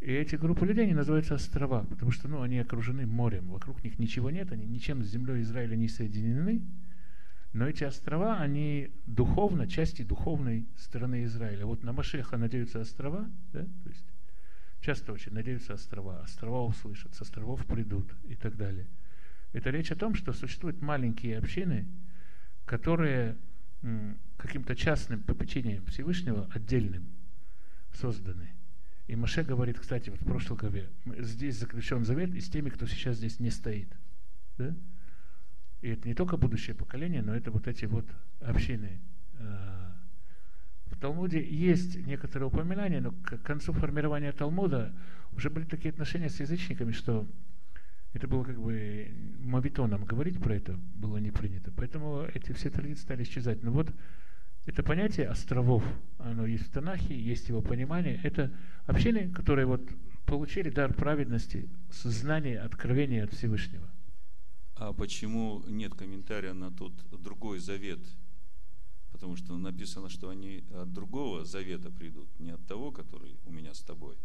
и 0.00 0.12
эти 0.12 0.36
группы 0.36 0.66
людей, 0.66 0.84
они 0.84 0.94
называются 0.94 1.34
острова, 1.34 1.84
потому 1.84 2.12
что 2.12 2.28
ну, 2.28 2.42
они 2.42 2.58
окружены 2.58 3.06
морем, 3.06 3.48
вокруг 3.48 3.82
них 3.82 3.98
ничего 3.98 4.30
нет, 4.30 4.52
они 4.52 4.66
ничем 4.66 5.02
с 5.02 5.08
землей 5.08 5.42
Израиля 5.42 5.74
не 5.74 5.88
соединены, 5.88 6.62
но 7.52 7.68
эти 7.68 7.84
острова, 7.84 8.38
они 8.38 8.90
духовно, 9.06 9.66
части 9.66 10.02
духовной 10.02 10.66
стороны 10.76 11.24
Израиля. 11.24 11.66
Вот 11.66 11.82
на 11.82 11.92
Машеха 11.92 12.36
надеются 12.36 12.80
острова, 12.80 13.28
да? 13.52 13.62
то 13.62 13.88
есть 13.88 14.04
часто 14.80 15.12
очень 15.12 15.32
надеются 15.32 15.74
острова, 15.74 16.20
острова 16.22 16.64
услышат, 16.64 17.14
с 17.14 17.22
островов 17.22 17.64
придут 17.66 18.14
и 18.28 18.34
так 18.34 18.56
далее. 18.56 18.86
Это 19.52 19.70
речь 19.70 19.90
о 19.90 19.96
том, 19.96 20.14
что 20.14 20.32
существуют 20.32 20.82
маленькие 20.82 21.38
общины, 21.38 21.88
которые 22.66 23.36
каким-то 24.36 24.74
частным 24.74 25.22
попечением 25.22 25.84
Всевышнего, 25.86 26.50
отдельным, 26.52 27.06
созданы. 27.94 28.50
И 29.06 29.14
Маше 29.14 29.44
говорит, 29.44 29.78
кстати, 29.78 30.10
вот 30.10 30.20
в 30.20 30.24
прошлой 30.24 30.56
главе, 30.58 30.90
здесь 31.18 31.58
заключен 31.58 32.04
завет 32.04 32.34
и 32.34 32.40
с 32.40 32.48
теми, 32.48 32.70
кто 32.70 32.86
сейчас 32.86 33.16
здесь 33.16 33.38
не 33.38 33.50
стоит. 33.50 33.88
Да? 34.58 34.74
И 35.82 35.90
это 35.90 36.08
не 36.08 36.14
только 36.14 36.36
будущее 36.36 36.74
поколение, 36.74 37.22
но 37.22 37.34
это 37.34 37.50
вот 37.50 37.68
эти 37.68 37.84
вот 37.84 38.06
общины, 38.40 39.00
э, 39.38 39.92
В 40.86 40.98
Талмуде 40.98 41.44
есть 41.44 42.06
некоторые 42.06 42.48
упоминания, 42.48 43.00
но 43.00 43.12
к 43.12 43.38
концу 43.42 43.72
формирования 43.72 44.32
Талмуда 44.32 44.94
уже 45.32 45.50
были 45.50 45.64
такие 45.64 45.90
отношения 45.90 46.30
с 46.30 46.40
язычниками, 46.40 46.92
что 46.92 47.26
это 48.14 48.28
было 48.28 48.44
как 48.44 48.58
бы 48.58 49.12
мавитоном 49.40 50.04
говорить 50.04 50.40
про 50.40 50.54
это 50.54 50.78
было 50.94 51.18
не 51.18 51.30
принято. 51.30 51.70
Поэтому 51.76 52.24
эти 52.34 52.52
все 52.52 52.70
традиции 52.70 53.02
стали 53.02 53.24
исчезать. 53.24 53.62
Но 53.62 53.72
вот 53.72 53.92
это 54.64 54.82
понятие 54.82 55.28
островов, 55.28 55.84
оно 56.18 56.46
есть 56.46 56.66
в 56.66 56.70
Танахе, 56.70 57.14
есть 57.14 57.48
его 57.50 57.60
понимание. 57.60 58.18
Это 58.22 58.50
общины, 58.86 59.28
которые 59.30 59.66
вот 59.66 59.82
получили 60.24 60.70
дар 60.70 60.94
праведности, 60.94 61.68
знание, 61.90 62.60
откровение 62.60 63.24
от 63.24 63.32
Всевышнего. 63.34 63.88
А 64.76 64.92
почему 64.92 65.62
нет 65.66 65.94
комментария 65.94 66.52
на 66.52 66.70
тот 66.70 66.92
другой 67.22 67.58
завет? 67.58 68.00
Потому 69.10 69.36
что 69.36 69.56
написано, 69.56 70.10
что 70.10 70.28
они 70.28 70.64
от 70.74 70.92
другого 70.92 71.44
завета 71.46 71.90
придут, 71.90 72.28
не 72.38 72.50
от 72.50 72.66
того, 72.66 72.92
который 72.92 73.38
у 73.46 73.50
меня 73.50 73.72
с 73.72 73.80
тобой. 73.80 74.16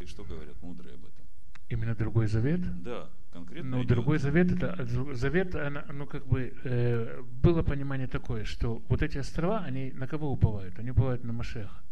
И 0.00 0.06
что 0.06 0.24
говорят 0.24 0.60
мудрые 0.62 0.94
об 0.94 1.04
этом? 1.04 1.26
Именно 1.68 1.94
другой 1.94 2.28
завет? 2.28 2.60
Да, 2.82 3.10
конкретно. 3.32 3.70
Ну, 3.70 3.78
идет. 3.78 3.88
другой 3.88 4.18
завет, 4.18 4.52
это 4.52 4.86
завет, 5.14 5.54
она, 5.54 5.84
ну, 5.92 6.06
как 6.06 6.26
бы, 6.26 6.54
э, 6.64 7.20
было 7.42 7.62
понимание 7.62 8.06
такое, 8.06 8.44
что 8.44 8.82
вот 8.88 9.02
эти 9.02 9.18
острова, 9.18 9.58
они 9.58 9.90
на 9.92 10.06
кого 10.06 10.30
уповают? 10.30 10.78
Они 10.78 10.92
уповают 10.92 11.24
на 11.24 11.32
Машеха. 11.32 11.82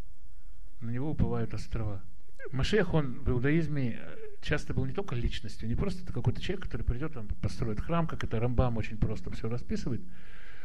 На 0.80 0.90
него 0.90 1.11
уповают 1.11 1.53
острова. 1.53 2.03
Машех, 2.53 2.95
он 2.95 3.20
в 3.24 3.30
иудаизме 3.30 3.99
э, 4.01 4.24
часто 4.45 4.74
был 4.74 4.84
не 4.84 4.92
только 4.92 5.14
личностью, 5.14 5.68
не 5.68 5.74
просто 5.74 6.03
это 6.03 6.12
какой-то 6.12 6.40
человек, 6.40 6.64
который 6.64 6.82
придет, 6.82 7.16
он 7.16 7.28
построит 7.40 7.80
храм, 7.80 8.07
как 8.07 8.22
это 8.24 8.38
Рамбам 8.38 8.76
очень 8.76 8.99
просто 8.99 9.30
все 9.30 9.49
расписывает. 9.49 10.03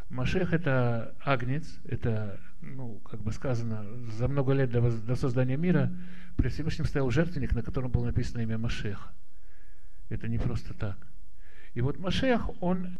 Машех 0.09 0.53
это 0.53 1.15
агнец, 1.23 1.80
это, 1.86 2.39
ну, 2.61 2.99
как 2.99 3.21
бы 3.21 3.32
сказано, 3.32 3.86
за 4.17 4.27
много 4.27 4.53
лет 4.53 4.71
до, 4.71 4.91
до 4.91 5.15
создания 5.15 5.55
мира 5.55 5.91
при 6.36 6.49
Всевышнем 6.49 6.86
стоял 6.86 7.09
жертвенник, 7.11 7.53
на 7.53 7.61
котором 7.61 7.91
было 7.91 8.05
написано 8.05 8.41
имя 8.41 8.57
Машеха. 8.57 9.11
Это 10.09 10.27
не 10.27 10.39
просто 10.39 10.73
так. 10.73 10.97
И 11.75 11.82
вот 11.82 11.99
Машех, 11.99 12.49
он 12.61 12.97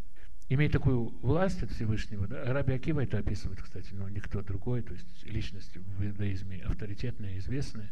имеет 0.50 0.72
такую 0.72 1.10
власть 1.22 1.64
от 1.64 1.72
Всевышнего. 1.72 2.28
Да? 2.28 2.44
Раби 2.46 2.74
Акива 2.74 3.04
это 3.04 3.18
описывает, 3.18 3.62
кстати, 3.62 3.94
но 3.94 4.08
никто 4.08 4.42
другой, 4.42 4.84
то 4.84 4.94
есть 4.94 5.24
личность 5.24 5.78
в 5.78 6.06
иудаизме 6.06 6.62
авторитетная, 6.64 7.38
известная 7.40 7.92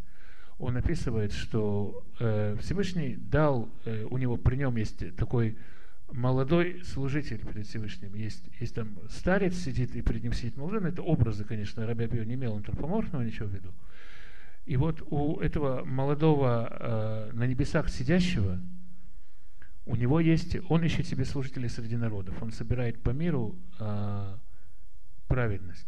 он 0.59 0.77
описывает, 0.77 1.33
что 1.33 2.03
э, 2.19 2.55
Всевышний 2.61 3.15
дал, 3.15 3.69
э, 3.85 4.05
у 4.09 4.17
него 4.17 4.37
при 4.37 4.55
нем 4.55 4.75
есть 4.75 5.15
такой 5.15 5.57
молодой 6.11 6.83
служитель 6.83 7.45
перед 7.45 7.67
Всевышним. 7.67 8.15
Есть, 8.15 8.43
есть 8.59 8.73
там 8.73 8.97
старец 9.09 9.55
сидит, 9.55 9.95
и 9.95 10.01
перед 10.01 10.23
ним 10.23 10.33
сидит 10.33 10.57
молодой. 10.57 10.89
Это 10.89 11.03
образы, 11.03 11.43
конечно, 11.43 11.85
Раби 11.85 12.05
Абио 12.05 12.23
не 12.23 12.35
имел 12.35 12.55
антропоморфного 12.55 13.23
ничего 13.23 13.47
в 13.47 13.53
виду. 13.53 13.73
И 14.65 14.77
вот 14.77 15.01
у 15.09 15.39
этого 15.39 15.85
молодого 15.85 16.67
э, 16.69 17.31
на 17.33 17.45
небесах 17.45 17.89
сидящего, 17.89 18.59
у 19.85 19.95
него 19.95 20.19
есть, 20.19 20.57
он 20.69 20.83
ищет 20.83 21.07
себе 21.07 21.23
служителей 21.23 21.69
среди 21.69 21.95
народов. 21.95 22.41
Он 22.41 22.51
собирает 22.51 22.99
по 23.01 23.11
миру 23.11 23.55
э, 23.79 24.35
праведность. 25.27 25.87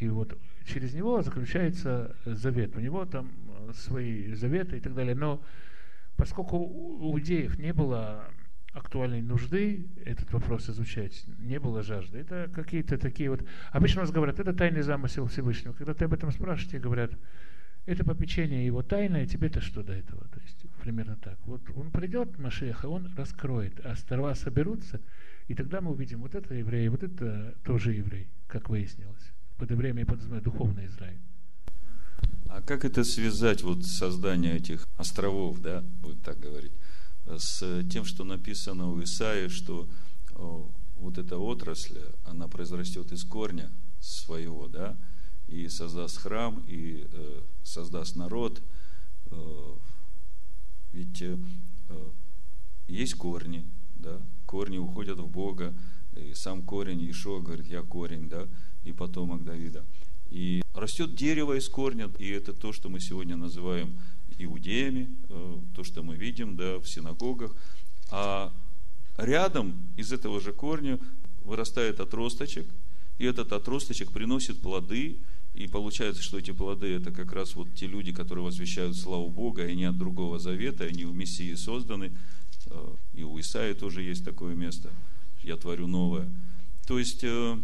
И 0.00 0.08
вот 0.08 0.36
через 0.66 0.94
него 0.94 1.22
заключается 1.22 2.16
завет. 2.24 2.76
У 2.76 2.80
него 2.80 3.04
там 3.04 3.30
свои 3.74 4.32
заветы 4.34 4.76
и 4.76 4.80
так 4.80 4.94
далее. 4.94 5.14
Но 5.14 5.42
поскольку 6.16 6.58
у 6.58 7.12
иудеев 7.12 7.58
не 7.58 7.72
было 7.72 8.28
актуальной 8.72 9.22
нужды 9.22 9.88
этот 10.04 10.32
вопрос 10.32 10.68
изучать, 10.68 11.24
не 11.38 11.58
было 11.58 11.82
жажды. 11.82 12.18
Это 12.18 12.50
какие-то 12.54 12.98
такие 12.98 13.30
вот... 13.30 13.44
Обычно 13.72 14.00
у 14.00 14.04
нас 14.04 14.12
говорят, 14.12 14.40
это 14.40 14.52
тайный 14.52 14.82
замысел 14.82 15.26
Всевышнего. 15.26 15.72
Когда 15.72 15.94
ты 15.94 16.04
об 16.04 16.12
этом 16.12 16.30
спрашиваешь, 16.30 16.68
тебе 16.68 16.80
говорят, 16.80 17.12
это 17.86 18.04
попечение 18.04 18.66
его 18.66 18.82
тайное, 18.82 19.26
тебе-то 19.26 19.60
что 19.60 19.82
до 19.82 19.94
этого? 19.94 20.22
То 20.28 20.40
есть 20.40 20.66
примерно 20.82 21.16
так. 21.16 21.38
Вот 21.46 21.62
он 21.74 21.90
придет, 21.90 22.38
Машех, 22.38 22.84
и 22.84 22.86
он 22.86 23.14
раскроет, 23.16 23.80
а 23.84 23.92
острова 23.92 24.34
соберутся, 24.34 25.00
и 25.48 25.54
тогда 25.54 25.80
мы 25.80 25.92
увидим, 25.92 26.20
вот 26.20 26.34
это 26.34 26.54
еврей, 26.54 26.88
вот 26.88 27.02
это 27.02 27.54
тоже 27.64 27.94
еврей, 27.94 28.28
как 28.46 28.68
выяснилось. 28.68 29.32
Под 29.56 29.70
евреем 29.70 29.96
я 29.96 30.04
подразумеваю 30.04 30.42
духовный 30.42 30.86
Израиль. 30.86 31.18
А 32.58 32.60
как 32.60 32.84
это 32.84 33.04
связать, 33.04 33.62
вот 33.62 33.86
создание 33.86 34.56
этих 34.56 34.84
островов, 34.96 35.60
да, 35.60 35.82
будем 36.02 36.18
так 36.18 36.40
говорить, 36.40 36.72
с 37.24 37.84
тем, 37.84 38.04
что 38.04 38.24
написано 38.24 38.90
у 38.90 39.00
Исаи, 39.00 39.46
что 39.46 39.88
вот 40.96 41.18
эта 41.18 41.38
отрасль, 41.38 42.00
она 42.24 42.48
произрастет 42.48 43.12
из 43.12 43.22
корня 43.22 43.70
своего, 44.00 44.66
да, 44.66 44.98
и 45.46 45.68
создаст 45.68 46.18
храм, 46.18 46.64
и 46.66 47.06
э, 47.08 47.42
создаст 47.62 48.16
народ. 48.16 48.60
Э, 49.26 49.74
ведь 50.90 51.22
э, 51.22 51.38
есть 52.88 53.14
корни, 53.14 53.70
да, 53.94 54.20
корни 54.46 54.78
уходят 54.78 55.20
в 55.20 55.28
Бога, 55.28 55.76
и 56.16 56.34
сам 56.34 56.62
корень, 56.62 57.08
Ишо 57.08 57.40
говорит, 57.40 57.68
я 57.68 57.82
корень, 57.82 58.28
да, 58.28 58.48
и 58.82 58.92
потомок 58.92 59.44
Давида. 59.44 59.86
И 60.30 60.62
растет 60.74 61.14
дерево 61.14 61.56
из 61.58 61.68
корня, 61.68 62.10
и 62.18 62.28
это 62.28 62.52
то, 62.52 62.72
что 62.72 62.88
мы 62.88 63.00
сегодня 63.00 63.36
называем 63.36 63.98
иудеями, 64.38 65.08
э, 65.28 65.58
то, 65.74 65.84
что 65.84 66.02
мы 66.02 66.16
видим 66.16 66.56
да, 66.56 66.78
в 66.78 66.88
синагогах. 66.88 67.54
А 68.10 68.52
рядом 69.16 69.74
из 69.96 70.12
этого 70.12 70.40
же 70.40 70.52
корня 70.52 70.98
вырастает 71.42 72.00
отросточек, 72.00 72.66
и 73.18 73.24
этот 73.24 73.52
отросточек 73.52 74.12
приносит 74.12 74.60
плоды, 74.60 75.18
и 75.54 75.66
получается, 75.66 76.22
что 76.22 76.38
эти 76.38 76.52
плоды 76.52 76.86
это 76.86 77.10
как 77.10 77.32
раз 77.32 77.56
вот 77.56 77.74
те 77.74 77.86
люди, 77.86 78.12
которые 78.12 78.44
возвещают 78.44 78.96
славу 78.96 79.28
Бога, 79.28 79.66
и 79.66 79.74
не 79.74 79.84
от 79.84 79.98
другого 79.98 80.38
завета, 80.38 80.84
они 80.84 81.04
у 81.04 81.12
Мессии 81.12 81.54
созданы. 81.54 82.12
Э, 82.66 82.94
и 83.14 83.24
у 83.24 83.38
Исаия 83.40 83.74
тоже 83.74 84.02
есть 84.02 84.24
такое 84.24 84.54
место. 84.54 84.90
Я 85.42 85.56
творю 85.56 85.86
новое. 85.86 86.28
То 86.86 86.98
есть 86.98 87.24
э, 87.24 87.58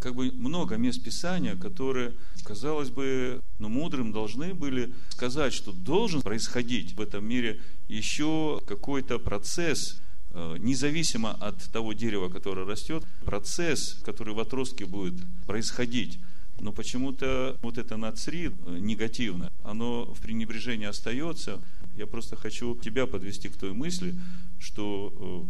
как 0.00 0.14
бы 0.14 0.32
много 0.32 0.76
мест 0.76 1.02
Писания, 1.02 1.56
которые, 1.56 2.14
казалось 2.42 2.88
бы, 2.88 3.40
ну, 3.58 3.68
мудрым 3.68 4.12
должны 4.12 4.54
были 4.54 4.92
сказать, 5.10 5.52
что 5.52 5.72
должен 5.72 6.22
происходить 6.22 6.94
в 6.94 7.00
этом 7.00 7.24
мире 7.24 7.60
еще 7.86 8.60
какой-то 8.66 9.18
процесс, 9.18 10.00
э, 10.30 10.56
независимо 10.58 11.32
от 11.32 11.70
того 11.70 11.92
дерева, 11.92 12.30
которое 12.30 12.66
растет, 12.66 13.04
процесс, 13.24 13.94
который 14.02 14.32
в 14.32 14.40
отростке 14.40 14.86
будет 14.86 15.14
происходить. 15.46 16.18
Но 16.58 16.72
почему-то 16.72 17.58
вот 17.60 17.76
это 17.76 17.98
нацри 17.98 18.46
э, 18.48 18.78
негативно, 18.78 19.52
оно 19.62 20.06
в 20.06 20.20
пренебрежении 20.20 20.86
остается. 20.86 21.60
Я 21.94 22.06
просто 22.06 22.36
хочу 22.36 22.74
тебя 22.76 23.06
подвести 23.06 23.50
к 23.50 23.56
той 23.56 23.74
мысли, 23.74 24.14
что 24.58 25.46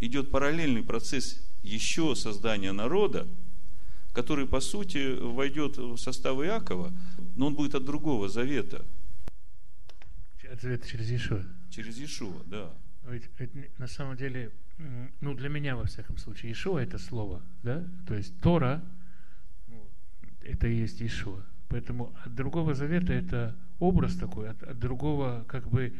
э, 0.00 0.04
идет 0.06 0.30
параллельный 0.30 0.84
процесс 0.84 1.40
еще 1.64 2.14
создания 2.14 2.70
народа, 2.70 3.26
который, 4.16 4.46
по 4.46 4.60
сути, 4.60 5.14
войдет 5.20 5.76
в 5.76 5.98
состав 5.98 6.38
Иакова, 6.38 6.90
но 7.36 7.48
он 7.48 7.54
будет 7.54 7.74
от 7.74 7.84
другого 7.84 8.30
завета. 8.30 8.82
От 10.50 10.62
завета 10.62 10.88
через 10.88 11.10
Ишуа. 11.10 11.44
Через 11.68 11.98
Ишуа, 11.98 12.42
да. 12.46 12.70
Ведь, 13.10 13.28
ведь 13.38 13.78
на 13.78 13.86
самом 13.86 14.16
деле, 14.16 14.52
ну, 15.20 15.34
для 15.34 15.50
меня, 15.50 15.76
во 15.76 15.84
всяком 15.84 16.16
случае, 16.16 16.52
Ишуа– 16.52 16.78
это 16.82 16.96
слово, 16.96 17.42
да? 17.62 17.86
То 18.06 18.14
есть 18.14 18.40
Тора 18.40 18.82
ну,– 19.68 19.86
это 20.40 20.66
и 20.66 20.76
есть 20.76 21.02
Ишуа. 21.02 21.44
Поэтому 21.68 22.14
от 22.24 22.34
другого 22.34 22.74
завета 22.74 23.12
это 23.12 23.54
образ 23.80 24.16
такой, 24.16 24.48
от, 24.48 24.62
от 24.62 24.78
другого, 24.78 25.44
как 25.46 25.68
бы, 25.68 25.92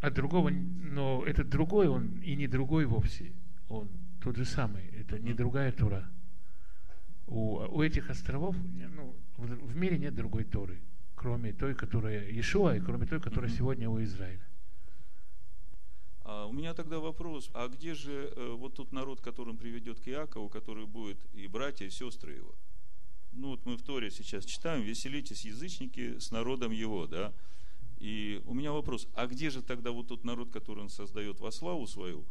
от 0.00 0.14
другого, 0.14 0.48
но 0.48 1.24
этот 1.26 1.50
другой, 1.50 1.88
он 1.88 2.22
и 2.24 2.36
не 2.36 2.46
другой 2.46 2.86
вовсе, 2.86 3.32
он 3.68 3.90
тот 4.22 4.36
же 4.36 4.46
самый, 4.46 4.84
это 4.98 5.18
не 5.18 5.34
другая 5.34 5.72
Тора 5.72 6.08
у, 7.26 7.58
у 7.58 7.82
этих 7.82 8.10
островов 8.10 8.56
ну, 8.96 9.16
в, 9.36 9.46
в 9.46 9.76
мире 9.76 9.98
нет 9.98 10.14
другой 10.14 10.44
Торы, 10.44 10.80
кроме 11.14 11.52
той, 11.52 11.74
которая 11.74 12.28
Иешуа, 12.30 12.76
и 12.76 12.80
кроме 12.80 13.06
той, 13.06 13.20
которая 13.20 13.50
mm-hmm. 13.50 13.56
сегодня 13.56 13.88
у 13.88 14.02
Израиля. 14.02 14.46
А 16.24 16.46
у 16.46 16.52
меня 16.52 16.72
тогда 16.72 16.98
вопрос, 16.98 17.50
а 17.52 17.68
где 17.68 17.94
же 17.94 18.32
э, 18.34 18.54
вот 18.56 18.74
тот 18.74 18.92
народ, 18.92 19.20
который 19.20 19.50
он 19.50 19.56
приведет 19.56 20.00
к 20.00 20.08
Иакову, 20.08 20.48
который 20.48 20.86
будет 20.86 21.18
и 21.34 21.46
братья, 21.46 21.84
и 21.84 21.90
сестры 21.90 22.34
его? 22.34 22.54
Ну 23.32 23.48
вот 23.48 23.64
мы 23.66 23.76
в 23.76 23.82
Торе 23.82 24.10
сейчас 24.10 24.44
читаем, 24.44 24.82
веселитесь, 24.82 25.44
язычники, 25.44 26.18
с 26.18 26.30
народом 26.30 26.70
его, 26.70 27.06
да? 27.06 27.32
И 27.98 28.42
у 28.46 28.54
меня 28.54 28.72
вопрос, 28.72 29.08
а 29.14 29.26
где 29.26 29.50
же 29.50 29.62
тогда 29.62 29.90
вот 29.90 30.08
тот 30.08 30.24
народ, 30.24 30.50
который 30.50 30.80
он 30.80 30.90
создает 30.90 31.40
во 31.40 31.50
славу 31.50 31.86
свою, 31.86 32.24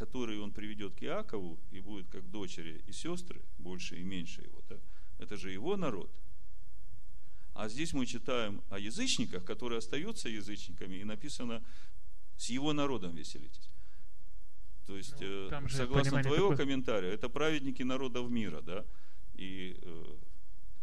который 0.00 0.40
он 0.40 0.50
приведет 0.50 0.94
к 0.94 1.02
Иакову, 1.02 1.60
и 1.70 1.80
будет 1.80 2.08
как 2.08 2.30
дочери 2.30 2.82
и 2.86 2.92
сестры, 2.92 3.42
больше 3.58 3.96
и 3.96 4.02
меньше 4.02 4.40
его, 4.40 4.62
да? 4.66 4.76
это 5.18 5.36
же 5.36 5.52
его 5.52 5.76
народ. 5.76 6.10
А 7.52 7.68
здесь 7.68 7.92
мы 7.92 8.06
читаем 8.06 8.62
о 8.70 8.78
язычниках, 8.78 9.44
которые 9.44 9.76
остаются 9.76 10.30
язычниками, 10.30 10.96
и 10.96 11.04
написано 11.04 11.62
с 12.38 12.48
его 12.48 12.72
народом 12.72 13.14
веселитесь. 13.14 13.68
То 14.86 14.96
есть, 14.96 15.20
ну, 15.20 15.50
э, 15.50 15.68
согласно 15.68 16.22
твоего 16.22 16.48
такой... 16.48 16.56
комментария, 16.56 17.10
это 17.12 17.28
праведники 17.28 17.82
народов 17.82 18.30
мира, 18.30 18.62
да? 18.62 18.86
И 19.34 19.76
э, 19.82 20.16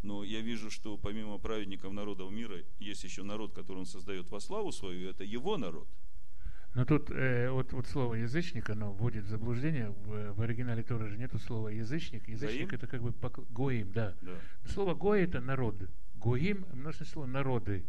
Но 0.04 0.24
я 0.24 0.42
вижу, 0.42 0.70
что 0.70 0.96
помимо 0.98 1.40
праведников 1.40 1.92
народов 1.92 2.32
мира, 2.32 2.64
есть 2.78 3.04
еще 3.04 3.24
народ, 3.24 3.56
который 3.56 3.80
он 3.80 3.88
создает 3.88 4.30
во 4.30 4.40
славу 4.40 4.72
свою, 4.72 5.10
это 5.10 5.24
его 5.24 5.58
народ. 5.58 5.88
Но 6.74 6.86
тут 6.86 7.10
э, 7.10 7.50
вот, 7.50 7.74
вот 7.74 7.88
слово 7.88 8.16
язычник, 8.16 8.70
оно 8.70 8.92
вводит 8.92 9.24
в 9.24 9.30
заблуждение. 9.30 9.90
В, 9.90 10.34
в 10.34 10.42
оригинале 10.42 10.84
тоже 10.84 11.08
же 11.08 11.18
нету 11.18 11.40
слова 11.40 11.70
язычник. 11.70 12.28
Язычник 12.28 12.70
Гаим? 12.70 12.76
это 12.76 12.88
как 12.88 13.02
бы 13.02 13.12
пок... 13.12 13.40
гоим, 13.52 13.92
да. 13.92 14.14
Да. 14.22 14.34
Слово 14.66 14.94
гой 14.94 15.24
это 15.24 15.42
народ. 15.42 15.76
Гоим 16.16 16.66
множественное 16.74 17.12
слово 17.12 17.26
народы. 17.28 17.84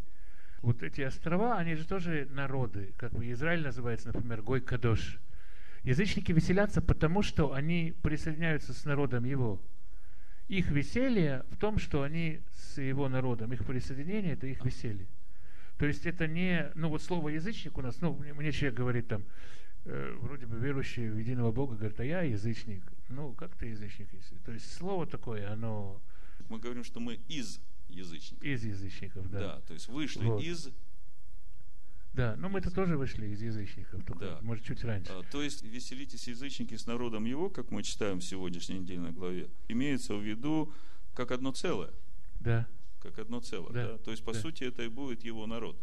Вот 0.63 0.83
эти 0.83 1.03
острова, 1.03 1.57
они 1.57 1.75
же 1.75 1.87
тоже 1.87 2.27
народы. 2.31 2.95
Как 2.97 3.13
бы 3.13 3.31
Израиль 3.31 3.63
называется, 3.63 4.09
например, 4.09 4.43
Гой 4.43 4.61
Кадош. 4.61 5.19
Язычники 5.85 6.33
веселятся, 6.33 6.83
потому 6.83 7.23
что 7.23 7.53
они 7.53 7.95
присоединяются 8.03 8.73
с 8.73 8.85
народом 8.85 9.25
его. 9.25 9.61
Их 10.49 10.71
веселье 10.71 11.45
в 11.51 11.57
том, 11.57 11.79
что 11.79 12.03
они 12.03 12.41
с 12.53 12.79
его 12.79 13.09
народом, 13.09 13.53
их 13.53 13.65
присоединение 13.65 14.33
это 14.33 14.47
их 14.47 14.65
веселье. 14.65 15.07
То 15.79 15.87
есть 15.87 16.07
это 16.07 16.27
не, 16.27 16.71
ну 16.75 16.89
вот 16.89 17.03
слово 17.03 17.29
язычник 17.31 17.79
у 17.79 17.83
нас, 17.83 18.01
ну 18.01 18.13
мне, 18.35 18.53
человек 18.53 18.77
говорит 18.77 19.09
там, 19.09 19.25
э, 19.85 20.17
вроде 20.21 20.47
бы 20.47 20.59
верующий 20.59 21.09
в 21.09 21.17
единого 21.19 21.53
Бога, 21.53 21.77
говорит, 21.77 21.99
а 22.01 22.05
я 22.05 22.23
язычник. 22.23 22.83
Ну, 23.09 23.33
как 23.35 23.55
ты 23.57 23.67
язычник? 23.67 24.13
если- 24.13 24.37
То 24.45 24.53
есть 24.53 24.73
слово 24.75 25.07
такое, 25.07 25.51
оно 25.51 26.03
Мы 26.49 26.59
говорим, 26.59 26.83
что 26.85 27.01
мы 27.01 27.15
из 27.29 27.61
язычников. 27.89 28.43
из 28.45 28.65
язычников, 28.65 29.31
Да. 29.31 29.39
да. 29.39 29.61
то 29.67 29.73
есть 29.75 29.89
вышли 29.89 30.25
Вот. 30.25 30.43
из, 30.43 30.69
Да, 32.13 32.35
но 32.37 32.49
мы-то 32.49 32.71
тоже 32.75 32.97
вышли 32.97 33.29
из 33.29 33.41
язычников, 33.41 34.05
только, 34.05 34.25
Да. 34.25 34.39
может, 34.43 34.65
чуть 34.65 34.83
раньше. 34.83 35.13
а, 35.13 35.23
то 35.31 35.41
есть 35.43 35.63
веселитесь 35.63 36.27
язычники 36.27 36.75
с 36.75 36.87
народом 36.87 37.25
его, 37.25 37.49
как 37.49 37.71
мы 37.71 37.83
читаем 37.85 38.19
в 38.19 38.25
сегодняшней 38.25 38.81
недельной 38.81 39.13
главе, 39.13 39.49
имеется 39.69 40.15
в 40.17 40.23
виду 40.23 40.73
как 41.15 41.31
одно 41.31 41.53
целое. 41.53 41.93
Да, 42.41 42.67
Как 43.11 43.19
одно 43.21 43.41
целое. 43.41 43.73
Да. 43.73 43.87
Да, 43.93 43.99
То 43.99 44.11
есть, 44.11 44.25
по 44.25 44.33
да. 44.33 44.39
сути, 44.41 44.65
это 44.65 44.83
и 44.83 44.89
будет 44.89 45.25
его 45.25 45.47
народ. 45.47 45.77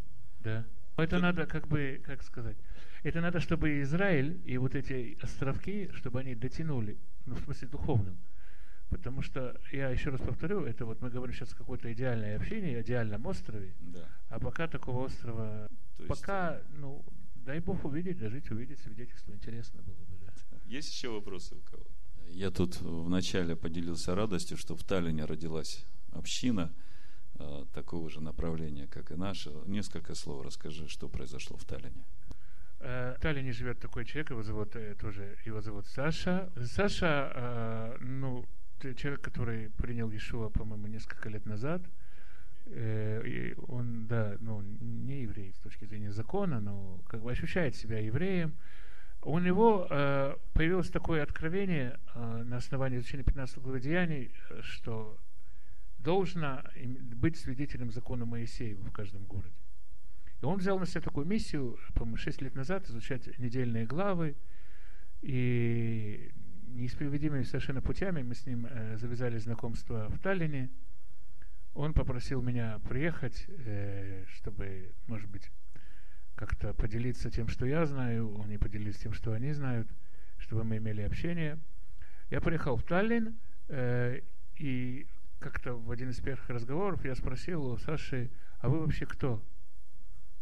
да. 0.44 0.66
Но 0.98 1.04
Это 1.04 1.16
Тут- 1.18 1.24
надо, 1.24 1.46
как 1.46 1.68
бы, 1.68 2.02
как 2.06 2.24
сказать, 2.24 2.56
это 3.04 3.20
надо, 3.20 3.42
чтобы 3.42 3.82
Израиль 3.82 4.40
и 4.46 4.58
вот 4.58 4.76
эти 4.76 5.18
островки, 5.22 5.90
чтобы 5.94 6.22
они 6.22 6.36
дотянули, 6.36 6.98
ну, 7.26 7.36
в 7.36 7.40
смысле 7.44 7.68
духовном. 7.68 8.18
Потому 8.90 9.22
что, 9.22 9.60
я 9.74 9.90
еще 9.90 10.10
раз 10.12 10.22
повторю, 10.22 10.64
это 10.64 10.86
вот 10.86 11.02
мы 11.02 11.10
говорим 11.10 11.36
сейчас 11.36 11.52
о 11.52 11.58
какой-то 11.58 11.92
идеальной 11.92 12.38
общине, 12.38 12.80
идеальном 12.82 13.26
острове, 13.26 13.74
Да. 13.82 14.08
а 14.30 14.40
пока 14.40 14.68
такого 14.68 15.06
острова, 15.08 15.68
То 15.98 16.04
есть, 16.04 16.08
пока, 16.08 16.62
ну, 16.78 17.04
дай 17.36 17.60
Бог 17.60 17.84
увидеть, 17.84 18.18
дожить, 18.18 18.50
увидеть 18.52 18.80
свидетельство, 18.80 19.34
интересно 19.34 19.82
было 19.82 19.96
бы, 20.06 20.18
да. 20.22 20.32
Есть 20.64 20.94
еще 20.94 21.10
вопросы 21.10 21.56
у 21.56 21.62
кого? 21.62 21.84
Я 22.30 22.52
тут 22.52 22.80
вначале 22.82 23.58
поделился 23.58 24.16
радостью, 24.16 24.56
что 24.56 24.76
в 24.78 24.84
Таллине 24.86 25.26
родилась 25.26 25.86
община 26.14 26.74
такого 27.74 28.10
же 28.10 28.22
направления, 28.22 28.88
как 28.88 29.12
и 29.12 29.16
наша. 29.16 29.52
Несколько 29.66 30.16
слов 30.16 30.46
расскажи, 30.46 30.88
что 30.88 31.10
произошло 31.10 31.58
в 31.58 31.66
Таллине. 31.66 32.06
Э, 32.80 33.16
В 33.18 33.22
Таллине 33.22 33.52
живет 33.52 33.80
такой 33.80 34.06
человек, 34.06 34.32
его 34.32 34.44
зовут 34.44 34.76
э, 34.76 34.96
тоже, 34.96 35.38
его 35.46 35.62
зовут 35.62 35.88
Саша. 35.88 36.52
Саша, 36.64 37.32
э, 37.36 37.98
ну, 38.00 38.46
человек, 38.96 39.22
который 39.22 39.70
принял 39.78 40.10
Иешуа, 40.10 40.50
по-моему, 40.50 40.88
несколько 40.88 41.30
лет 41.30 41.46
назад. 41.46 41.82
Э, 42.68 43.22
и 43.26 43.56
он, 43.68 44.08
да, 44.08 44.38
ну, 44.40 44.62
не 44.62 45.22
еврей 45.22 45.54
с 45.54 45.60
точки 45.60 45.86
зрения 45.86 46.12
закона, 46.12 46.60
но 46.60 47.00
как 47.08 47.22
бы 47.22 47.32
ощущает 47.32 47.76
себя 47.76 48.00
евреем. 48.00 48.56
У 49.22 49.40
него 49.40 49.88
э, 49.90 50.36
появилось 50.54 50.90
такое 50.90 51.24
откровение 51.24 52.00
э, 52.14 52.44
на 52.44 52.58
основании 52.58 53.00
изучения 53.00 53.24
15 53.24 53.58
главы 53.58 53.80
Деяний, 53.80 54.32
э, 54.50 54.62
что 54.62 55.18
должно 56.06 56.64
быть 57.16 57.36
свидетелем 57.36 57.92
закона 57.92 58.26
Моисеева 58.26 58.84
в 58.84 58.92
каждом 58.92 59.26
городе. 59.26 59.56
И 60.42 60.46
он 60.46 60.60
взял 60.60 60.80
на 60.80 60.86
себя 60.86 61.02
такую 61.02 61.26
миссию, 61.26 61.78
по-моему, 61.96 62.18
6 62.18 62.42
лет 62.44 62.56
назад, 62.56 62.88
изучать 62.90 63.38
недельные 63.40 63.86
главы. 63.86 64.36
И 65.22 66.32
неисповедимыми 66.68 67.44
совершенно 67.44 67.82
путями 67.82 68.22
мы 68.22 68.36
с 68.36 68.46
ним 68.46 68.68
э, 68.70 68.98
завязали 68.98 69.40
знакомство 69.40 70.08
в 70.10 70.20
Таллине. 70.20 70.70
Он 71.74 71.94
попросил 71.94 72.42
меня 72.42 72.80
приехать, 72.88 73.46
э, 73.48 74.26
чтобы, 74.28 74.94
может 75.08 75.30
быть, 75.30 75.50
как-то 76.36 76.74
поделиться 76.74 77.32
тем, 77.32 77.48
что 77.48 77.66
я 77.66 77.86
знаю, 77.86 78.40
они 78.44 78.58
поделились 78.58 78.98
тем, 78.98 79.14
что 79.14 79.32
они 79.32 79.54
знают, 79.54 79.88
чтобы 80.38 80.64
мы 80.64 80.78
имели 80.78 81.02
общение. 81.02 81.58
Я 82.30 82.42
приехал 82.42 82.76
в 82.76 82.84
Таллин, 82.84 83.40
э, 83.70 84.20
и 84.58 85.08
как-то 85.40 85.74
в 85.74 85.92
один 85.92 86.10
из 86.10 86.20
первых 86.20 86.50
разговоров 86.50 87.06
я 87.06 87.16
спросил 87.16 87.66
у 87.66 87.78
Саши, 87.78 88.30
а 88.60 88.70
вы 88.70 88.80
вообще 88.80 89.06
кто? 89.06 89.44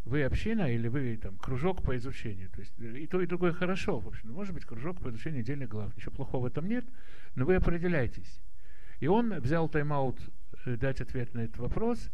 Вы 0.05 0.23
община 0.23 0.69
или 0.71 0.87
вы 0.87 1.17
там 1.17 1.37
кружок 1.37 1.81
по 1.81 1.95
изучению? 1.97 2.49
То 2.49 2.59
есть 2.59 2.73
и 2.77 3.07
то, 3.07 3.21
и 3.21 3.25
другое 3.25 3.53
хорошо. 3.53 3.99
В 3.99 4.07
общем, 4.07 4.31
может 4.31 4.53
быть, 4.53 4.65
кружок 4.65 4.99
по 5.01 5.09
изучению 5.09 5.41
недельных 5.41 5.69
глав. 5.69 5.95
Ничего 5.95 6.11
плохого 6.11 6.43
в 6.43 6.45
этом 6.47 6.67
нет, 6.67 6.85
но 7.35 7.45
вы 7.45 7.55
определяйтесь. 7.55 8.41
И 8.99 9.07
он 9.07 9.39
взял 9.39 9.69
тайм-аут 9.69 10.19
э, 10.65 10.75
дать 10.75 11.01
ответ 11.01 11.33
на 11.33 11.41
этот 11.41 11.57
вопрос, 11.57 12.09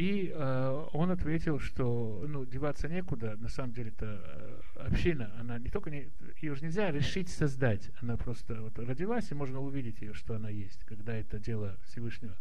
и 0.00 0.32
э, 0.34 0.86
он 0.94 1.10
ответил, 1.10 1.58
что 1.58 2.24
ну, 2.26 2.46
деваться 2.46 2.88
некуда, 2.88 3.36
на 3.36 3.50
самом 3.50 3.74
деле 3.74 3.90
это 3.90 4.22
э, 4.24 4.86
община, 4.86 5.30
она 5.38 5.58
не 5.58 5.68
только 5.68 5.90
не, 5.90 6.08
ее 6.40 6.54
же 6.54 6.64
нельзя 6.64 6.90
решить 6.90 7.28
создать, 7.28 7.90
она 8.00 8.16
просто 8.16 8.62
вот 8.62 8.78
родилась, 8.78 9.30
и 9.30 9.34
можно 9.34 9.60
увидеть 9.60 10.00
ее, 10.00 10.14
что 10.14 10.36
она 10.36 10.48
есть, 10.48 10.84
когда 10.84 11.14
это 11.14 11.38
дело 11.38 11.76
Всевышнего. 11.84 12.34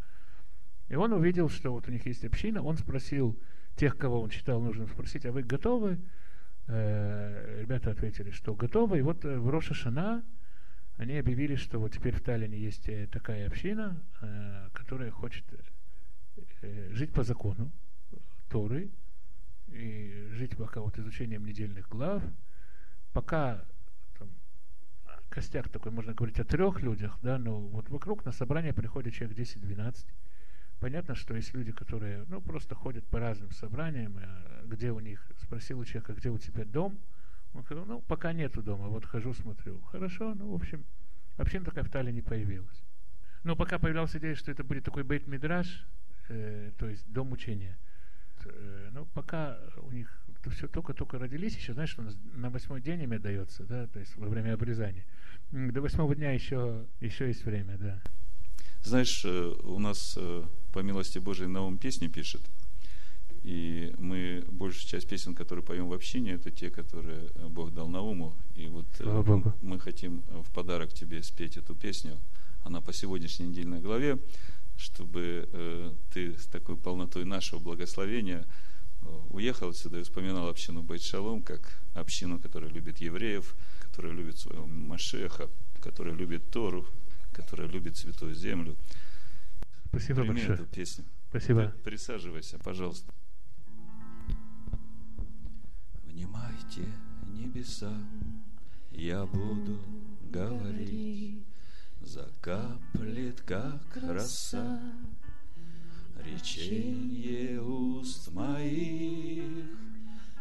И 0.88 0.96
он 0.96 1.12
увидел, 1.12 1.50
что 1.50 1.74
вот 1.74 1.86
у 1.90 1.92
них 1.92 2.06
есть 2.06 2.24
община, 2.24 2.64
он 2.64 2.78
спросил 2.78 3.38
тех, 3.76 3.98
кого 3.98 4.22
он 4.22 4.30
считал 4.30 4.62
нужным 4.62 4.88
спросить, 4.88 5.26
а 5.26 5.34
вы 5.34 5.44
готовы? 5.44 6.00
Э, 6.68 7.60
ребята 7.60 7.92
ответили, 7.92 8.32
что 8.32 8.56
готовы, 8.56 9.00
и 9.00 9.02
вот 9.02 9.26
э, 9.26 9.38
в 9.38 9.50
Роша 9.50 9.74
Шана 9.74 10.24
они 10.96 11.18
объявили, 11.18 11.56
что 11.56 11.78
вот 11.78 11.92
теперь 11.92 12.16
в 12.16 12.22
Таллине 12.22 12.58
есть 12.58 12.88
э, 12.88 13.08
такая 13.08 13.48
община, 13.48 14.02
э, 14.22 14.70
которая 14.72 15.12
хочет 15.12 15.44
жить 16.92 17.14
по 17.14 17.24
закону 17.24 17.72
Торы 18.50 18.90
и 19.68 20.28
жить 20.32 20.58
пока 20.58 20.82
вот 20.82 20.98
изучением 20.98 21.46
недельных 21.46 21.88
глав, 21.90 22.24
пока 23.14 23.64
там, 24.18 24.30
костяк 25.30 25.70
такой, 25.70 25.92
можно 25.92 26.14
говорить 26.14 26.40
о 26.40 26.44
трех 26.44 26.82
людях, 26.82 27.18
да, 27.22 27.38
но 27.38 27.60
вот 27.60 27.90
вокруг 27.90 28.26
на 28.26 28.32
собрание 28.32 28.74
приходит 28.74 29.14
человек 29.14 29.38
10-12. 29.38 30.06
Понятно, 30.80 31.14
что 31.14 31.36
есть 31.36 31.54
люди, 31.54 31.72
которые, 31.72 32.26
ну, 32.30 32.42
просто 32.42 32.74
ходят 32.74 33.06
по 33.06 33.20
разным 33.20 33.52
собраниям, 33.52 34.18
а 34.18 34.64
где 34.66 34.92
у 34.92 35.00
них, 35.00 35.30
спросил 35.42 35.80
у 35.80 35.86
человека, 35.86 36.14
где 36.14 36.30
у 36.30 36.38
тебя 36.38 36.64
дом, 36.66 36.98
он 37.54 37.64
сказал, 37.64 37.86
ну, 37.86 38.02
пока 38.02 38.32
нету 38.32 38.64
дома, 38.64 38.88
вот 38.88 39.06
хожу, 39.06 39.34
смотрю. 39.34 39.82
Хорошо, 39.82 40.34
ну, 40.36 40.52
в 40.52 40.56
общем, 40.56 40.86
община 41.38 41.66
такая 41.66 41.84
в 41.84 41.90
Таллине 41.90 42.22
появилась. 42.22 42.84
Но 43.44 43.56
пока 43.56 43.80
появлялась 43.80 44.16
идея, 44.16 44.36
что 44.36 44.52
это 44.52 44.64
будет 44.64 44.86
такой 44.86 45.04
бейт-мидраж, 45.04 45.86
э, 46.30 46.72
то 46.78 46.88
есть 46.88 47.06
дом 47.12 47.32
учения. 47.32 47.78
Э, 48.46 48.90
ну, 48.94 49.06
пока 49.14 49.60
у 49.78 49.92
них 49.92 50.08
это 50.40 50.50
все 50.52 50.68
только-только 50.68 51.20
родились, 51.20 51.56
еще, 51.56 51.74
знаешь, 51.74 51.90
что 51.90 52.02
у 52.02 52.06
нас 52.06 52.16
на 52.34 52.50
восьмой 52.50 52.82
день 52.82 53.02
имя 53.04 53.20
дается, 53.20 53.64
да, 53.64 53.88
то 53.88 54.00
есть 54.00 54.16
во 54.16 54.30
время 54.30 54.54
обрезания. 54.54 55.06
До 55.52 55.82
восьмого 55.82 56.16
дня 56.16 56.32
еще, 56.32 56.86
еще 57.02 57.28
есть 57.28 57.44
время, 57.44 57.78
да. 57.78 58.02
Знаешь, 58.84 59.24
э, 59.26 59.54
у 59.64 59.80
нас 59.80 60.18
по 60.72 60.80
милости 60.80 61.20
Божией 61.20 61.50
Наум 61.50 61.78
песни 61.78 62.08
пишет. 62.08 62.42
И 63.44 63.94
мы, 63.98 64.44
большую 64.52 64.88
часть 64.88 65.08
песен, 65.08 65.34
которые 65.34 65.64
поем 65.64 65.88
в 65.88 65.94
общине, 65.94 66.34
это 66.34 66.52
те, 66.52 66.70
которые 66.70 67.30
Бог 67.50 67.74
дал 67.74 67.88
Науму. 67.88 68.36
И 68.56 68.68
вот 68.68 68.86
Слава 68.98 69.24
Богу. 69.24 69.54
мы 69.62 69.80
хотим 69.80 70.24
в 70.28 70.52
подарок 70.52 70.94
тебе 70.94 71.24
спеть 71.24 71.58
эту 71.58 71.74
песню. 71.74 72.18
Она 72.64 72.82
по 72.82 72.92
сегодняшней 72.92 73.48
недельной 73.48 73.80
главе, 73.80 74.20
чтобы 74.80 75.50
э, 75.52 75.94
ты 76.14 76.38
с 76.38 76.48
такой 76.48 76.78
полнотой 76.78 77.26
нашего 77.26 77.60
благословения 77.60 78.46
э, 79.02 79.06
уехал 79.30 79.70
отсюда 79.70 80.00
и 80.00 80.04
вспоминал 80.04 80.48
общину 80.48 80.82
Байт-Шалом, 80.84 81.42
как 81.44 81.82
общину, 81.94 82.40
которая 82.40 82.72
любит 82.72 83.00
евреев, 83.00 83.56
которая 83.82 84.14
любит 84.14 84.38
своего 84.40 84.66
Машеха, 84.66 85.50
которая 85.82 86.16
любит 86.16 86.50
Тору, 86.50 86.88
которая 87.34 87.68
любит 87.68 87.98
Святую 87.98 88.34
Землю. 88.36 88.78
Спасибо 89.90 90.22
Прими 90.22 90.36
большое. 90.36 90.54
эту 90.56 90.66
песню. 90.66 91.06
Спасибо. 91.30 91.74
При- 91.84 91.92
Присаживайся, 91.92 92.58
пожалуйста. 92.60 93.12
Внимайте, 96.06 96.86
небеса, 97.28 97.94
я 98.92 99.26
буду 99.26 99.80
говорить, 100.32 101.44
закаплет, 102.02 103.42
как 103.42 103.82
роса, 104.02 104.80
речение 106.24 107.62
уст 107.62 108.32
моих 108.32 109.70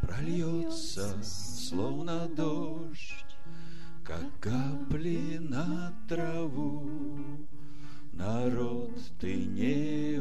прольется, 0.00 1.22
словно 1.22 2.28
дождь, 2.28 3.26
как 4.04 4.26
капли 4.40 5.38
на 5.40 5.94
траву. 6.08 6.88
Народ, 8.12 8.98
ты 9.20 9.34
не 9.36 10.18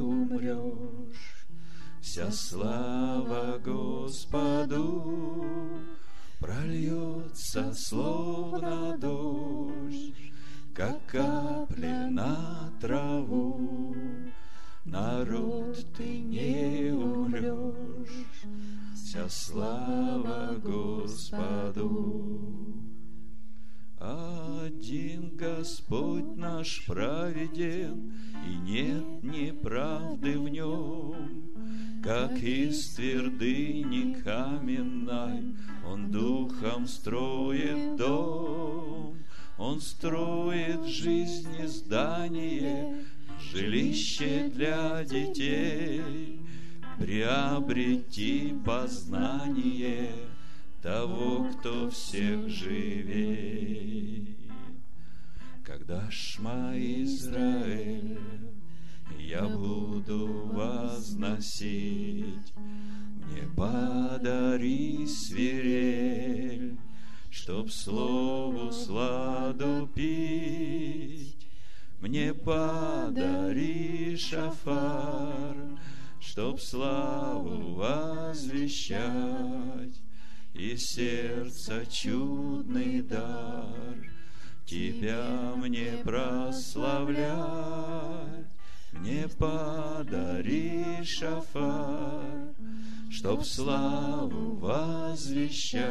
Вся 2.02 2.32
слава 2.32 3.60
Господу 3.60 5.04
прольется 6.40 7.74
словно 7.74 8.98
дождь, 8.98 10.34
как 10.78 11.04
капли 11.08 12.08
на 12.12 12.72
траву. 12.80 13.96
Народ, 14.86 15.84
ты 15.98 16.20
не 16.20 16.92
умрешь, 16.92 18.26
вся 18.94 19.28
слава 19.28 20.56
Господу. 20.64 22.44
Один 24.00 25.36
Господь 25.36 26.36
наш 26.36 26.86
праведен, 26.86 28.14
и 28.48 28.54
нет 28.54 29.24
неправды 29.24 30.40
в 30.40 30.48
нем. 30.48 31.50
Как 32.04 32.34
из 32.34 32.94
твердыни 32.94 34.22
каменной 34.22 35.56
Он 35.84 36.12
духом 36.12 36.86
строит 36.86 37.96
дом, 37.96 39.18
Он 39.58 39.82
строит 39.82 40.86
жизни 40.86 41.66
здание, 41.66 42.96
жилище 43.52 44.52
для 44.54 45.04
детей, 45.04 46.40
приобрети 47.00 48.54
познание 48.64 50.12
того, 50.82 51.48
кто 51.54 51.90
всех 51.90 52.50
живей. 52.50 54.38
Когда 55.64 56.10
шма 56.12 56.74
Израиль 56.76 58.20
я 59.18 59.48
буду 59.48 60.52
возносить, 60.54 62.54
мне 62.56 63.44
подари 63.56 65.08
свирель, 65.08 66.67
чтоб 67.48 67.72
слову 67.72 68.74
сладу 68.74 69.88
пить. 69.96 71.48
Мне 72.02 72.34
подари 72.34 74.18
шафар, 74.18 75.56
чтоб 76.20 76.60
славу 76.60 77.76
возвещать, 77.76 78.98
И 80.54 80.76
сердце 80.76 81.86
чудный 81.90 83.02
дар 83.02 83.96
Тебя 84.66 85.54
мне 85.56 86.02
прославлять. 86.04 87.32
Мне 88.92 89.30
подари 89.40 91.02
шафар, 91.06 92.54
Чтоб 93.10 93.46
славу 93.46 94.58
возвещать, 94.58 95.88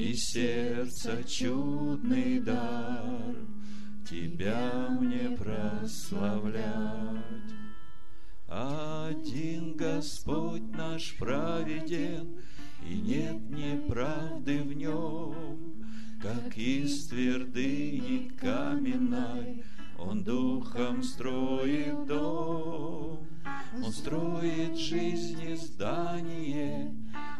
И 0.00 0.14
сердце 0.14 1.22
чудный 1.24 2.40
дар— 2.40 3.36
Тебя 4.08 4.88
мне 4.98 5.36
прославлять. 5.36 6.64
Один 8.48 9.76
Господь 9.76 10.72
наш 10.72 11.18
праведен, 11.18 12.40
И 12.82 12.94
нет 12.94 13.50
неправды 13.50 14.62
в 14.62 14.72
нем, 14.72 15.84
Как 16.22 16.56
из 16.56 17.06
твердыни 17.08 18.30
каменной 18.40 19.62
Он 20.00 20.24
духом 20.24 21.02
строит 21.02 22.06
дом. 22.06 23.26
Он 23.76 23.92
строит 23.92 24.76
жизни 24.76 25.54
здание, 25.54 26.94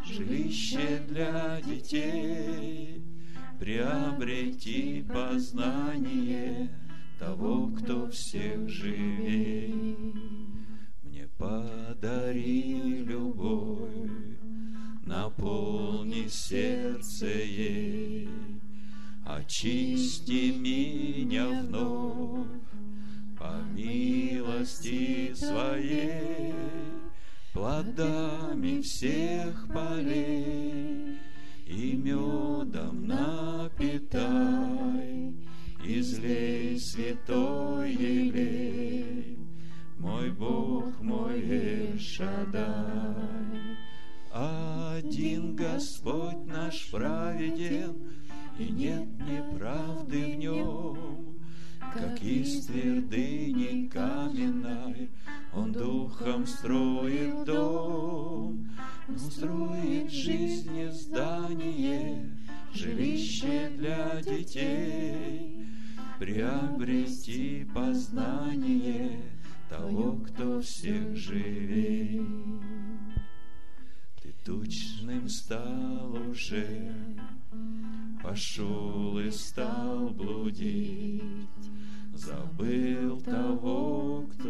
Жилище 0.04 1.02
для 1.08 1.60
детей— 1.60 3.04
приобрети 3.60 5.04
познание 5.06 6.70
того, 7.18 7.68
кто 7.68 8.08
всех 8.08 8.68
живей. 8.70 9.94
Мне 11.02 11.28
подари 11.36 13.04
любовь, 13.04 14.40
наполни 15.04 16.26
сердце 16.28 17.26
ей, 17.26 18.28
очисти 19.26 20.52
меня 20.52 21.48
вновь 21.48 22.46
по 23.38 23.62
милости 23.74 25.32
своей, 25.34 26.54
плодами 27.52 28.80
всех 28.82 29.66
полей 29.72 31.18
и 31.66 31.94
медом 31.94 33.06
напитай, 33.06 34.20
излей 35.84 36.78
святой 36.78 37.92
елей, 37.92 39.38
мой 39.98 40.30
Бог, 40.30 41.00
мой 41.00 41.40
Эльшадай. 41.40 42.70
Один 44.32 45.56
Господь 45.56 46.44
наш 46.46 46.90
праведен, 46.90 48.19
и 48.60 48.70
нет 48.70 49.08
неправды 49.20 50.34
в 50.34 50.38
нем, 50.38 51.38
как 51.94 52.22
из 52.22 52.66
твердыни 52.66 53.88
каменной 53.88 55.10
Он 55.54 55.72
духом 55.72 56.46
строит 56.46 57.44
дом, 57.44 58.70
Он 59.08 59.18
строит 59.18 60.12
жизни 60.12 60.90
здание, 60.90 62.36
Жилище 62.74 63.72
для 63.76 64.20
детей, 64.22 65.66
Приобрести 66.18 67.66
познание 67.74 69.22
Того, 69.70 70.20
кто 70.26 70.60
всех 70.60 71.16
живей. 71.16 72.20
Ты 74.22 74.34
тучным 74.44 75.28
стал 75.28 76.12
уже, 76.28 76.94
Пошел 78.22 79.18
и 79.18 79.30
стал 79.30 80.10
блудить, 80.10 81.22
забыл 82.12 83.20
того, 83.22 84.26
кто 84.32 84.48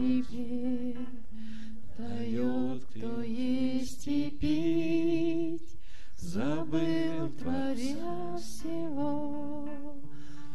дает, 2.01 2.85
кто 2.85 3.23
есть 3.23 4.07
и 4.07 4.31
пить, 4.31 5.77
забыл 6.17 7.29
Творя 7.39 8.37
всего, 8.39 9.69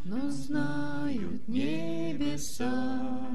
но 0.04 0.30
знают 0.30 1.48
небеса, 1.48 3.28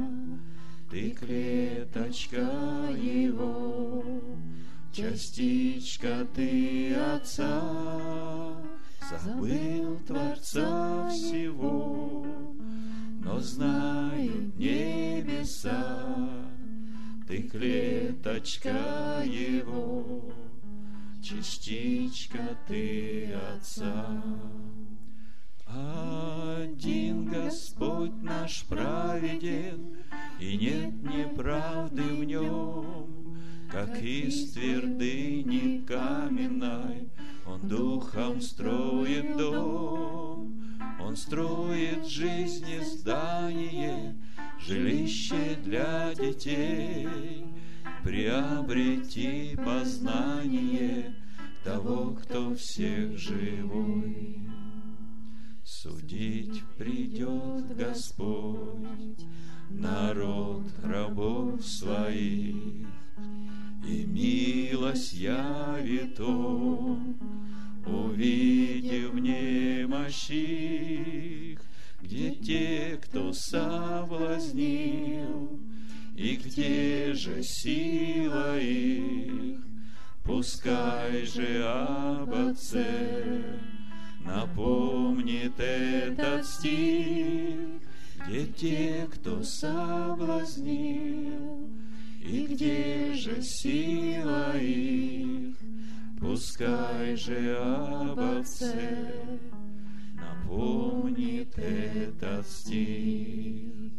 ты 0.90 1.10
клеточка 1.10 2.48
его, 2.96 4.04
частичка 4.92 6.26
ты 6.34 6.94
Отца, 6.94 8.49
забыл 9.10 9.98
Творца 10.06 11.08
всего, 11.08 12.24
но 13.24 13.40
знают 13.40 14.56
небеса, 14.56 16.08
ты 17.26 17.42
клеточка 17.42 19.22
его, 19.24 20.32
частичка 21.22 22.56
ты 22.68 23.34
Отца. 23.52 24.22
Один 25.66 27.26
Господь 27.26 28.22
наш 28.22 28.64
праведен, 28.64 29.98
и 30.38 30.56
нет 30.56 31.02
неправды 31.02 32.02
в 32.02 32.24
нем, 32.24 33.38
как 33.70 34.00
из 34.00 34.52
твердыни 34.52 35.84
каменной 35.84 37.08
Он 37.50 37.68
духом 37.68 38.40
строит 38.40 39.36
дом, 39.36 40.54
он 41.00 41.16
строит 41.16 42.06
жизни 42.06 42.78
здание, 42.84 44.16
жилище 44.60 45.58
для 45.64 46.14
детей, 46.14 47.44
приобрети 48.04 49.56
познание 49.56 51.16
того, 51.64 52.16
кто 52.22 52.54
всех 52.54 53.18
живой. 53.18 54.48
Судить 55.64 56.62
придет 56.78 57.76
Господь 57.76 59.24
народ 59.70 60.62
рабов 60.84 61.66
своих, 61.66 62.86
и 63.86 64.04
милость 64.04 65.12
явит 65.12 66.20
Он 66.20 67.16
увидев 67.86 69.14
немощих, 69.14 70.40
где 72.02 72.30
те, 72.32 72.98
кто 73.02 73.32
соблазнил, 73.32 74.40
И 76.16 76.36
где 76.36 77.12
же 77.14 77.42
сила 77.42 78.58
их? 78.60 79.60
Пускай 80.24 81.24
же 81.24 81.64
об 81.64 82.32
Отце 82.32 83.42
напомнит 84.24 85.58
этот 85.58 86.46
стих, 86.46 87.80
где 88.26 88.46
те, 88.46 89.08
кто 89.12 89.42
соблазнил, 89.42 90.70
и 92.20 92.46
где 92.46 93.12
же 93.14 93.42
сила 93.42 94.56
их? 94.58 95.56
Пускай 96.20 97.16
же 97.16 97.56
об 97.56 98.20
Отце 98.20 99.40
напомнит 100.14 101.58
этот 101.58 102.46
стих. 102.46 103.92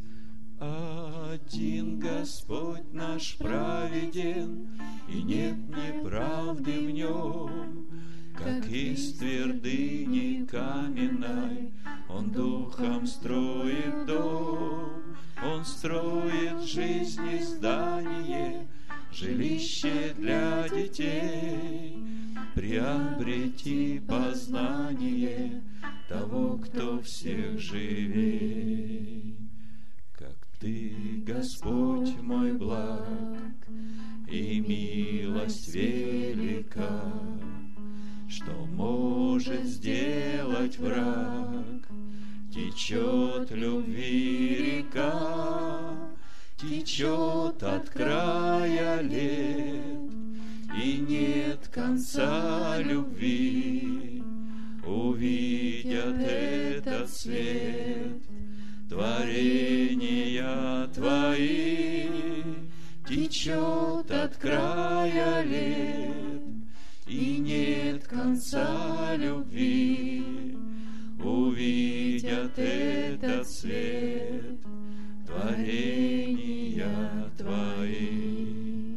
Один 0.59 1.99
Господь 1.99 2.93
наш 2.93 3.37
праведен, 3.37 4.69
и 5.09 5.23
нет 5.23 5.57
неправды 5.69 6.87
в 6.87 6.91
нем, 6.91 7.87
как 8.43 8.67
из 8.67 9.13
твердыни 9.17 10.45
каменной. 10.45 11.71
Он 12.09 12.31
духом 12.31 13.05
строит 13.05 14.05
дом, 14.05 15.15
Он 15.43 15.63
строит 15.63 16.61
жизни 16.63 17.41
здание, 17.41 18.67
жилище 19.11 20.13
для 20.17 20.67
детей, 20.69 22.03
приобрети 22.55 24.01
познание 24.07 25.63
того, 26.09 26.57
кто 26.57 27.01
всех 27.01 27.59
живей. 27.59 29.37
Как 30.13 30.35
Ты, 30.59 31.23
Господь 31.25 32.19
мой 32.21 32.53
благ, 32.53 33.07
и 34.27 34.59
милость 34.59 35.73
велика, 35.73 37.11
что 38.31 38.53
может 38.53 39.65
сделать 39.65 40.77
враг? 40.77 41.85
Течет 42.53 43.51
любви 43.51 44.83
река, 44.93 45.91
течет 46.57 47.61
от 47.61 47.89
края 47.89 49.01
лет, 49.01 50.11
И 50.81 50.97
нет 50.97 51.67
конца 51.73 52.79
любви. 52.79 54.23
Увидят 54.85 56.19
этот 56.21 57.09
свет, 57.09 58.21
творения 58.89 60.87
Твои, 60.87 62.07
Течет 63.07 64.09
от 64.09 64.37
края 64.37 65.43
лет, 65.43 66.41
и 67.07 67.37
нет 67.37 67.70
конца 68.21 69.15
любви. 69.15 70.55
Увидят 71.23 72.57
этот 72.57 73.49
свет 73.49 74.59
творения 75.25 76.85
Твои. 77.37 78.95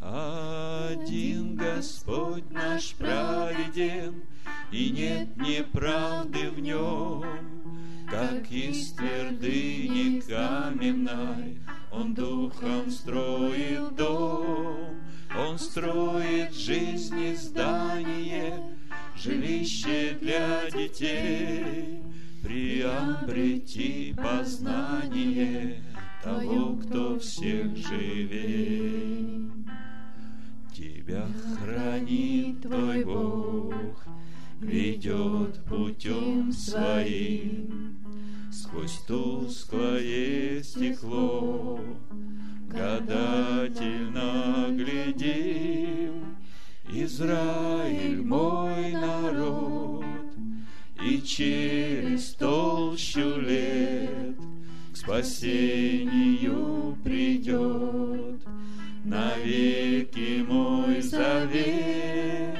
Один 0.00 1.56
Господь 1.56 2.48
наш 2.50 2.94
праведен, 2.94 4.22
и 4.70 4.90
нет 4.90 5.36
неправды 5.36 6.50
в 6.50 6.60
нем, 6.60 7.24
как 8.08 8.50
из 8.50 8.92
твердыни 8.92 10.20
каменной 10.20 11.58
Он 11.90 12.14
духом 12.14 12.90
строит 12.90 13.94
дом, 13.96 14.83
он 15.36 15.58
строит 15.58 16.54
жизни 16.54 17.34
здание, 17.34 18.62
жилище 19.16 20.16
для 20.20 20.70
детей, 20.70 22.02
приобрети 22.42 24.14
познание 24.16 25.82
того, 26.22 26.76
кто 26.76 27.18
всех 27.18 27.76
живей. 27.76 29.50
Тебя 30.72 31.26
хранит 31.58 32.62
Твой 32.62 33.04
Бог, 33.04 34.04
ведет 34.60 35.64
путем 35.64 36.52
своим, 36.52 37.98
сквозь 38.52 38.98
тусклое 39.06 40.62
стекло 40.62 41.80
гадательно 42.74 44.66
глядим, 44.70 46.36
Израиль 46.88 48.22
мой 48.22 48.92
народ, 48.92 50.04
и 51.02 51.20
через 51.22 52.34
толщу 52.34 53.40
лет 53.40 54.36
к 54.92 54.96
спасению 54.96 56.96
придет 57.04 58.40
навеки 59.04 60.44
мой 60.46 61.00
завет. 61.00 62.58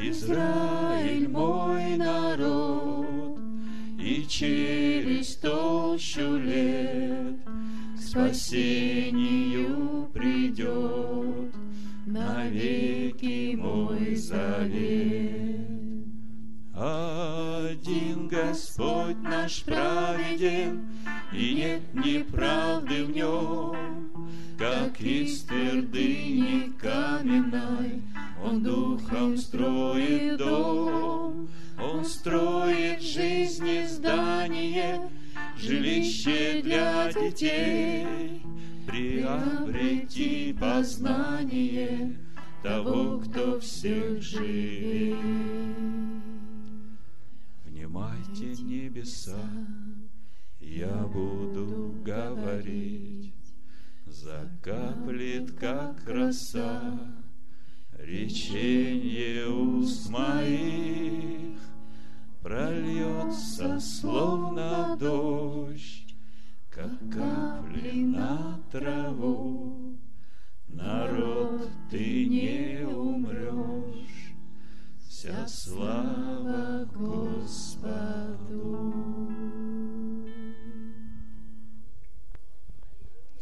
Израиль 0.00 1.28
мой 1.28 1.96
народ, 1.96 3.38
и 3.98 4.26
через 4.26 5.36
толщу 5.36 6.36
лет 6.36 7.36
спасению 8.14 10.08
придет 10.14 11.52
навеки 12.06 13.56
мой 13.56 14.14
завет. 14.14 15.68
Один 16.72 18.28
Господь 18.28 19.20
наш 19.20 19.64
праведен, 19.64 20.86
и 21.32 21.54
нет 21.54 21.92
неправды 21.92 23.04
в 23.04 23.10
нем, 23.10 24.10
как 24.56 25.00
из 25.00 25.42
твердыни 25.42 26.72
каменной 26.80 28.00
Он 28.44 28.62
духом 28.62 29.36
строит 29.36 30.38
дом, 30.38 31.48
Он 31.80 32.04
строит 32.04 33.02
жизни 33.02 33.84
здание, 33.88 35.00
жилище 35.58 36.62
для 36.62 37.12
детей, 37.12 38.42
приобрети 38.86 40.52
познание 40.58 42.18
того, 42.62 43.20
кто 43.20 43.60
всех 43.60 44.22
живей. 44.22 45.14
Внимайте 47.64 48.62
небеса, 48.62 49.50
я 50.60 51.06
буду 51.06 51.94
говорить, 52.04 53.34
закаплет, 54.06 55.52
как 55.58 56.08
роса, 56.08 56.98
речение 57.98 59.48
уст 59.48 60.08
моих, 60.10 61.58
прольется, 62.44 63.80
словно 63.80 64.96
дождь, 65.00 66.14
как 66.68 66.98
капли 67.10 68.02
на 68.02 68.60
траву. 68.70 69.98
Народ, 70.68 71.70
ты 71.90 72.26
не 72.26 72.86
умрешь, 72.86 74.34
вся 75.08 75.48
слава 75.48 76.84
Господу. 76.92 78.12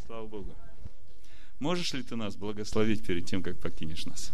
Слава 0.06 0.26
Богу. 0.28 0.54
Можешь 1.58 1.92
ли 1.92 2.04
ты 2.04 2.14
нас 2.14 2.36
благословить 2.36 3.04
перед 3.04 3.26
тем, 3.26 3.42
как 3.42 3.58
покинешь 3.58 4.06
нас? 4.06 4.32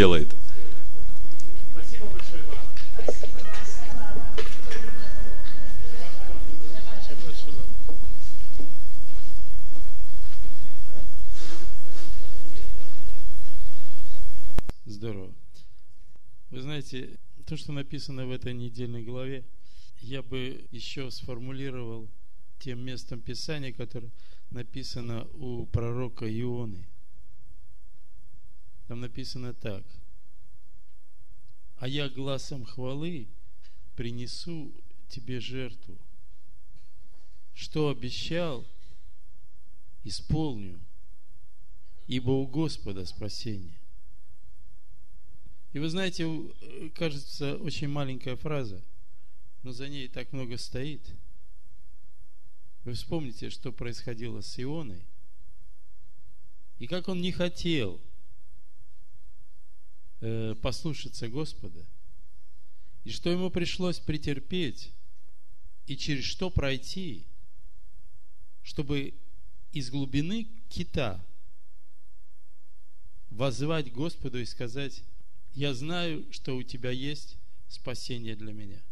Шалом. 0.00 0.26
Здорово. 14.86 15.34
Вы 16.50 16.62
знаете, 16.62 17.18
то, 17.44 17.56
что 17.56 17.72
написано 17.72 18.26
в 18.26 18.30
этой 18.30 18.54
недельной 18.54 19.02
главе, 19.02 19.44
я 20.00 20.22
бы 20.22 20.66
еще 20.70 21.10
сформулировал 21.10 22.08
тем 22.58 22.80
местом 22.80 23.20
Писания, 23.20 23.72
которое 23.72 24.10
написано 24.50 25.26
у 25.34 25.66
пророка 25.66 26.26
Ионы. 26.26 26.89
Там 28.90 29.02
написано 29.02 29.54
так. 29.54 29.84
А 31.76 31.86
я 31.86 32.08
глазом 32.08 32.64
хвалы 32.64 33.28
принесу 33.94 34.74
тебе 35.06 35.38
жертву. 35.38 35.96
Что 37.54 37.90
обещал, 37.90 38.66
исполню, 40.02 40.80
ибо 42.08 42.32
у 42.32 42.48
Господа 42.48 43.06
спасение. 43.06 43.78
И 45.72 45.78
вы 45.78 45.88
знаете, 45.88 46.24
э, 46.24 46.88
кажется, 46.92 47.58
очень 47.58 47.86
маленькая 47.86 48.34
фраза, 48.34 48.82
но 49.62 49.70
за 49.70 49.88
ней 49.88 50.08
так 50.08 50.32
много 50.32 50.58
стоит. 50.58 51.14
Вы 52.82 52.94
вспомните, 52.94 53.50
что 53.50 53.70
происходило 53.70 54.40
с 54.40 54.58
Ионой, 54.58 55.06
и 56.80 56.88
как 56.88 57.06
он 57.06 57.20
не 57.20 57.30
хотел 57.30 58.00
э, 60.20 60.54
послушаться 60.60 61.28
Господа, 61.28 61.86
и 63.04 63.10
что 63.10 63.30
ему 63.30 63.50
пришлось 63.50 63.98
претерпеть, 63.98 64.92
и 65.86 65.96
через 65.96 66.24
что 66.24 66.50
пройти, 66.50 67.26
чтобы 68.62 69.14
из 69.72 69.90
глубины 69.90 70.48
кита 70.68 71.24
воззвать 73.30 73.92
Господу 73.92 74.38
и 74.38 74.44
сказать, 74.44 75.02
я 75.54 75.74
знаю, 75.74 76.26
что 76.32 76.56
у 76.56 76.62
тебя 76.62 76.90
есть 76.90 77.36
спасение 77.68 78.36
для 78.36 78.52
меня. 78.52 78.82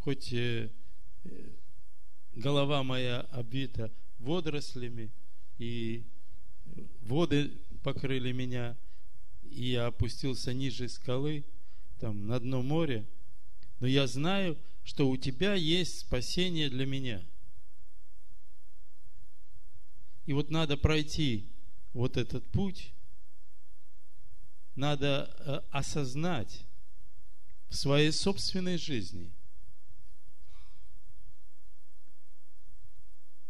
Хоть 0.00 0.32
э, 0.32 0.70
э, 1.24 1.50
голова 2.34 2.82
моя 2.82 3.20
обвита 3.32 3.92
водорослями, 4.18 5.10
и 5.58 6.04
воды 7.02 7.52
покрыли 7.82 8.32
меня, 8.32 8.76
и 9.42 9.70
я 9.70 9.86
опустился 9.86 10.52
ниже 10.52 10.88
скалы, 10.88 11.44
там, 11.98 12.26
на 12.26 12.40
дно 12.40 12.62
моря, 12.62 13.06
но 13.80 13.86
я 13.86 14.06
знаю, 14.06 14.58
что 14.84 15.08
у 15.08 15.16
тебя 15.16 15.54
есть 15.54 16.00
спасение 16.00 16.68
для 16.68 16.86
меня. 16.86 17.22
И 20.26 20.32
вот 20.32 20.50
надо 20.50 20.76
пройти 20.76 21.48
вот 21.92 22.16
этот 22.16 22.44
путь, 22.50 22.92
надо 24.74 25.34
э, 25.38 25.60
осознать 25.70 26.64
в 27.68 27.74
своей 27.76 28.12
собственной 28.12 28.78
жизни, 28.78 29.32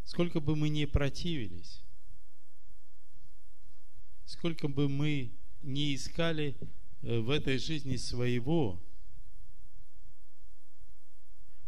сколько 0.04 0.40
бы 0.40 0.56
мы 0.56 0.68
ни 0.68 0.84
противились, 0.84 1.80
сколько 4.26 4.68
бы 4.68 4.88
мы 4.88 5.32
не 5.62 5.94
искали 5.94 6.56
э, 7.02 7.18
в 7.18 7.30
этой 7.30 7.58
жизни 7.58 7.96
своего, 7.96 8.80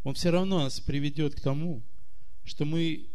он 0.02 0.14
все 0.14 0.30
равно 0.30 0.60
нас 0.62 0.80
приведет 0.80 1.34
к 1.34 1.40
тому, 1.40 1.82
что 2.44 2.64
мы 2.64 3.08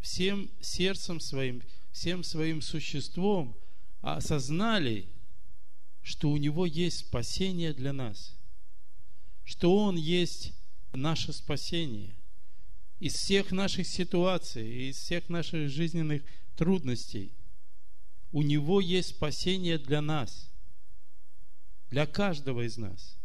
всем 0.00 0.50
сердцем 0.60 1.20
своим, 1.20 1.62
всем 1.90 2.22
своим 2.22 2.60
существом 2.60 3.56
осознали, 4.02 5.08
что 6.02 6.30
у 6.30 6.36
Него 6.36 6.66
есть 6.66 6.98
спасение 6.98 7.72
для 7.72 7.94
нас, 7.94 8.36
что 9.44 9.74
Он 9.74 9.96
есть 9.96 10.52
наше 10.92 11.32
спасение 11.32 12.14
из 13.00 13.14
всех 13.14 13.50
наших 13.50 13.86
ситуаций, 13.86 14.90
из 14.90 14.96
всех 14.96 15.28
наших 15.30 15.70
жизненных 15.70 16.22
трудностей. 16.56 17.32
У 18.34 18.42
Него 18.42 18.80
есть 18.80 19.10
спасение 19.10 19.78
для 19.78 20.00
нас, 20.00 20.50
для 21.88 22.04
каждого 22.04 22.66
из 22.66 22.76
нас. 22.76 23.16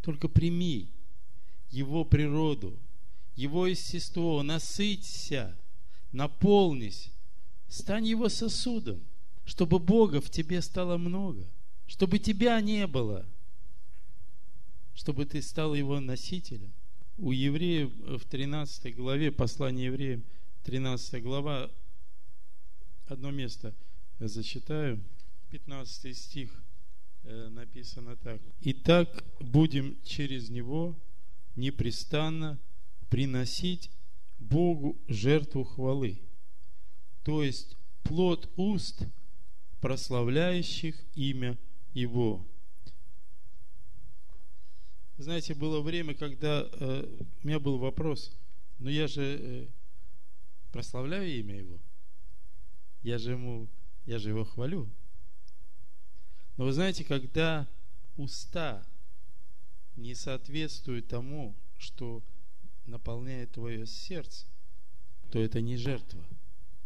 Только 0.00 0.28
прими 0.28 0.88
Его 1.68 2.06
природу, 2.06 2.78
Его 3.36 3.66
естество, 3.66 4.42
насыться, 4.42 5.54
наполнись, 6.10 7.10
стань 7.68 8.06
Его 8.06 8.30
сосудом, 8.30 9.02
чтобы 9.44 9.80
Бога 9.80 10.22
в 10.22 10.30
тебе 10.30 10.62
стало 10.62 10.96
много, 10.96 11.46
чтобы 11.86 12.18
тебя 12.18 12.58
не 12.62 12.86
было, 12.86 13.26
чтобы 14.94 15.26
ты 15.26 15.42
стал 15.42 15.74
Его 15.74 16.00
носителем. 16.00 16.72
У 17.18 17.30
евреев 17.30 17.92
в 18.22 18.24
13 18.24 18.96
главе, 18.96 19.30
послание 19.30 19.86
евреям, 19.88 20.24
13 20.64 21.22
глава, 21.22 21.70
одно 23.06 23.30
место 23.30 23.74
зачитаю, 24.18 24.98
15 25.50 26.16
стих 26.16 26.50
э, 27.24 27.48
написано 27.48 28.16
так. 28.16 28.40
«Итак, 28.62 29.24
будем 29.40 29.98
через 30.04 30.48
Него 30.48 30.98
непрестанно 31.54 32.58
приносить 33.10 33.90
Богу 34.38 34.96
жертву 35.06 35.64
хвалы, 35.64 36.18
то 37.24 37.42
есть 37.42 37.76
плод 38.02 38.50
уст, 38.56 39.02
прославляющих 39.82 40.96
имя 41.14 41.58
Его». 41.92 42.42
Знаете, 45.18 45.52
было 45.54 45.82
время, 45.82 46.14
когда 46.14 46.66
э, 46.72 47.26
у 47.42 47.46
меня 47.46 47.60
был 47.60 47.76
вопрос, 47.76 48.32
но 48.78 48.88
я 48.88 49.06
же 49.08 49.38
э, 49.40 49.66
прославляю 50.74 51.30
имя 51.38 51.56
Его. 51.56 51.80
Я 53.04 53.18
же 53.18 53.30
ему, 53.30 53.68
я 54.06 54.18
же 54.18 54.30
его 54.30 54.44
хвалю. 54.44 54.90
Но 56.56 56.64
вы 56.64 56.72
знаете, 56.72 57.04
когда 57.04 57.68
уста 58.16 58.84
не 59.94 60.16
соответствуют 60.16 61.06
тому, 61.06 61.54
что 61.78 62.24
наполняет 62.86 63.52
твое 63.52 63.86
сердце, 63.86 64.46
то 65.30 65.38
это 65.38 65.60
не 65.60 65.76
жертва, 65.76 66.24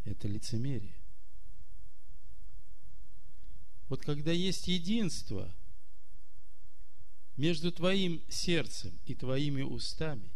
это 0.05 0.29
лицемерие. 0.29 0.97
Вот 3.89 4.05
когда 4.05 4.33
есть 4.33 4.69
единство 4.69 5.51
между 7.39 7.73
твоим 7.73 8.23
сердцем 8.29 8.99
и 9.07 9.15
твоими 9.15 9.63
устами, 9.63 10.31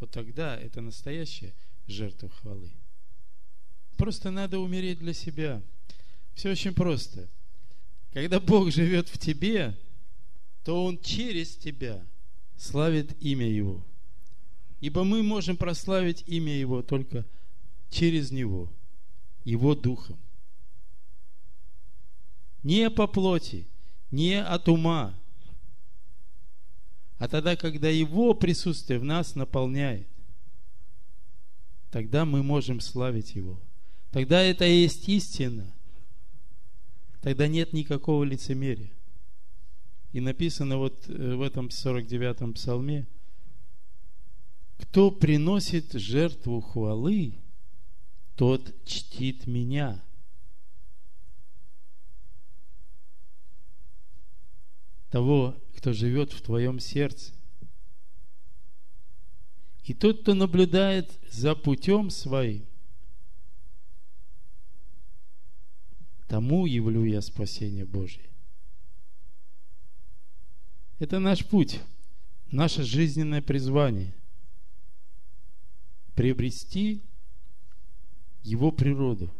вот 0.00 0.10
тогда 0.10 0.58
это 0.58 0.80
настоящая 0.80 1.54
жертва 1.92 2.28
хвалы. 2.28 2.70
Просто 3.96 4.30
надо 4.30 4.58
умереть 4.58 4.98
для 4.98 5.12
себя. 5.12 5.62
Все 6.34 6.50
очень 6.50 6.74
просто. 6.74 7.28
Когда 8.12 8.40
Бог 8.40 8.70
живет 8.72 9.08
в 9.08 9.18
тебе, 9.18 9.76
то 10.64 10.84
Он 10.84 10.98
через 10.98 11.56
тебя 11.56 12.04
славит 12.56 13.16
имя 13.22 13.48
Его. 13.48 13.84
Ибо 14.80 15.04
мы 15.04 15.22
можем 15.22 15.56
прославить 15.56 16.24
имя 16.26 16.52
Его 16.52 16.82
только 16.82 17.24
через 17.90 18.30
Него, 18.30 18.68
Его 19.44 19.74
Духом. 19.74 20.18
Не 22.62 22.90
по 22.90 23.06
плоти, 23.06 23.66
не 24.10 24.42
от 24.42 24.68
ума, 24.68 25.14
а 27.18 27.28
тогда, 27.28 27.54
когда 27.54 27.88
Его 27.88 28.34
присутствие 28.34 28.98
в 28.98 29.04
нас 29.04 29.36
наполняет, 29.36 30.08
тогда 31.92 32.24
мы 32.24 32.42
можем 32.42 32.80
славить 32.80 33.36
Его. 33.36 33.60
Тогда 34.10 34.42
это 34.42 34.64
и 34.64 34.80
есть 34.80 35.08
истина. 35.08 35.72
Тогда 37.20 37.46
нет 37.46 37.72
никакого 37.72 38.24
лицемерия. 38.24 38.90
И 40.12 40.20
написано 40.20 40.78
вот 40.78 41.08
э, 41.08 41.34
в 41.34 41.42
этом 41.42 41.68
49-м 41.68 42.54
псалме, 42.54 43.06
кто 44.78 45.10
приносит 45.10 45.92
жертву 45.92 46.60
хвалы, 46.60 47.34
тот 48.36 48.74
чтит 48.84 49.46
меня. 49.46 50.02
Того, 55.10 55.54
кто 55.76 55.92
живет 55.92 56.32
в 56.32 56.40
твоем 56.40 56.80
сердце. 56.80 57.32
И 59.84 59.94
тот, 59.94 60.22
кто 60.22 60.34
наблюдает 60.34 61.10
за 61.30 61.54
путем 61.54 62.10
своим, 62.10 62.64
тому 66.28 66.66
явлю 66.66 67.04
я 67.04 67.20
спасение 67.20 67.84
Божие. 67.84 68.30
Это 70.98 71.18
наш 71.18 71.44
путь, 71.44 71.80
наше 72.50 72.84
жизненное 72.84 73.42
призвание. 73.42 74.14
Приобрести 76.14 77.02
Его 78.42 78.70
природу. 78.70 79.30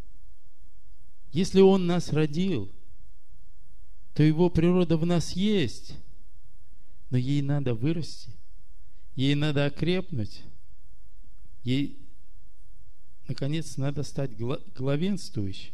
Если 1.31 1.61
Он 1.61 1.87
нас 1.87 2.13
родил, 2.13 2.71
то 4.15 4.23
Его 4.23 4.51
природа 4.51 4.97
в 4.97 5.07
нас 5.07 5.33
есть– 5.33 5.97
но 7.13 7.19
ей 7.19 7.43
надо 7.43 7.75
вырасти, 7.75 8.31
ей 9.15 9.35
надо 9.35 9.67
окрепнуть, 9.67 10.43
ей, 11.65 11.99
наконец, 13.29 13.77
надо 13.77 14.03
стать 14.03 14.33
главенствующей. 14.37 15.73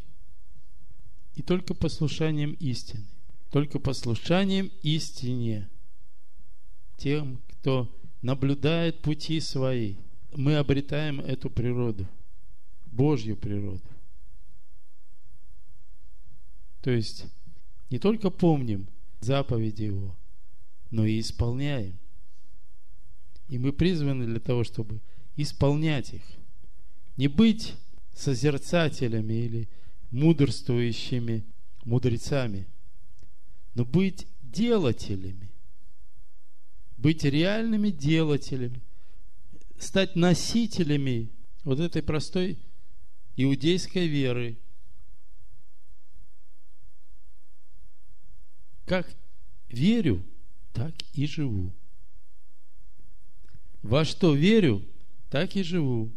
И 1.34 1.42
только 1.42 1.74
послушанием 1.74 2.52
истины, 2.54 3.06
только 3.50 3.78
послушанием 3.78 4.72
истине, 4.82 5.68
тем, 6.96 7.40
кто 7.48 7.88
наблюдает 8.22 9.00
пути 9.02 9.40
свои, 9.40 9.94
мы 10.34 10.56
обретаем 10.56 11.20
эту 11.20 11.48
природу, 11.48 12.06
Божью 12.86 13.36
природу. 13.36 13.82
То 16.80 16.90
есть 16.90 17.26
не 17.90 17.98
только 17.98 18.30
помним 18.30 18.88
заповеди 19.20 19.84
Его, 19.84 20.16
но 20.90 21.04
и 21.04 21.20
исполняем. 21.20 21.98
И 23.48 23.58
мы 23.58 23.72
призваны 23.72 24.26
для 24.26 24.40
того, 24.40 24.64
чтобы 24.64 25.00
исполнять 25.36 26.12
их. 26.12 26.22
Не 27.16 27.28
быть 27.28 27.74
созерцателями 28.14 29.34
или 29.34 29.68
мудрствующими 30.10 31.44
мудрецами, 31.84 32.66
но 33.74 33.84
быть 33.84 34.26
делателями. 34.42 35.50
Быть 36.96 37.24
реальными 37.24 37.90
делателями. 37.90 38.82
Стать 39.78 40.16
носителями 40.16 41.30
вот 41.64 41.78
этой 41.78 42.02
простой 42.02 42.58
иудейской 43.36 44.08
веры. 44.08 44.58
Как 48.84 49.08
верю– 49.68 50.24
так 50.78 50.94
и 51.12 51.26
живу. 51.26 51.72
Во 53.88 54.04
что 54.04 54.34
верю, 54.34 54.84
так 55.30 55.56
и 55.56 55.62
живу. 55.62 56.12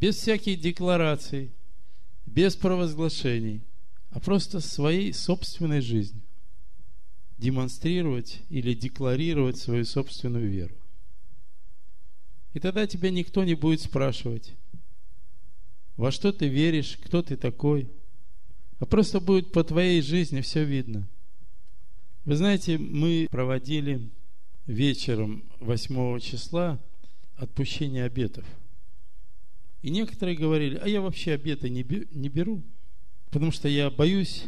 Без 0.00 0.16
всяких 0.16 0.60
деклараций, 0.60 1.52
без 2.26 2.56
провозглашений, 2.56 3.62
а 4.10 4.18
просто 4.18 4.58
своей 4.58 5.12
собственной 5.12 5.80
жизнью. 5.80 6.20
Демонстрировать 7.38 8.40
или 8.48 8.74
декларировать 8.74 9.58
свою 9.58 9.84
собственную 9.84 10.50
веру. 10.50 10.74
И 12.52 12.58
тогда 12.58 12.88
тебя 12.88 13.10
никто 13.10 13.44
не 13.44 13.54
будет 13.54 13.80
спрашивать, 13.80 14.54
во 15.96 16.10
что 16.10 16.32
ты 16.32 16.48
веришь, 16.48 16.98
кто 17.04 17.22
ты 17.22 17.36
такой. 17.36 17.88
А 18.80 18.86
просто 18.86 19.20
будет 19.20 19.52
по 19.52 19.62
твоей 19.62 20.02
жизни 20.02 20.40
все 20.40 20.64
видно– 20.64 21.08
вы 22.24 22.36
знаете, 22.36 22.78
мы 22.78 23.26
проводили 23.30 24.08
вечером 24.66 25.44
8 25.60 26.20
числа 26.20 26.80
отпущение 27.36 28.04
обетов. 28.04 28.44
И 29.82 29.90
некоторые 29.90 30.36
говорили, 30.36 30.76
а 30.76 30.86
я 30.88 31.00
вообще 31.00 31.32
обеты 31.32 31.68
не 31.68 31.82
беру, 31.82 32.62
потому 33.30 33.50
что 33.50 33.68
я 33.68 33.90
боюсь, 33.90 34.44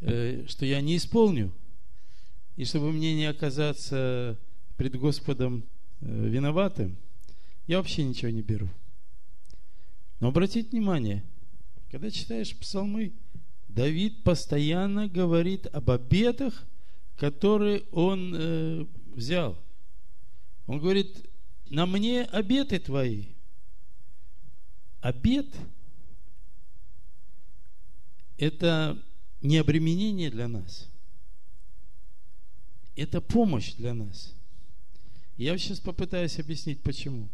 э, 0.00 0.44
что 0.48 0.66
я 0.66 0.80
не 0.80 0.96
исполню. 0.96 1.52
И 2.56 2.64
чтобы 2.64 2.90
мне 2.90 3.14
не 3.14 3.26
оказаться 3.26 4.38
пред 4.76 4.96
Господом 4.96 5.64
э, 6.00 6.28
виноватым, 6.28 6.96
я 7.66 7.78
вообще 7.78 8.02
ничего 8.02 8.30
не 8.30 8.42
беру. 8.42 8.68
Но 10.18 10.28
обратите 10.28 10.68
внимание, 10.70 11.22
когда 11.90 12.10
читаешь 12.10 12.56
псалмы, 12.56 13.12
Давид 13.68 14.24
постоянно 14.24 15.06
говорит 15.06 15.66
об 15.66 15.90
обетах– 15.90 16.66
который 17.16 17.84
он 17.92 18.34
э, 18.36 18.86
взял. 19.16 19.58
Он 20.66 20.78
говорит, 20.78 21.26
на 21.70 21.86
мне 21.86 22.22
обеты 22.22 22.78
твои. 22.78 23.26
Обет– 25.00 25.46
это 28.38 29.02
не 29.40 29.56
обременение 29.56 30.30
для 30.30 30.48
нас. 30.48 30.88
Это 32.94 33.20
помощь 33.20 33.74
для 33.74 33.94
нас. 33.94 34.34
Я 35.36 35.56
сейчас 35.58 35.80
попытаюсь 35.80 36.38
объяснить, 36.38 36.82
почему. 36.82 37.28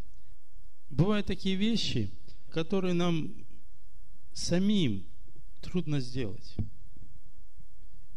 Бывают 0.91 1.27
такие 1.27 1.57
вещи, 1.57 2.11
которые 2.51 2.95
нам 2.95 3.35
самим 4.33 5.07
трудно 5.61 6.01
сделать. 6.01 6.57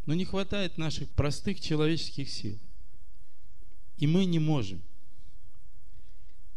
Но 0.06 0.14
не 0.14 0.26
хватает 0.26 0.78
наших 0.78 1.10
простых 1.10 1.60
человеческих 1.60 2.30
сил. 2.30 2.60
И 3.98 4.08
мы 4.08 4.26
не 4.26 4.40
можем. 4.40 4.82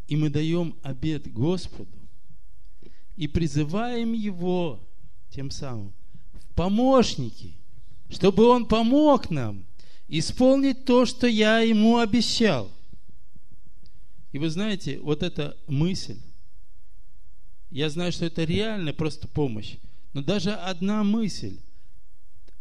И 0.06 0.16
мы 0.16 0.30
даем 0.30 0.76
обед 0.82 1.30
Господу 1.32 1.92
и 3.16 3.26
призываем 3.28 4.12
Его 4.12 4.80
тем 5.30 5.50
самым 5.50 5.92
в 6.32 6.54
помощники, 6.54 7.54
чтобы 8.08 8.46
Он 8.48 8.66
помог 8.66 9.30
нам 9.30 9.64
исполнить 10.08 10.84
то, 10.84 11.04
что 11.04 11.26
я 11.26 11.60
Ему 11.60 11.98
обещал. 11.98 12.70
И 14.32 14.38
вы 14.38 14.50
знаете, 14.50 14.98
вот 15.00 15.22
эта 15.22 15.56
мысль, 15.66 16.18
я 17.70 17.90
знаю, 17.90 18.12
что 18.12 18.24
это 18.24 18.44
реально 18.44 18.92
просто 18.92 19.28
помощь, 19.28 19.76
но 20.12 20.22
даже 20.22 20.52
одна 20.52 21.04
мысль 21.04 21.58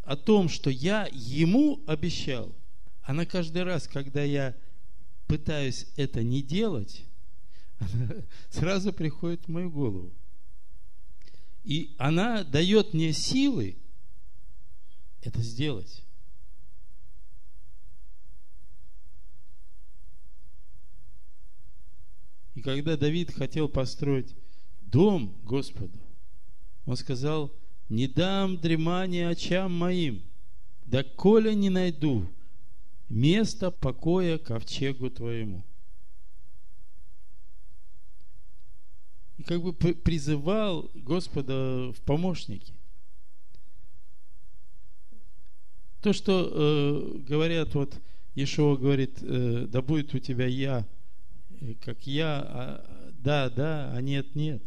о 0.02 0.16
том, 0.16 0.48
что 0.48 0.70
я 0.70 1.08
ему 1.12 1.80
обещал, 1.86 2.52
она 3.02 3.26
каждый 3.26 3.62
раз, 3.62 3.86
когда 3.86 4.22
я 4.22 4.54
пытаюсь 5.28 5.86
это 5.96 6.22
не 6.22 6.42
делать, 6.42 7.04
сразу 8.50 8.92
приходит 8.92 9.44
в 9.44 9.48
мою 9.48 9.70
голову. 9.70 10.12
И 11.62 11.94
она 11.98 12.42
дает 12.42 12.94
мне 12.94 13.12
силы 13.12 13.76
это 15.22 15.40
сделать. 15.42 16.02
И 22.54 22.62
когда 22.62 22.96
Давид 22.96 23.32
хотел 23.32 23.68
построить 23.68 24.34
дом 24.80 25.38
Господу, 25.44 26.00
он 26.86 26.96
сказал– 26.96 27.54
не 27.88 28.06
дам 28.06 28.58
дремания 28.58 29.28
очам 29.28 29.72
моим, 29.72 30.22
да 30.84 31.02
коля 31.02 31.54
не 31.54 31.70
найду 31.70 32.26
места 33.08 33.70
покоя 33.70 34.38
ковчегу 34.38 35.10
твоему. 35.10 35.64
И 39.38 39.42
как 39.44 39.62
бы 39.62 39.72
призывал 39.72 40.90
Господа 40.94 41.92
в 41.92 42.00
помощники. 42.02 42.72
То, 46.00 46.12
что 46.12 46.50
э, 46.52 47.18
говорят, 47.18 47.74
вот 47.74 48.00
Ишуа 48.34 48.76
говорит, 48.76 49.18
э, 49.20 49.66
да 49.68 49.82
будет 49.82 50.14
у 50.14 50.18
тебя 50.18 50.46
я, 50.46 50.86
э, 51.60 51.74
как 51.80 52.06
я, 52.06 52.40
а, 52.40 53.10
да, 53.18 53.50
да, 53.50 53.92
а 53.92 54.00
нет, 54.00 54.34
нет. 54.34 54.62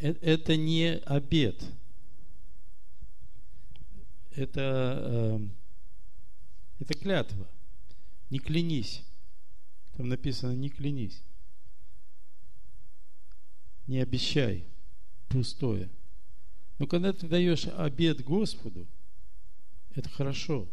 Э, 0.00 0.14
это 0.20 0.56
не 0.56 0.96
обед. 1.06 1.64
Это, 4.34 5.40
э, 5.40 5.40
это 6.78 6.94
клятва. 6.94 7.48
Не 8.30 8.38
клянись. 8.38 9.02
Там 9.96 10.08
написано, 10.08 10.52
не 10.52 10.70
клянись. 10.70 11.22
Не 13.86 13.98
обещай 14.00 14.64
пустое. 15.28 15.90
Но 16.78 16.86
когда 16.86 17.12
ты 17.12 17.26
даешь 17.26 17.66
обед 17.66 18.22
Господу, 18.22 18.86
это 19.94 20.08
хорошо. 20.08 20.68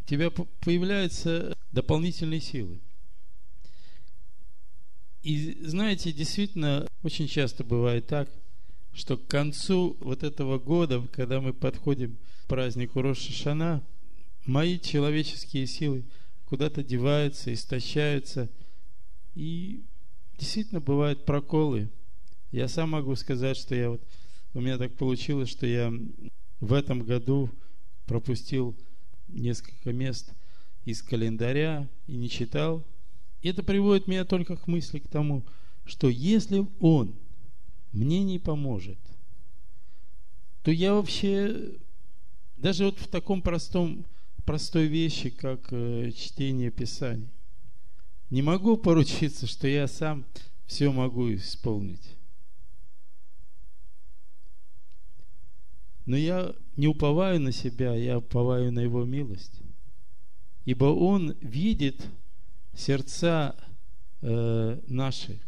У 0.00 0.04
тебя 0.06 0.30
появляются 0.30 1.56
дополнительные 1.72 2.40
силы. 2.40 2.80
И 5.22 5.64
знаете, 5.64 6.12
действительно, 6.12 6.86
очень 7.02 7.26
часто 7.26 7.64
бывает 7.64 8.06
так, 8.06 8.30
что 8.94 9.16
к 9.16 9.26
концу 9.26 9.96
вот 10.00 10.22
этого 10.22 10.58
года, 10.58 11.06
когда 11.12 11.40
мы 11.40 11.52
подходим 11.52 12.16
к 12.44 12.46
празднику 12.46 13.02
Роша 13.02 13.32
Шана, 13.32 13.82
мои 14.46 14.78
человеческие 14.78 15.66
силы 15.66 16.04
куда-то 16.46 16.84
деваются, 16.84 17.52
истощаются, 17.52 18.48
и 19.34 19.82
действительно 20.38 20.80
бывают 20.80 21.24
проколы. 21.24 21.90
Я 22.52 22.68
сам 22.68 22.90
могу 22.90 23.16
сказать, 23.16 23.56
что 23.56 23.74
я 23.74 23.90
вот, 23.90 24.02
у 24.54 24.60
меня 24.60 24.78
так 24.78 24.94
получилось, 24.94 25.50
что 25.50 25.66
я 25.66 25.92
в 26.60 26.72
этом 26.72 27.00
году 27.02 27.50
пропустил 28.06 28.76
несколько 29.26 29.92
мест 29.92 30.32
из 30.84 31.02
календаря 31.02 31.88
и 32.06 32.16
не 32.16 32.28
читал. 32.28 32.84
И 33.42 33.48
это 33.48 33.64
приводит 33.64 34.06
меня 34.06 34.24
только 34.24 34.56
к 34.56 34.68
мысли 34.68 35.00
к 35.00 35.08
тому, 35.08 35.44
что 35.84 36.08
если 36.08 36.66
он 36.78 37.14
мне 37.94 38.24
не 38.24 38.38
поможет, 38.38 38.98
то 40.62 40.70
я 40.70 40.94
вообще 40.94 41.78
даже 42.56 42.86
вот 42.86 42.98
в 42.98 43.06
таком 43.06 43.40
простом, 43.40 44.04
простой 44.44 44.86
вещи, 44.86 45.30
как 45.30 45.68
э, 45.70 46.10
чтение 46.10 46.70
Писаний, 46.70 47.28
не 48.30 48.42
могу 48.42 48.76
поручиться, 48.76 49.46
что 49.46 49.68
я 49.68 49.86
сам 49.86 50.24
все 50.66 50.90
могу 50.90 51.32
исполнить. 51.34 52.16
Но 56.06 56.16
я 56.16 56.54
не 56.76 56.88
уповаю 56.88 57.40
на 57.40 57.52
себя, 57.52 57.94
я 57.94 58.18
уповаю 58.18 58.72
на 58.72 58.80
Его 58.80 59.04
милость. 59.04 59.60
Ибо 60.64 60.86
Он 60.86 61.36
видит 61.40 62.04
сердца 62.74 63.54
э, 64.20 64.80
наши. 64.88 65.40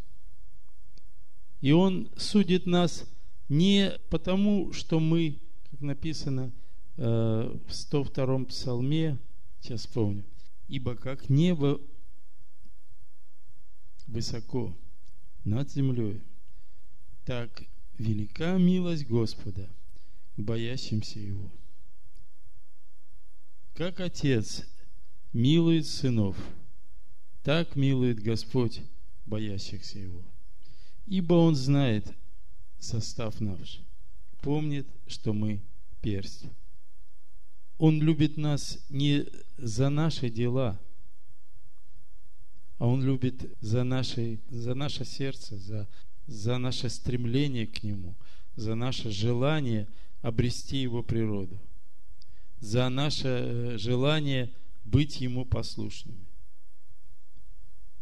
И 1.61 1.73
Он 1.73 2.11
судит 2.17 2.67
нас 2.67 3.05
не 3.49 3.93
потому, 4.11 4.73
что 4.73 5.01
мы, 5.01 5.39
как 5.71 5.81
написано 5.81 6.53
э, 6.97 7.59
в 7.67 7.73
102 7.73 8.45
псалме, 8.45 9.19
сейчас 9.61 9.87
помню, 9.87 10.25
ибо 10.69 10.95
как 10.95 11.29
небо 11.29 11.81
высоко 14.07 14.77
над 15.45 15.71
землей, 15.71 16.21
так 17.25 17.63
велика 17.99 18.57
милость 18.59 19.07
Господа 19.07 19.69
к 20.37 20.41
боящимся 20.41 21.19
Его. 21.19 21.51
Как 23.75 24.01
Отец 24.01 24.65
милует 25.33 25.87
сынов, 25.87 26.37
так 27.43 27.77
милует 27.77 28.23
Господь 28.23 28.81
боящихся 29.27 29.99
Его. 29.99 30.23
Ибо 31.07 31.35
Он 31.35 31.55
знает 31.55 32.13
состав 32.79 33.41
наш, 33.41 33.81
помнит, 34.41 34.87
что 35.07 35.33
мы 35.33 35.61
персть. 36.01 36.45
Он 37.79 38.01
любит 38.01 38.37
нас 38.37 38.79
не 38.91 39.27
за 39.59 39.89
наши 39.89 40.31
дела– 40.31 40.81
а 42.79 42.87
Он 42.87 43.03
любит 43.03 43.57
за, 43.61 43.85
наши, 43.85 44.39
за 44.51 44.75
наше 44.75 45.05
сердце, 45.05 45.57
за, 45.57 45.89
за 46.27 46.59
наше 46.59 46.89
стремление 46.91 47.67
к 47.67 47.83
Нему, 47.83 48.15
за 48.55 48.75
наше 48.75 49.11
желание 49.11 49.89
обрести 50.21 50.79
Его 50.79 51.03
природу, 51.03 51.59
за 52.61 52.89
наше 52.89 53.29
э, 53.29 53.79
желание 53.79 54.53
быть 54.85 55.21
Ему 55.21 55.47
послушными. 55.47 56.27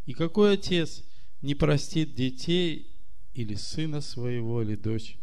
И 0.06 0.12
какой 0.12 0.54
отец 0.54 1.04
не 1.40 1.54
простит 1.54 2.14
детей 2.14 2.90
или 3.34 3.54
сына 3.54 4.00
своего, 4.00 4.62
или 4.62 4.76
дочь, 4.76 5.18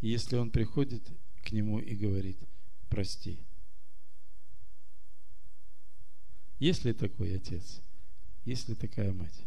если 0.00 0.36
он 0.36 0.50
приходит 0.50 1.02
к 1.42 1.52
нему 1.52 1.78
и 1.78 1.94
говорит, 1.94 2.38
прости. 2.88 3.38
Есть 6.58 6.84
ли 6.84 6.92
такой 6.92 7.36
отец? 7.36 7.82
Есть 8.44 8.68
ли 8.68 8.74
такая 8.74 9.12
мать? 9.12 9.44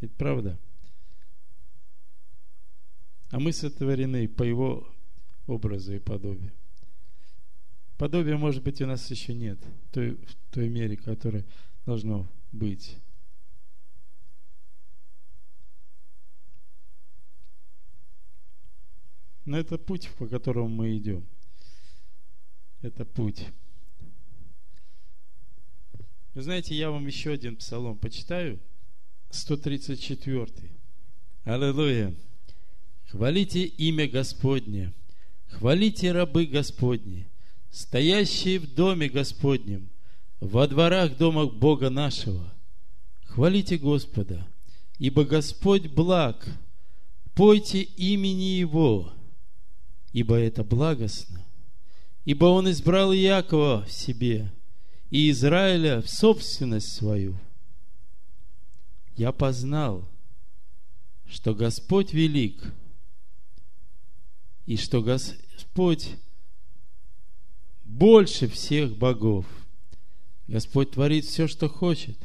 Ведь 0.00 0.14
правда? 0.16 0.58
А 3.30 3.38
мы 3.38 3.52
сотворены 3.52 4.28
по 4.28 4.42
его 4.42 4.88
образу 5.46 5.94
и 5.94 6.00
подобию. 6.00 6.52
Подобия, 7.98 8.36
может 8.36 8.64
быть, 8.64 8.82
у 8.82 8.86
нас 8.86 9.08
еще 9.10 9.32
нет 9.32 9.58
той, 9.92 10.16
в 10.16 10.34
той 10.50 10.68
мере, 10.68 10.96
которая 10.96 11.44
должно 11.86 12.28
быть. 12.52 12.98
Но 19.44 19.58
это 19.58 19.76
путь, 19.78 20.08
по 20.18 20.28
которому 20.28 20.68
мы 20.68 20.96
идем. 20.96 21.26
Это 22.80 23.04
путь. 23.04 23.48
Вы 26.34 26.42
знаете, 26.42 26.74
я 26.74 26.90
вам 26.90 27.06
еще 27.06 27.32
один 27.32 27.56
псалом 27.56 27.98
почитаю. 27.98 28.60
134. 29.30 30.70
Аллилуйя. 31.44 32.14
Хвалите 33.06 33.64
имя 33.64 34.08
Господне. 34.08 34.94
Хвалите 35.52 36.12
рабы 36.12 36.46
Господни, 36.46 37.28
стоящие 37.70 38.58
в 38.58 38.74
доме 38.74 39.08
Господнем, 39.08 39.90
во 40.44 40.66
дворах 40.66 41.16
домах 41.16 41.52
Бога 41.54 41.90
нашего. 41.90 42.52
Хвалите 43.26 43.78
Господа, 43.78 44.46
ибо 44.98 45.24
Господь 45.24 45.86
благ. 45.86 46.46
Пойте 47.34 47.80
имени 47.82 48.58
Его, 48.58 49.12
ибо 50.12 50.36
это 50.36 50.62
благостно. 50.64 51.42
Ибо 52.24 52.44
Он 52.46 52.70
избрал 52.70 53.12
Якова 53.12 53.84
в 53.86 53.92
себе– 53.92 54.52
и 55.12 55.30
Израиля 55.30 56.00
в 56.00 56.08
собственность 56.08 56.94
свою. 56.94 57.38
Я 59.14 59.30
познал, 59.30 60.08
что 61.26 61.54
Господь 61.54 62.14
велик, 62.14 62.72
и 64.64 64.78
что 64.78 65.02
Господь 65.02 66.16
больше 67.84 68.48
всех 68.48 68.96
богов. 68.96 69.44
Господь 70.52 70.90
творит 70.90 71.24
все, 71.24 71.48
что 71.48 71.66
хочет, 71.66 72.18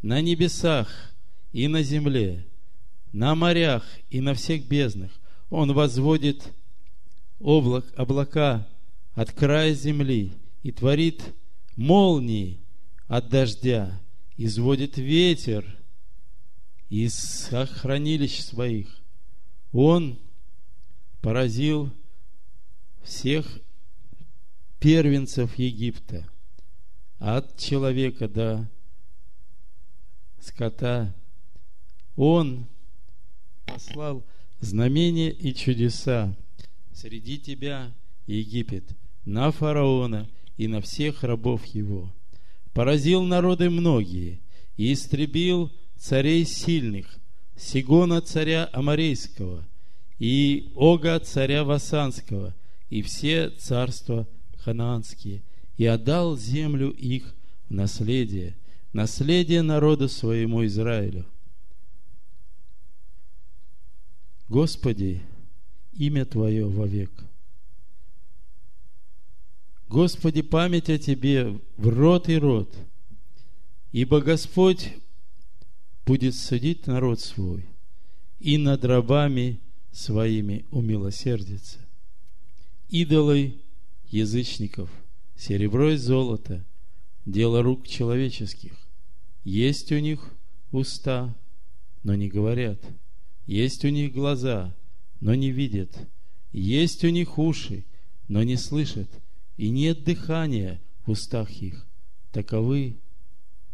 на 0.00 0.22
небесах 0.22 0.88
и 1.52 1.68
на 1.68 1.82
земле, 1.82 2.46
на 3.12 3.34
морях 3.34 3.84
и 4.08 4.22
на 4.22 4.32
всех 4.32 4.66
безднах. 4.66 5.10
Он 5.50 5.74
возводит 5.74 6.50
облак, 7.40 7.84
облака 7.94 8.66
от 9.12 9.32
края 9.32 9.74
земли 9.74 10.32
и 10.62 10.72
творит 10.72 11.22
молнии 11.76 12.58
от 13.06 13.28
дождя, 13.28 14.00
изводит 14.38 14.96
ветер 14.96 15.66
из 16.88 17.50
хранилищ 17.50 18.40
своих. 18.40 18.88
Он 19.72 20.18
поразил 21.20 21.92
всех 23.02 23.46
первенцев 24.80 25.58
Египта, 25.58 26.26
от 27.18 27.56
человека 27.58 28.28
до 28.28 28.68
скота. 30.40 31.14
Он 32.16 32.66
послал 33.66 34.24
знамения 34.60 35.30
и 35.30 35.54
чудеса 35.54 36.34
среди 36.92 37.38
тебя, 37.38 37.92
Египет, 38.26 38.84
на 39.24 39.50
фараона 39.52 40.28
и 40.56 40.68
на 40.68 40.80
всех 40.80 41.22
рабов 41.22 41.64
его. 41.66 42.12
Поразил 42.74 43.22
народы 43.22 43.70
многие 43.70 44.40
и 44.76 44.92
истребил 44.92 45.72
царей 45.96 46.44
сильных 46.44 47.18
Сигона 47.58 48.20
царя 48.20 48.70
Амарейского, 48.72 49.66
и 50.20 50.70
Ога 50.76 51.18
царя 51.18 51.64
Васанского, 51.64 52.54
и 52.88 53.02
все 53.02 53.50
царства 53.50 54.28
ханаанские, 54.58 55.42
и 55.78 55.86
отдал 55.86 56.36
землю 56.36 56.90
их 56.90 57.34
в 57.68 57.72
наследие, 57.72 58.56
наследие 58.92 59.62
народу 59.62 60.08
своему 60.08 60.66
Израилю. 60.66 61.24
Господи, 64.48 65.22
имя 65.92 66.24
Твое 66.26 66.66
вовек. 66.66 67.12
Господи, 69.86 70.42
память 70.42 70.90
о 70.90 70.98
Тебе 70.98 71.60
в 71.76 71.88
род 71.88 72.28
и 72.28 72.36
род, 72.36 72.74
ибо 73.92 74.20
Господь 74.20 74.94
будет 76.04 76.34
судить 76.34 76.86
народ 76.88 77.20
свой, 77.20 77.64
и 78.40 78.58
над 78.58 78.84
рабами 78.84 79.60
своими 79.92 80.66
умилосердится. 80.70 81.78
Идолы 82.88 83.60
язычников, 84.08 84.90
серебро 85.38 85.92
и 85.92 85.96
золото, 85.96 86.66
дело 87.24 87.62
рук 87.62 87.86
человеческих. 87.86 88.72
Есть 89.44 89.92
у 89.92 89.98
них 89.98 90.34
уста, 90.72 91.34
но 92.02 92.14
не 92.14 92.28
говорят. 92.28 92.80
Есть 93.46 93.84
у 93.84 93.88
них 93.88 94.12
глаза, 94.12 94.76
но 95.20 95.34
не 95.34 95.50
видят. 95.50 95.96
Есть 96.52 97.04
у 97.04 97.08
них 97.08 97.38
уши, 97.38 97.84
но 98.26 98.42
не 98.42 98.56
слышат. 98.56 99.08
И 99.56 99.70
нет 99.70 100.04
дыхания 100.04 100.80
в 101.06 101.12
устах 101.12 101.50
их. 101.50 101.86
Таковы 102.32 102.98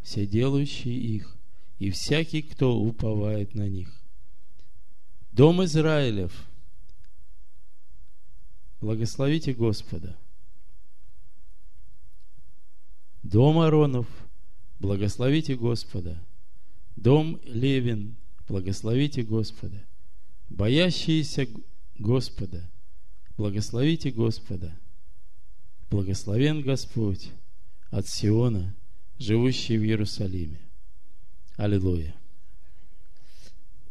все 0.03 0.27
делающие 0.27 0.95
их, 0.95 1.35
и 1.79 1.91
всякий, 1.91 2.43
кто 2.43 2.79
уповает 2.79 3.55
на 3.55 3.69
них. 3.69 3.91
Дом 5.33 5.65
Израилев, 5.65 6.47
благословите 8.81 9.55
Господа. 9.55 10.17
Дом 13.25 13.59
Аронов, 13.61 14.07
благословите 14.81 15.57
Господа. 15.57 16.23
Дом 16.95 17.41
Левин, 17.45 18.17
благословите 18.47 19.23
Господа. 19.23 19.83
Боящиеся 20.51 21.49
Господа, 21.99 22.71
благословите 23.39 24.11
Господа. 24.11 24.77
Благословен 25.91 26.61
Господь 26.61 27.31
от 27.91 28.07
Сиона, 28.07 28.77
живущий 29.19 29.79
в 29.79 29.85
Иерусалиме. 29.85 30.61
Аллилуйя. 31.57 32.15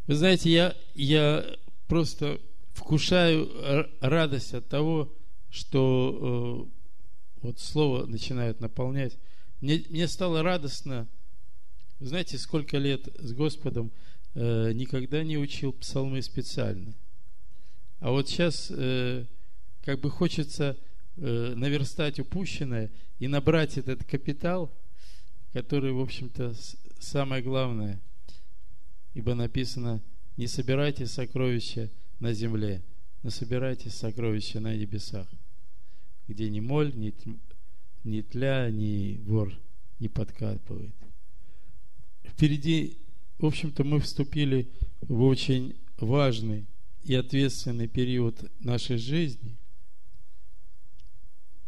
Вы 0.06 0.16
знаете, 0.16 0.52
я, 0.52 0.76
я 0.94 1.58
просто 1.88 2.40
вкушаю 2.74 3.50
радость 4.00 4.54
от 4.54 4.68
того, 4.68 5.12
что 5.50 6.70
э, 6.70 6.83
вот 7.44 7.60
слово 7.60 8.06
начинает 8.08 8.60
наполнять. 8.60 9.18
Мне, 9.62 9.84
мне 9.90 10.08
стало 10.08 10.42
радостно. 10.42 11.08
Знаете, 12.00 12.38
сколько 12.40 12.78
лет 12.78 13.08
с 13.20 13.34
Господом 13.34 13.92
э, 14.34 14.72
никогда 14.74 15.24
не 15.24 15.38
учил 15.38 15.72
псалмы 15.72 16.22
специально. 16.22 16.96
А 18.00 18.10
вот 18.10 18.28
сейчас 18.28 18.72
э, 18.72 19.26
как 19.84 20.00
бы 20.00 20.10
хочется 20.10 20.76
э, 21.18 21.54
наверстать 21.56 22.20
упущенное 22.20 22.92
и 23.20 23.28
набрать 23.28 23.78
этот 23.78 24.04
капитал, 24.04 24.74
который, 25.54 25.92
в 25.92 26.02
общем-то, 26.02 26.56
самое 27.00 27.44
главное– 27.44 28.02
Ибо 29.14 29.36
написано, 29.36 30.02
не 30.38 30.48
собирайте 30.48 31.06
сокровища 31.06 31.92
на 32.20 32.34
земле, 32.34 32.82
но 33.22 33.30
собирайте 33.30 33.90
сокровища 33.90 34.60
на 34.60 34.76
небесах, 34.76 35.28
где 36.28 36.50
ни 36.50 36.60
моль, 36.60 36.94
ни, 36.96 37.14
ни 38.04 38.22
тля, 38.22 38.70
ни 38.70 39.22
вор 39.26 39.54
не 40.00 40.10
подкапывает. 40.10 40.96
Впереди, 42.24 42.98
в 43.38 43.46
общем-то, 43.46 43.84
мы 43.84 44.00
вступили 44.00 44.70
в 45.02 45.22
очень 45.24 45.76
важный 45.98 46.66
и 47.04 47.16
ответственный 47.16 47.88
период 47.88 48.50
нашей 48.60 48.98
жизни, 48.98 49.58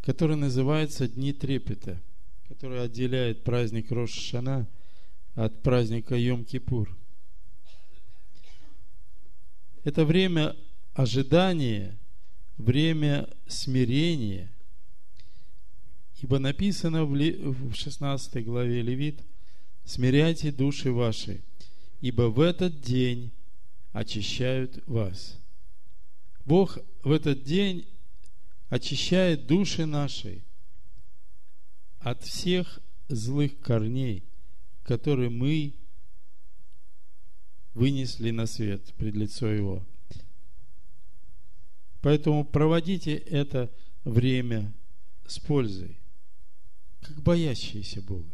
который 0.01 0.35
называется 0.35 1.07
Дни 1.07 1.33
трепета, 1.33 2.01
который 2.47 2.81
отделяет 2.81 3.43
праздник 3.43 3.91
Рош-Шана 3.91 4.67
от 5.35 5.61
праздника 5.61 6.15
Йом-Кипур– 6.15 6.89
это 9.85 10.03
время 10.03 10.55
ожидания, 10.95 11.97
время 12.57 13.29
смирения. 13.47 14.51
Ибо 16.21 16.39
написано 16.39 17.05
в 17.05 17.73
16 17.73 18.43
главе 18.45 18.81
Левит, 18.81 19.21
«Смиряйте 19.83 20.51
души 20.51 20.91
ваши, 20.91 21.41
ибо 22.01 22.23
в 22.23 22.39
этот 22.39 22.81
день 22.81 23.31
очищают 23.91 24.81
вас». 24.87 25.37
Бог 26.45 26.77
в 27.03 27.11
этот 27.11 27.43
день 27.43 27.87
очищает 28.69 29.47
души 29.47 29.85
наши 29.85 30.43
от 31.99 32.23
всех 32.23 32.79
злых 33.07 33.59
корней, 33.59 34.23
которые 34.83 35.29
мы 35.29 35.73
вынесли 37.73 38.31
на 38.31 38.45
свет 38.45 38.93
пред 38.95 39.15
лицо 39.15 39.47
Его. 39.47 39.83
Поэтому 42.05 42.45
проводите 42.45 43.15
это 43.15 43.73
время 44.03 44.71
с 45.25 45.39
пользой, 45.39 45.97
как 47.01 47.19
боящиеся 47.19 47.99
Бога, 47.99 48.31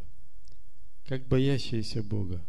как 1.06 1.26
боящиеся 1.30 2.04
Бога. 2.04 2.46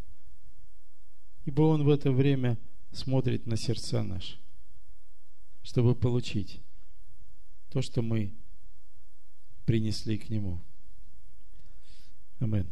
Ибо 1.44 1.62
Он 1.62 1.84
в 1.84 1.90
это 1.90 2.10
время 2.10 2.58
смотрит 2.90 3.46
на 3.46 3.56
сердца 3.56 4.02
наши, 4.02 4.36
чтобы 5.62 5.94
получить 5.94 6.60
то, 7.70 7.82
что 7.82 8.02
мы 8.02 8.34
принесли 9.64 10.18
к 10.18 10.28
Нему. 10.28 10.60
Аминь. 12.40 12.66